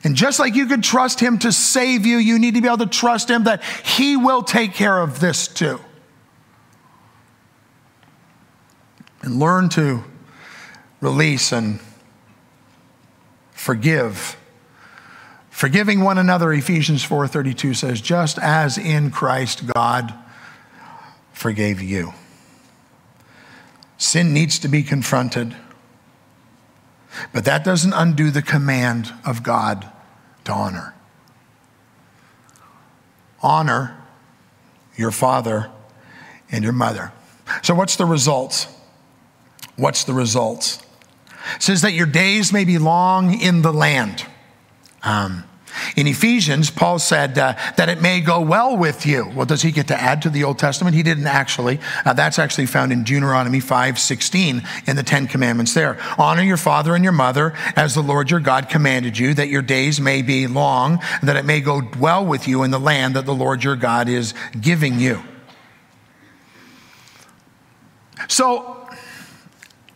And 0.03 0.15
just 0.15 0.39
like 0.39 0.55
you 0.55 0.67
could 0.67 0.83
trust 0.83 1.19
Him 1.19 1.39
to 1.39 1.51
save 1.51 2.05
you, 2.05 2.17
you 2.17 2.39
need 2.39 2.55
to 2.55 2.61
be 2.61 2.67
able 2.67 2.77
to 2.79 2.85
trust 2.85 3.29
Him 3.29 3.45
that 3.45 3.63
He 3.83 4.15
will 4.15 4.43
take 4.43 4.73
care 4.73 4.99
of 4.99 5.19
this 5.19 5.47
too. 5.47 5.79
And 9.21 9.39
learn 9.39 9.69
to 9.69 10.03
release 11.01 11.51
and 11.51 11.79
forgive. 13.51 14.37
Forgiving 15.49 16.01
one 16.01 16.17
another, 16.17 16.53
Ephesians 16.53 17.03
4:32 17.03 17.75
says, 17.75 18.01
just 18.01 18.37
as 18.39 18.77
in 18.77 19.11
Christ 19.11 19.67
God 19.73 20.13
forgave 21.33 21.81
you. 21.81 22.13
Sin 23.97 24.33
needs 24.33 24.59
to 24.59 24.67
be 24.67 24.83
confronted. 24.83 25.55
But 27.33 27.45
that 27.45 27.63
doesn't 27.63 27.93
undo 27.93 28.29
the 28.29 28.41
command 28.41 29.11
of 29.25 29.41
God 29.41 29.91
to 30.45 30.53
honor. 30.53 30.93
Honor 33.41 33.97
your 34.95 35.11
father 35.11 35.71
and 36.51 36.63
your 36.63 36.73
mother. 36.73 37.11
So, 37.63 37.73
what's 37.73 37.95
the 37.95 38.05
results? 38.05 38.67
What's 39.77 40.03
the 40.03 40.13
result? 40.13 40.83
It 41.55 41.63
says 41.63 41.81
that 41.83 41.93
your 41.93 42.07
days 42.07 42.51
may 42.51 42.65
be 42.65 42.77
long 42.77 43.39
in 43.39 43.61
the 43.61 43.71
land. 43.71 44.25
Um, 45.03 45.43
in 45.95 46.07
Ephesians, 46.07 46.69
Paul 46.69 46.99
said 46.99 47.37
uh, 47.37 47.53
that 47.77 47.87
it 47.87 48.01
may 48.01 48.19
go 48.19 48.41
well 48.41 48.75
with 48.75 49.05
you. 49.05 49.31
Well, 49.35 49.45
does 49.45 49.61
he 49.61 49.71
get 49.71 49.87
to 49.87 49.99
add 49.99 50.23
to 50.23 50.29
the 50.29 50.43
Old 50.43 50.57
Testament? 50.59 50.95
He 50.95 51.03
didn't 51.03 51.27
actually. 51.27 51.79
Uh, 52.03 52.13
that's 52.13 52.39
actually 52.39 52.65
found 52.65 52.91
in 52.91 53.03
Deuteronomy 53.03 53.59
5 53.59 53.99
16 53.99 54.63
in 54.87 54.95
the 54.95 55.03
Ten 55.03 55.27
Commandments 55.27 55.73
there. 55.73 55.97
Honor 56.17 56.41
your 56.41 56.57
father 56.57 56.95
and 56.95 57.03
your 57.03 57.13
mother 57.13 57.53
as 57.75 57.93
the 57.93 58.01
Lord 58.01 58.31
your 58.31 58.39
God 58.39 58.69
commanded 58.69 59.17
you, 59.17 59.33
that 59.35 59.49
your 59.49 59.61
days 59.61 60.01
may 60.01 60.21
be 60.21 60.47
long, 60.47 60.99
that 61.21 61.35
it 61.35 61.45
may 61.45 61.61
go 61.61 61.81
well 61.99 62.25
with 62.25 62.47
you 62.47 62.63
in 62.63 62.71
the 62.71 62.79
land 62.79 63.15
that 63.15 63.25
the 63.25 63.35
Lord 63.35 63.63
your 63.63 63.75
God 63.75 64.09
is 64.09 64.33
giving 64.59 64.99
you. 64.99 65.21
So, 68.27 68.76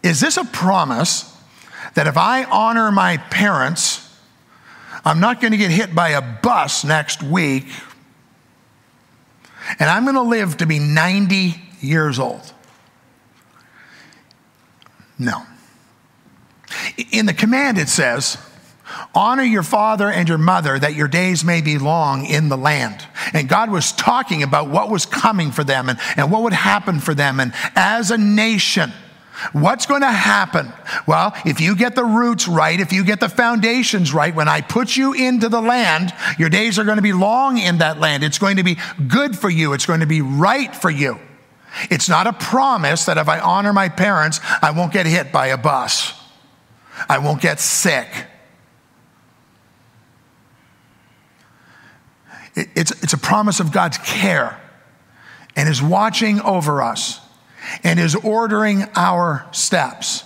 is 0.04 0.20
this 0.20 0.38
a 0.38 0.46
promise 0.46 1.36
that 1.94 2.08
if 2.08 2.18
I 2.18 2.44
honor 2.46 2.92
my 2.92 3.18
parents, 3.18 4.08
I'm 5.04 5.20
not 5.20 5.42
going 5.42 5.52
to 5.52 5.58
get 5.58 5.72
hit 5.72 5.94
by 5.94 6.10
a 6.10 6.22
bus 6.22 6.84
next 6.84 7.24
week 7.24 7.66
and 9.80 9.90
I'm 9.90 10.04
going 10.04 10.16
to 10.16 10.22
live 10.22 10.58
to 10.58 10.66
be 10.66 10.80
90 10.80 11.56
years 11.82 12.20
old? 12.20 12.54
No. 15.18 15.44
In 17.12 17.26
the 17.26 17.34
command, 17.34 17.78
it 17.78 17.90
says, 17.90 18.38
Honor 19.14 19.44
your 19.44 19.64
father 19.64 20.10
and 20.10 20.28
your 20.28 20.38
mother 20.38 20.78
that 20.78 20.96
your 20.96 21.08
days 21.08 21.44
may 21.44 21.62
be 21.62 21.78
long 21.78 22.26
in 22.26 22.50
the 22.50 22.58
land. 22.58 23.06
And 23.34 23.48
God 23.48 23.70
was 23.70 23.92
talking 23.92 24.44
about 24.44 24.70
what 24.70 24.90
was 24.90 25.06
coming 25.06 25.52
for 25.52 25.64
them 25.64 25.90
and, 25.90 26.00
and 26.18 26.32
what 26.32 26.44
would 26.44 26.54
happen 26.54 27.00
for 27.00 27.14
them. 27.14 27.40
And 27.40 27.54
as 27.76 28.12
a 28.12 28.18
nation, 28.18 28.92
What's 29.54 29.86
going 29.86 30.02
to 30.02 30.12
happen? 30.12 30.72
Well, 31.08 31.34
if 31.46 31.60
you 31.60 31.76
get 31.76 31.96
the 31.96 32.06
roots 32.06 32.48
right, 32.48 32.80
if 32.80 32.92
you 32.92 33.04
get 33.04 33.20
the 33.20 33.30
foundations 33.30 34.14
right, 34.14 34.34
when 34.34 34.48
I 34.48 34.62
put 34.62 34.96
you 34.96 35.14
into 35.14 35.50
the 35.50 35.62
land, 35.62 36.14
your 36.38 36.50
days 36.50 36.78
are 36.78 36.84
going 36.84 36.98
to 36.98 37.02
be 37.02 37.14
long 37.14 37.58
in 37.58 37.80
that 37.80 38.00
land. 38.00 38.24
It's 38.24 38.40
going 38.40 38.58
to 38.58 38.64
be 38.64 38.78
good 39.08 39.38
for 39.38 39.50
you. 39.50 39.74
It's 39.74 39.86
going 39.86 40.02
to 40.02 40.06
be 40.06 40.22
right 40.22 40.76
for 40.76 40.90
you. 40.90 41.20
It's 41.90 42.10
not 42.10 42.28
a 42.28 42.34
promise 42.34 43.06
that 43.06 43.18
if 43.18 43.28
I 43.30 43.40
honor 43.40 43.74
my 43.74 43.90
parents, 43.90 44.40
I 44.62 44.72
won't 44.72 44.94
get 44.94 45.06
hit 45.06 45.32
by 45.32 45.48
a 45.48 45.58
bus. 45.58 46.14
I 47.10 47.20
won't 47.20 47.42
get 47.42 47.60
sick. 47.60 48.08
It's, 52.54 52.92
it's 53.04 53.14
a 53.14 53.18
promise 53.18 53.60
of 53.60 53.72
God's 53.72 53.98
care 53.98 54.60
and 55.56 55.68
His 55.68 55.82
watching 55.82 56.42
over 56.42 56.82
us 56.82 57.22
and 57.84 58.00
is 58.00 58.16
ordering 58.16 58.86
our 58.96 59.48
steps. 59.52 60.24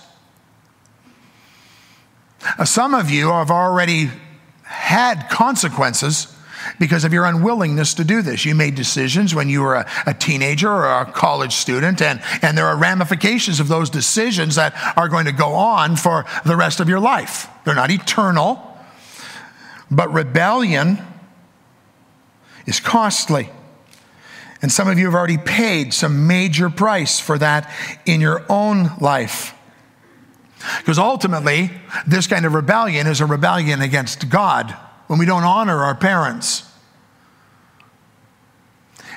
Uh, 2.58 2.64
some 2.64 2.94
of 2.94 3.10
you 3.10 3.28
have 3.28 3.50
already 3.50 4.10
had 4.62 5.28
consequences 5.30 6.32
because 6.78 7.04
of 7.04 7.12
your 7.12 7.24
unwillingness 7.24 7.94
to 7.94 8.04
do 8.04 8.22
this. 8.22 8.44
You 8.44 8.54
made 8.54 8.74
decisions 8.74 9.34
when 9.34 9.48
you 9.48 9.62
were 9.62 9.76
a, 9.76 9.90
a, 10.06 10.14
teenager 10.14 10.70
or 10.70 11.00
a 11.00 11.04
college 11.04 11.52
student, 11.52 12.02
and, 12.02 12.20
and 12.42 12.58
there 12.58 12.66
are 12.66 12.76
ramifications 12.76 13.60
of 13.60 13.68
those 13.68 13.90
decisions 13.90 14.56
that 14.56 14.74
are 14.96 15.08
going 15.08 15.26
to 15.26 15.32
go 15.32 15.54
on 15.54 15.96
for 15.96 16.24
the 16.44 16.56
rest 16.56 16.80
of 16.80 16.88
your 16.88 17.00
life. 17.00 17.48
They're 17.64 17.74
not 17.74 17.90
eternal, 17.90 18.60
but 19.90 20.12
rebellion 20.12 20.98
is 22.66 22.80
costly. 22.80 23.48
And 24.62 24.72
some 24.72 24.88
of 24.88 24.98
you 24.98 25.04
have 25.06 25.14
already 25.14 25.38
paid 25.38 25.92
some 25.92 26.26
major 26.26 26.70
price 26.70 27.20
for 27.20 27.38
that 27.38 27.72
in 28.06 28.20
your 28.20 28.44
own 28.48 28.90
life. 29.00 29.54
Because 30.78 30.98
ultimately, 30.98 31.70
this 32.06 32.26
kind 32.26 32.46
of 32.46 32.54
rebellion 32.54 33.06
is 33.06 33.20
a 33.20 33.26
rebellion 33.26 33.82
against 33.82 34.28
God 34.28 34.70
when 35.06 35.18
we 35.18 35.26
don't 35.26 35.44
honor 35.44 35.84
our 35.84 35.94
parents. 35.94 36.66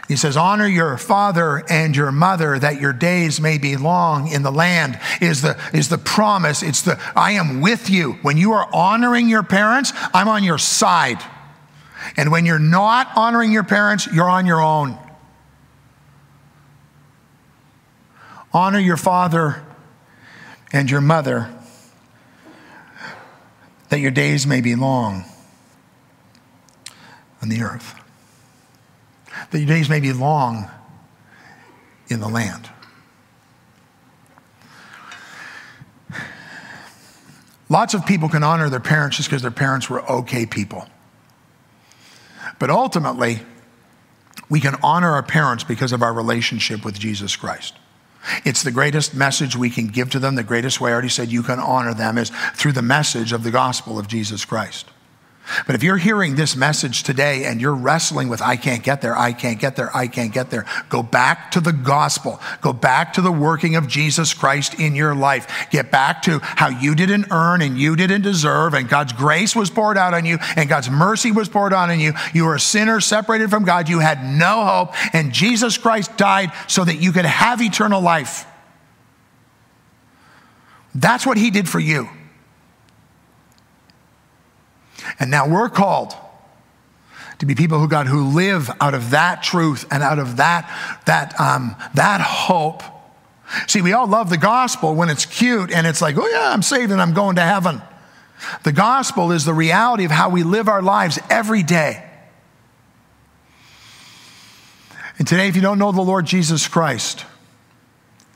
He 0.08 0.16
says, 0.16 0.36
Honor 0.36 0.68
your 0.68 0.98
father 0.98 1.64
and 1.70 1.96
your 1.96 2.12
mother 2.12 2.58
that 2.60 2.82
your 2.82 2.94
days 2.94 3.40
may 3.40 3.58
be 3.60 3.78
long 3.78 4.28
in 4.28 4.42
the 4.42 4.52
land, 4.52 5.00
is 5.22 5.44
the, 5.44 5.58
is 5.72 5.88
the 5.88 6.00
promise. 6.00 6.64
It's 6.64 6.82
the, 6.82 7.00
I 7.16 7.34
am 7.34 7.62
with 7.62 7.90
you. 7.90 8.14
When 8.24 8.36
you 8.36 8.54
are 8.54 8.68
honoring 8.74 9.30
your 9.30 9.44
parents, 9.44 9.94
I'm 10.14 10.28
on 10.28 10.44
your 10.44 10.58
side. 10.58 11.24
And 12.18 12.32
when 12.32 12.46
you're 12.46 12.58
not 12.58 13.12
honoring 13.16 13.52
your 13.52 13.64
parents, 13.64 14.08
you're 14.12 14.30
on 14.30 14.48
your 14.48 14.62
own. 14.62 14.98
Honor 18.54 18.80
your 18.80 18.98
father 18.98 19.64
and 20.72 20.90
your 20.90 21.02
mother 21.02 21.50
that 23.90 24.00
your 24.00 24.12
days 24.12 24.46
may 24.46 24.62
be 24.62 24.76
long 24.76 25.26
on 27.42 27.50
the 27.50 27.62
earth 27.62 28.00
that 29.52 29.60
your 29.60 29.68
days 29.68 29.90
may 29.90 30.00
be 30.00 30.14
long 30.14 30.70
in 32.08 32.20
the 32.20 32.28
land. 32.28 32.70
Lots 37.68 37.94
of 37.94 38.06
people 38.06 38.30
can 38.30 38.44
honor 38.44 38.70
their 38.70 38.80
parents 38.80 39.18
just 39.18 39.30
because 39.30 39.44
their 39.44 39.52
parents 39.52 39.90
were 39.90 40.04
okay 40.10 40.46
people. 40.46 40.88
But 42.58 42.72
ultimately, 42.72 43.42
we 44.50 44.60
can 44.60 44.76
honor 44.82 45.12
our 45.12 45.24
parents 45.24 45.64
because 45.64 45.92
of 45.92 46.02
our 46.02 46.12
relationship 46.12 46.84
with 46.84 47.00
Jesus 47.00 47.36
Christ. 47.36 47.76
It's 48.46 48.64
the 48.64 48.72
greatest 48.72 49.16
message 49.16 49.56
we 49.56 49.70
can 49.70 49.88
give 49.88 50.10
to 50.12 50.20
them. 50.20 50.36
The 50.36 50.44
greatest 50.44 50.82
way 50.82 50.92
I 50.92 50.94
already 50.94 51.10
said 51.10 51.30
you 51.30 51.44
can 51.44 51.60
honor 51.60 51.94
them 51.94 52.18
is 52.18 52.32
through 52.54 52.74
the 52.74 52.82
message 52.82 53.32
of 53.32 53.44
the 53.44 53.52
gospel 53.52 53.98
of 53.98 54.08
Jesus 54.08 54.46
Christ. 54.46 54.90
But 55.66 55.76
if 55.76 55.84
you're 55.84 55.98
hearing 55.98 56.36
this 56.36 56.56
message 56.56 57.04
today 57.04 57.46
and 57.46 57.60
you're 57.60 57.76
wrestling 57.76 58.30
with, 58.30 58.42
I 58.42 58.56
can't 58.56 58.84
get 58.84 59.02
there, 59.02 59.18
I 59.18 59.34
can't 59.34 59.60
get 59.60 59.76
there, 59.76 59.96
I 59.96 60.08
can't 60.08 60.34
get 60.34 60.50
there, 60.50 60.66
go 60.90 61.04
back 61.04 61.52
to 61.52 61.62
the 61.62 61.74
gospel. 61.74 62.40
Go 62.62 62.74
back 62.74 63.14
to 63.14 63.22
the 63.22 63.32
working 63.32 63.76
of 63.76 63.88
Jesus 63.88 64.34
Christ 64.34 64.80
in 64.80 64.96
your 64.96 65.16
life. 65.16 65.68
Get 65.72 65.92
back 65.92 66.22
to 66.24 66.40
how 66.42 66.70
you 66.70 66.96
didn't 66.96 67.28
earn 67.32 67.62
and 67.62 67.78
you 67.78 67.96
didn't 67.96 68.22
deserve, 68.22 68.74
and 68.74 68.88
God's 68.90 69.14
grace 69.14 69.56
was 69.56 69.70
poured 69.70 69.98
out 69.98 70.14
on 70.14 70.26
you, 70.26 70.38
and 70.56 70.70
God's 70.70 70.90
mercy 70.90 71.32
was 71.32 71.50
poured 71.50 71.74
out 71.74 71.90
on 71.90 72.00
you. 72.00 72.14
You 72.34 72.46
were 72.46 72.56
a 72.56 72.60
sinner 72.60 73.00
separated 73.00 73.50
from 73.50 73.66
God. 73.66 73.90
You 73.90 74.00
had 74.00 74.24
no 74.24 74.66
hope, 74.66 74.94
and 75.14 75.32
Jesus 75.34 75.78
Christ 75.78 76.18
died 76.18 76.52
so 76.68 76.84
that 76.84 77.02
you 77.02 77.12
could 77.12 77.26
have 77.26 77.62
eternal 77.62 78.02
life. 78.02 78.46
That's 80.96 81.26
what 81.26 81.38
He 81.38 81.52
did 81.52 81.70
for 81.70 81.80
you. 81.80 82.10
And 85.20 85.32
now 85.32 85.48
we're 85.48 85.70
called 85.70 86.14
to 87.40 87.46
be 87.46 87.56
people 87.56 87.80
who 87.80 87.88
God 87.88 88.08
who 88.08 88.26
live 88.30 88.70
out 88.82 88.94
of 88.94 89.12
that 89.12 89.42
truth 89.44 89.86
and 89.92 90.04
out 90.04 90.20
of 90.20 90.38
that 90.38 90.70
that 91.06 91.40
um, 91.40 91.76
that 91.96 92.22
hope. 92.22 92.84
See, 93.68 93.82
we 93.82 93.94
all 93.94 94.08
love 94.08 94.30
the 94.30 94.38
gospel 94.38 94.94
when 94.94 95.10
it's 95.10 95.26
cute 95.26 95.72
and 95.72 95.88
it's 95.88 96.02
like, 96.02 96.18
oh 96.18 96.28
yeah, 96.28 96.52
I'm 96.52 96.62
saved 96.62 96.92
and 96.92 97.02
I'm 97.02 97.14
going 97.14 97.38
to 97.38 97.42
heaven. 97.42 97.82
The 98.64 98.72
gospel 98.72 99.32
is 99.32 99.44
the 99.44 99.54
reality 99.54 100.06
of 100.06 100.12
how 100.12 100.30
we 100.30 100.44
live 100.44 100.68
our 100.68 100.82
lives 100.82 101.20
every 101.30 101.64
day. 101.64 102.06
And 105.18 105.28
today, 105.28 105.48
if 105.48 105.56
you 105.56 105.62
don't 105.62 105.80
know 105.80 105.92
the 105.92 106.02
Lord 106.02 106.26
Jesus 106.26 106.68
Christ, 106.68 107.26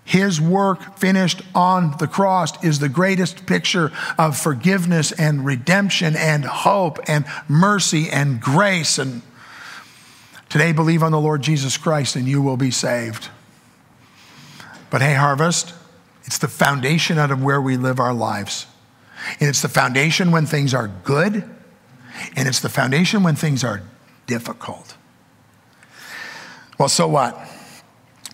his 0.06 0.42
work 0.42 0.98
finished 0.98 1.42
on 1.56 1.96
the 1.98 2.08
cross 2.08 2.62
is 2.64 2.80
the 2.80 2.90
greatest 2.90 3.46
picture 3.46 3.92
of 4.18 4.38
forgiveness 4.38 5.12
and 5.14 5.46
redemption 5.46 6.16
and 6.16 6.44
hope 6.44 7.00
and 7.08 7.26
mercy 7.48 8.10
and 8.10 8.42
grace. 8.42 8.98
And 8.98 9.22
today, 10.50 10.74
believe 10.74 11.04
on 11.04 11.14
the 11.14 11.22
Lord 11.22 11.42
Jesus 11.42 11.78
Christ 11.78 12.16
and 12.16 12.28
you 12.28 12.42
will 12.42 12.58
be 12.58 12.72
saved. 12.72 13.30
But 14.90 15.02
hey, 15.02 15.14
Harvest, 15.14 15.74
it's 16.26 16.38
the 16.38 16.48
foundation 16.48 17.18
out 17.18 17.32
of 17.32 17.42
where 17.42 17.62
we 17.62 17.78
live 17.78 18.00
our 18.00 18.14
lives. 18.14 18.68
And 19.40 19.50
it's 19.50 19.62
the 19.62 19.70
foundation 19.70 20.32
when 20.32 20.46
things 20.46 20.74
are 20.74 20.90
good, 21.04 21.50
and 22.36 22.48
it's 22.48 22.60
the 22.60 22.70
foundation 22.70 23.24
when 23.24 23.36
things 23.36 23.64
are 23.64 23.82
difficult. 24.28 24.98
Well, 26.78 26.90
so 26.90 27.08
what? 27.08 27.40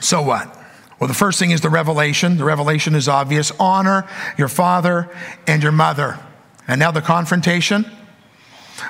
So 0.02 0.22
what? 0.24 0.59
Well, 1.00 1.08
the 1.08 1.14
first 1.14 1.40
thing 1.40 1.52
is 1.52 1.62
the 1.62 1.70
revelation. 1.70 2.38
The 2.38 2.44
revelation 2.44 2.94
is 2.94 3.08
obvious 3.08 3.52
honor 3.60 4.08
your 4.38 4.50
father 4.50 5.10
and 5.48 5.64
your 5.64 5.72
mother. 5.72 6.20
And 6.68 6.80
now 6.80 6.92
the 6.92 7.02
confrontation. 7.02 7.90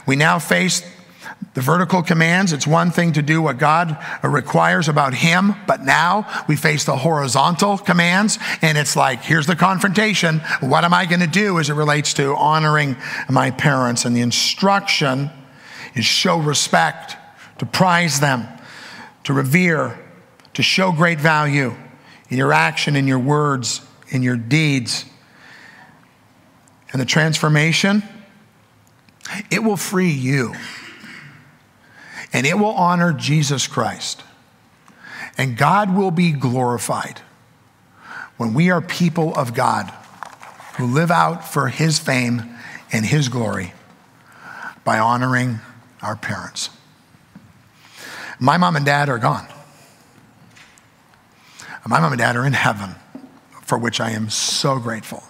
We 0.08 0.16
now 0.16 0.40
face 0.40 0.82
the 1.54 1.62
vertical 1.62 2.02
commands. 2.02 2.52
It's 2.52 2.68
one 2.68 2.92
thing 2.92 3.14
to 3.14 3.22
do 3.22 3.42
what 3.42 3.58
God 3.58 3.98
requires 4.24 4.88
about 4.88 5.14
Him, 5.14 5.56
but 5.68 5.84
now 5.84 6.28
we 6.48 6.56
face 6.56 6.84
the 6.84 6.96
horizontal 6.96 7.78
commands, 7.78 8.38
and 8.62 8.78
it's 8.78 8.96
like, 8.96 9.22
here's 9.22 9.48
the 9.48 9.56
confrontation. 9.56 10.40
What 10.60 10.84
am 10.84 10.94
I 10.94 11.06
going 11.06 11.22
to 11.22 11.28
do 11.28 11.60
as 11.60 11.70
it 11.70 11.74
relates 11.74 12.14
to 12.16 12.36
honoring 12.36 12.98
my 13.30 13.52
parents? 13.52 14.06
And 14.06 14.16
the 14.16 14.22
instruction 14.22 15.30
is 15.96 16.06
show 16.06 16.40
respect, 16.40 17.18
to 17.60 17.66
prize 17.66 18.20
them, 18.20 18.48
to 19.24 19.34
revere, 19.34 20.00
to 20.54 20.64
show 20.64 20.92
great 20.92 21.20
value 21.20 21.76
in 22.30 22.38
your 22.38 22.54
action, 22.54 22.96
in 22.96 23.08
your 23.08 23.20
words, 23.20 23.82
in 24.10 24.24
your 24.24 24.38
deeds. 24.38 25.06
And 26.92 27.02
the 27.02 27.06
transformation, 27.06 28.04
it 29.52 29.64
will 29.64 29.78
free 29.78 30.12
you. 30.12 30.54
And 32.32 32.46
it 32.46 32.58
will 32.58 32.68
honor 32.72 33.14
Jesus 33.14 33.68
Christ. 33.68 34.24
And 35.38 35.58
God 35.58 35.96
will 35.96 36.12
be 36.12 36.32
glorified 36.32 37.22
when 38.38 38.54
we 38.54 38.70
are 38.70 38.82
people 38.82 39.36
of 39.36 39.54
God 39.54 39.92
who 40.78 40.86
live 40.86 41.12
out 41.12 41.48
for 41.48 41.68
His 41.68 42.00
fame 42.00 42.56
and 42.92 43.06
His 43.06 43.30
glory 43.30 43.74
by 44.84 45.00
honoring 45.00 45.60
our 46.02 46.16
parents. 46.16 46.70
My 48.40 48.58
mom 48.58 48.76
and 48.76 48.86
dad 48.86 49.10
are 49.10 49.18
gone. 49.18 49.48
My 51.88 52.00
mom 52.00 52.12
and 52.12 52.20
dad 52.20 52.36
are 52.36 52.46
in 52.46 52.54
heaven, 52.54 52.96
for 53.64 53.78
which 53.78 54.00
I 54.00 54.12
am 54.12 54.30
so 54.30 54.80
grateful. 54.80 55.24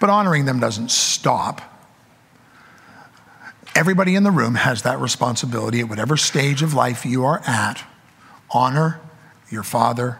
But 0.00 0.10
honoring 0.10 0.44
them 0.44 0.60
doesn't 0.60 0.90
stop. 0.90 1.62
Everybody 3.74 4.14
in 4.14 4.22
the 4.22 4.30
room 4.30 4.56
has 4.56 4.82
that 4.82 4.98
responsibility 5.00 5.80
at 5.80 5.88
whatever 5.88 6.16
stage 6.16 6.62
of 6.62 6.74
life 6.74 7.04
you 7.06 7.24
are 7.24 7.40
at. 7.46 7.84
Honor 8.50 9.00
your 9.50 9.62
father 9.62 10.18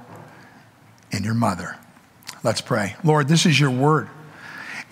and 1.12 1.24
your 1.24 1.34
mother. 1.34 1.76
Let's 2.42 2.60
pray. 2.60 2.96
Lord, 3.02 3.28
this 3.28 3.46
is 3.46 3.58
your 3.58 3.70
word. 3.70 4.08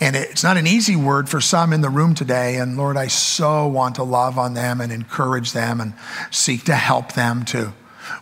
And 0.00 0.14
it's 0.14 0.42
not 0.42 0.56
an 0.56 0.66
easy 0.66 0.96
word 0.96 1.28
for 1.28 1.40
some 1.40 1.72
in 1.72 1.80
the 1.80 1.88
room 1.88 2.14
today. 2.14 2.56
And 2.56 2.76
Lord, 2.76 2.96
I 2.96 3.06
so 3.06 3.66
want 3.66 3.94
to 3.94 4.02
love 4.02 4.38
on 4.38 4.54
them 4.54 4.80
and 4.80 4.92
encourage 4.92 5.52
them 5.52 5.80
and 5.80 5.94
seek 6.30 6.64
to 6.64 6.74
help 6.74 7.12
them 7.12 7.44
to 7.46 7.72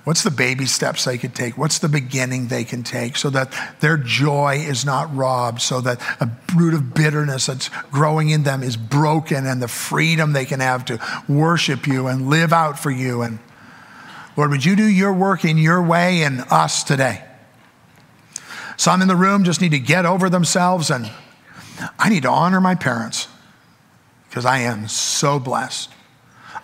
What's 0.04 0.22
the 0.22 0.30
baby 0.30 0.66
steps 0.66 1.04
they 1.04 1.18
could 1.18 1.34
take? 1.34 1.56
What's 1.56 1.78
the 1.78 1.88
beginning 1.88 2.48
they 2.48 2.64
can 2.64 2.82
take 2.82 3.16
so 3.16 3.30
that 3.30 3.52
their 3.80 3.96
joy 3.96 4.56
is 4.56 4.84
not 4.84 5.14
robbed, 5.14 5.60
so 5.60 5.80
that 5.80 6.00
a 6.20 6.30
root 6.54 6.74
of 6.74 6.94
bitterness 6.94 7.46
that's 7.46 7.70
growing 7.90 8.30
in 8.30 8.42
them 8.42 8.62
is 8.62 8.76
broken 8.76 9.46
and 9.46 9.62
the 9.62 9.68
freedom 9.68 10.32
they 10.32 10.44
can 10.44 10.60
have 10.60 10.84
to 10.86 11.00
worship 11.28 11.86
you 11.86 12.06
and 12.06 12.28
live 12.28 12.52
out 12.52 12.78
for 12.78 12.90
you. 12.90 13.22
And 13.22 13.38
Lord, 14.36 14.50
would 14.50 14.64
you 14.64 14.76
do 14.76 14.86
your 14.86 15.12
work 15.12 15.44
in 15.44 15.58
your 15.58 15.82
way 15.82 16.22
in 16.22 16.40
us 16.50 16.82
today? 16.82 17.24
Some 18.76 19.02
in 19.02 19.08
the 19.08 19.16
room 19.16 19.44
just 19.44 19.60
need 19.60 19.70
to 19.70 19.78
get 19.78 20.04
over 20.04 20.28
themselves 20.28 20.90
and 20.90 21.10
I 21.98 22.08
need 22.08 22.22
to 22.22 22.30
honor 22.30 22.60
my 22.60 22.74
parents 22.74 23.28
because 24.28 24.44
I 24.44 24.58
am 24.58 24.88
so 24.88 25.38
blessed. 25.38 25.90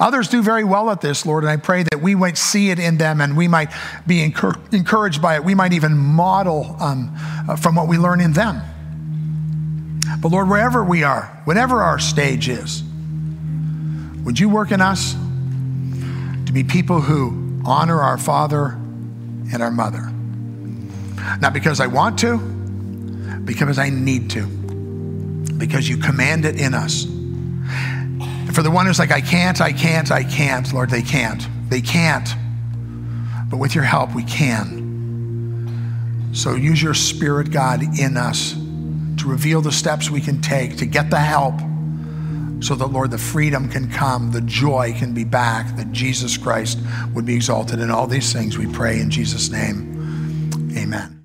Others 0.00 0.28
do 0.28 0.42
very 0.42 0.64
well 0.64 0.88
at 0.90 1.02
this, 1.02 1.26
Lord, 1.26 1.44
and 1.44 1.50
I 1.50 1.58
pray 1.58 1.82
that 1.82 2.00
we 2.00 2.14
might 2.14 2.38
see 2.38 2.70
it 2.70 2.78
in 2.78 2.96
them 2.96 3.20
and 3.20 3.36
we 3.36 3.48
might 3.48 3.70
be 4.06 4.22
encouraged 4.22 5.20
by 5.20 5.34
it. 5.34 5.44
We 5.44 5.54
might 5.54 5.74
even 5.74 5.96
model 5.96 6.74
um, 6.80 7.14
uh, 7.46 7.56
from 7.56 7.74
what 7.74 7.86
we 7.86 7.98
learn 7.98 8.22
in 8.22 8.32
them. 8.32 8.62
But 10.22 10.32
Lord, 10.32 10.48
wherever 10.48 10.82
we 10.82 11.04
are, 11.04 11.42
whatever 11.44 11.82
our 11.82 11.98
stage 11.98 12.48
is, 12.48 12.82
would 14.24 14.40
you 14.40 14.48
work 14.48 14.72
in 14.72 14.80
us 14.80 15.12
to 15.12 16.52
be 16.52 16.64
people 16.64 17.02
who 17.02 17.60
honor 17.66 18.00
our 18.00 18.16
father 18.16 18.68
and 19.52 19.62
our 19.62 19.70
mother? 19.70 20.10
Not 21.40 21.52
because 21.52 21.78
I 21.78 21.88
want 21.88 22.18
to, 22.20 22.38
because 22.38 23.78
I 23.78 23.90
need 23.90 24.30
to, 24.30 24.46
because 24.46 25.86
you 25.86 25.98
command 25.98 26.46
it 26.46 26.58
in 26.58 26.72
us. 26.72 27.04
For 28.60 28.64
the 28.64 28.70
one 28.70 28.84
who's 28.84 28.98
like, 28.98 29.10
I 29.10 29.22
can't, 29.22 29.58
I 29.62 29.72
can't, 29.72 30.10
I 30.10 30.22
can't, 30.22 30.70
Lord, 30.74 30.90
they 30.90 31.00
can't. 31.00 31.48
They 31.70 31.80
can't. 31.80 32.28
But 33.48 33.56
with 33.56 33.74
your 33.74 33.84
help, 33.84 34.14
we 34.14 34.22
can. 34.24 36.28
So 36.34 36.56
use 36.56 36.82
your 36.82 36.92
Spirit, 36.92 37.52
God, 37.52 37.82
in 37.98 38.18
us 38.18 38.52
to 38.52 39.26
reveal 39.26 39.62
the 39.62 39.72
steps 39.72 40.10
we 40.10 40.20
can 40.20 40.42
take 40.42 40.76
to 40.76 40.84
get 40.84 41.08
the 41.08 41.18
help 41.18 41.54
so 42.62 42.74
that, 42.74 42.88
Lord, 42.88 43.12
the 43.12 43.16
freedom 43.16 43.66
can 43.66 43.90
come, 43.90 44.30
the 44.30 44.42
joy 44.42 44.92
can 44.94 45.14
be 45.14 45.24
back, 45.24 45.74
that 45.78 45.90
Jesus 45.90 46.36
Christ 46.36 46.78
would 47.14 47.24
be 47.24 47.36
exalted. 47.36 47.80
In 47.80 47.90
all 47.90 48.06
these 48.06 48.30
things 48.30 48.58
we 48.58 48.70
pray 48.70 49.00
in 49.00 49.08
Jesus' 49.08 49.48
name. 49.48 50.76
Amen. 50.76 51.19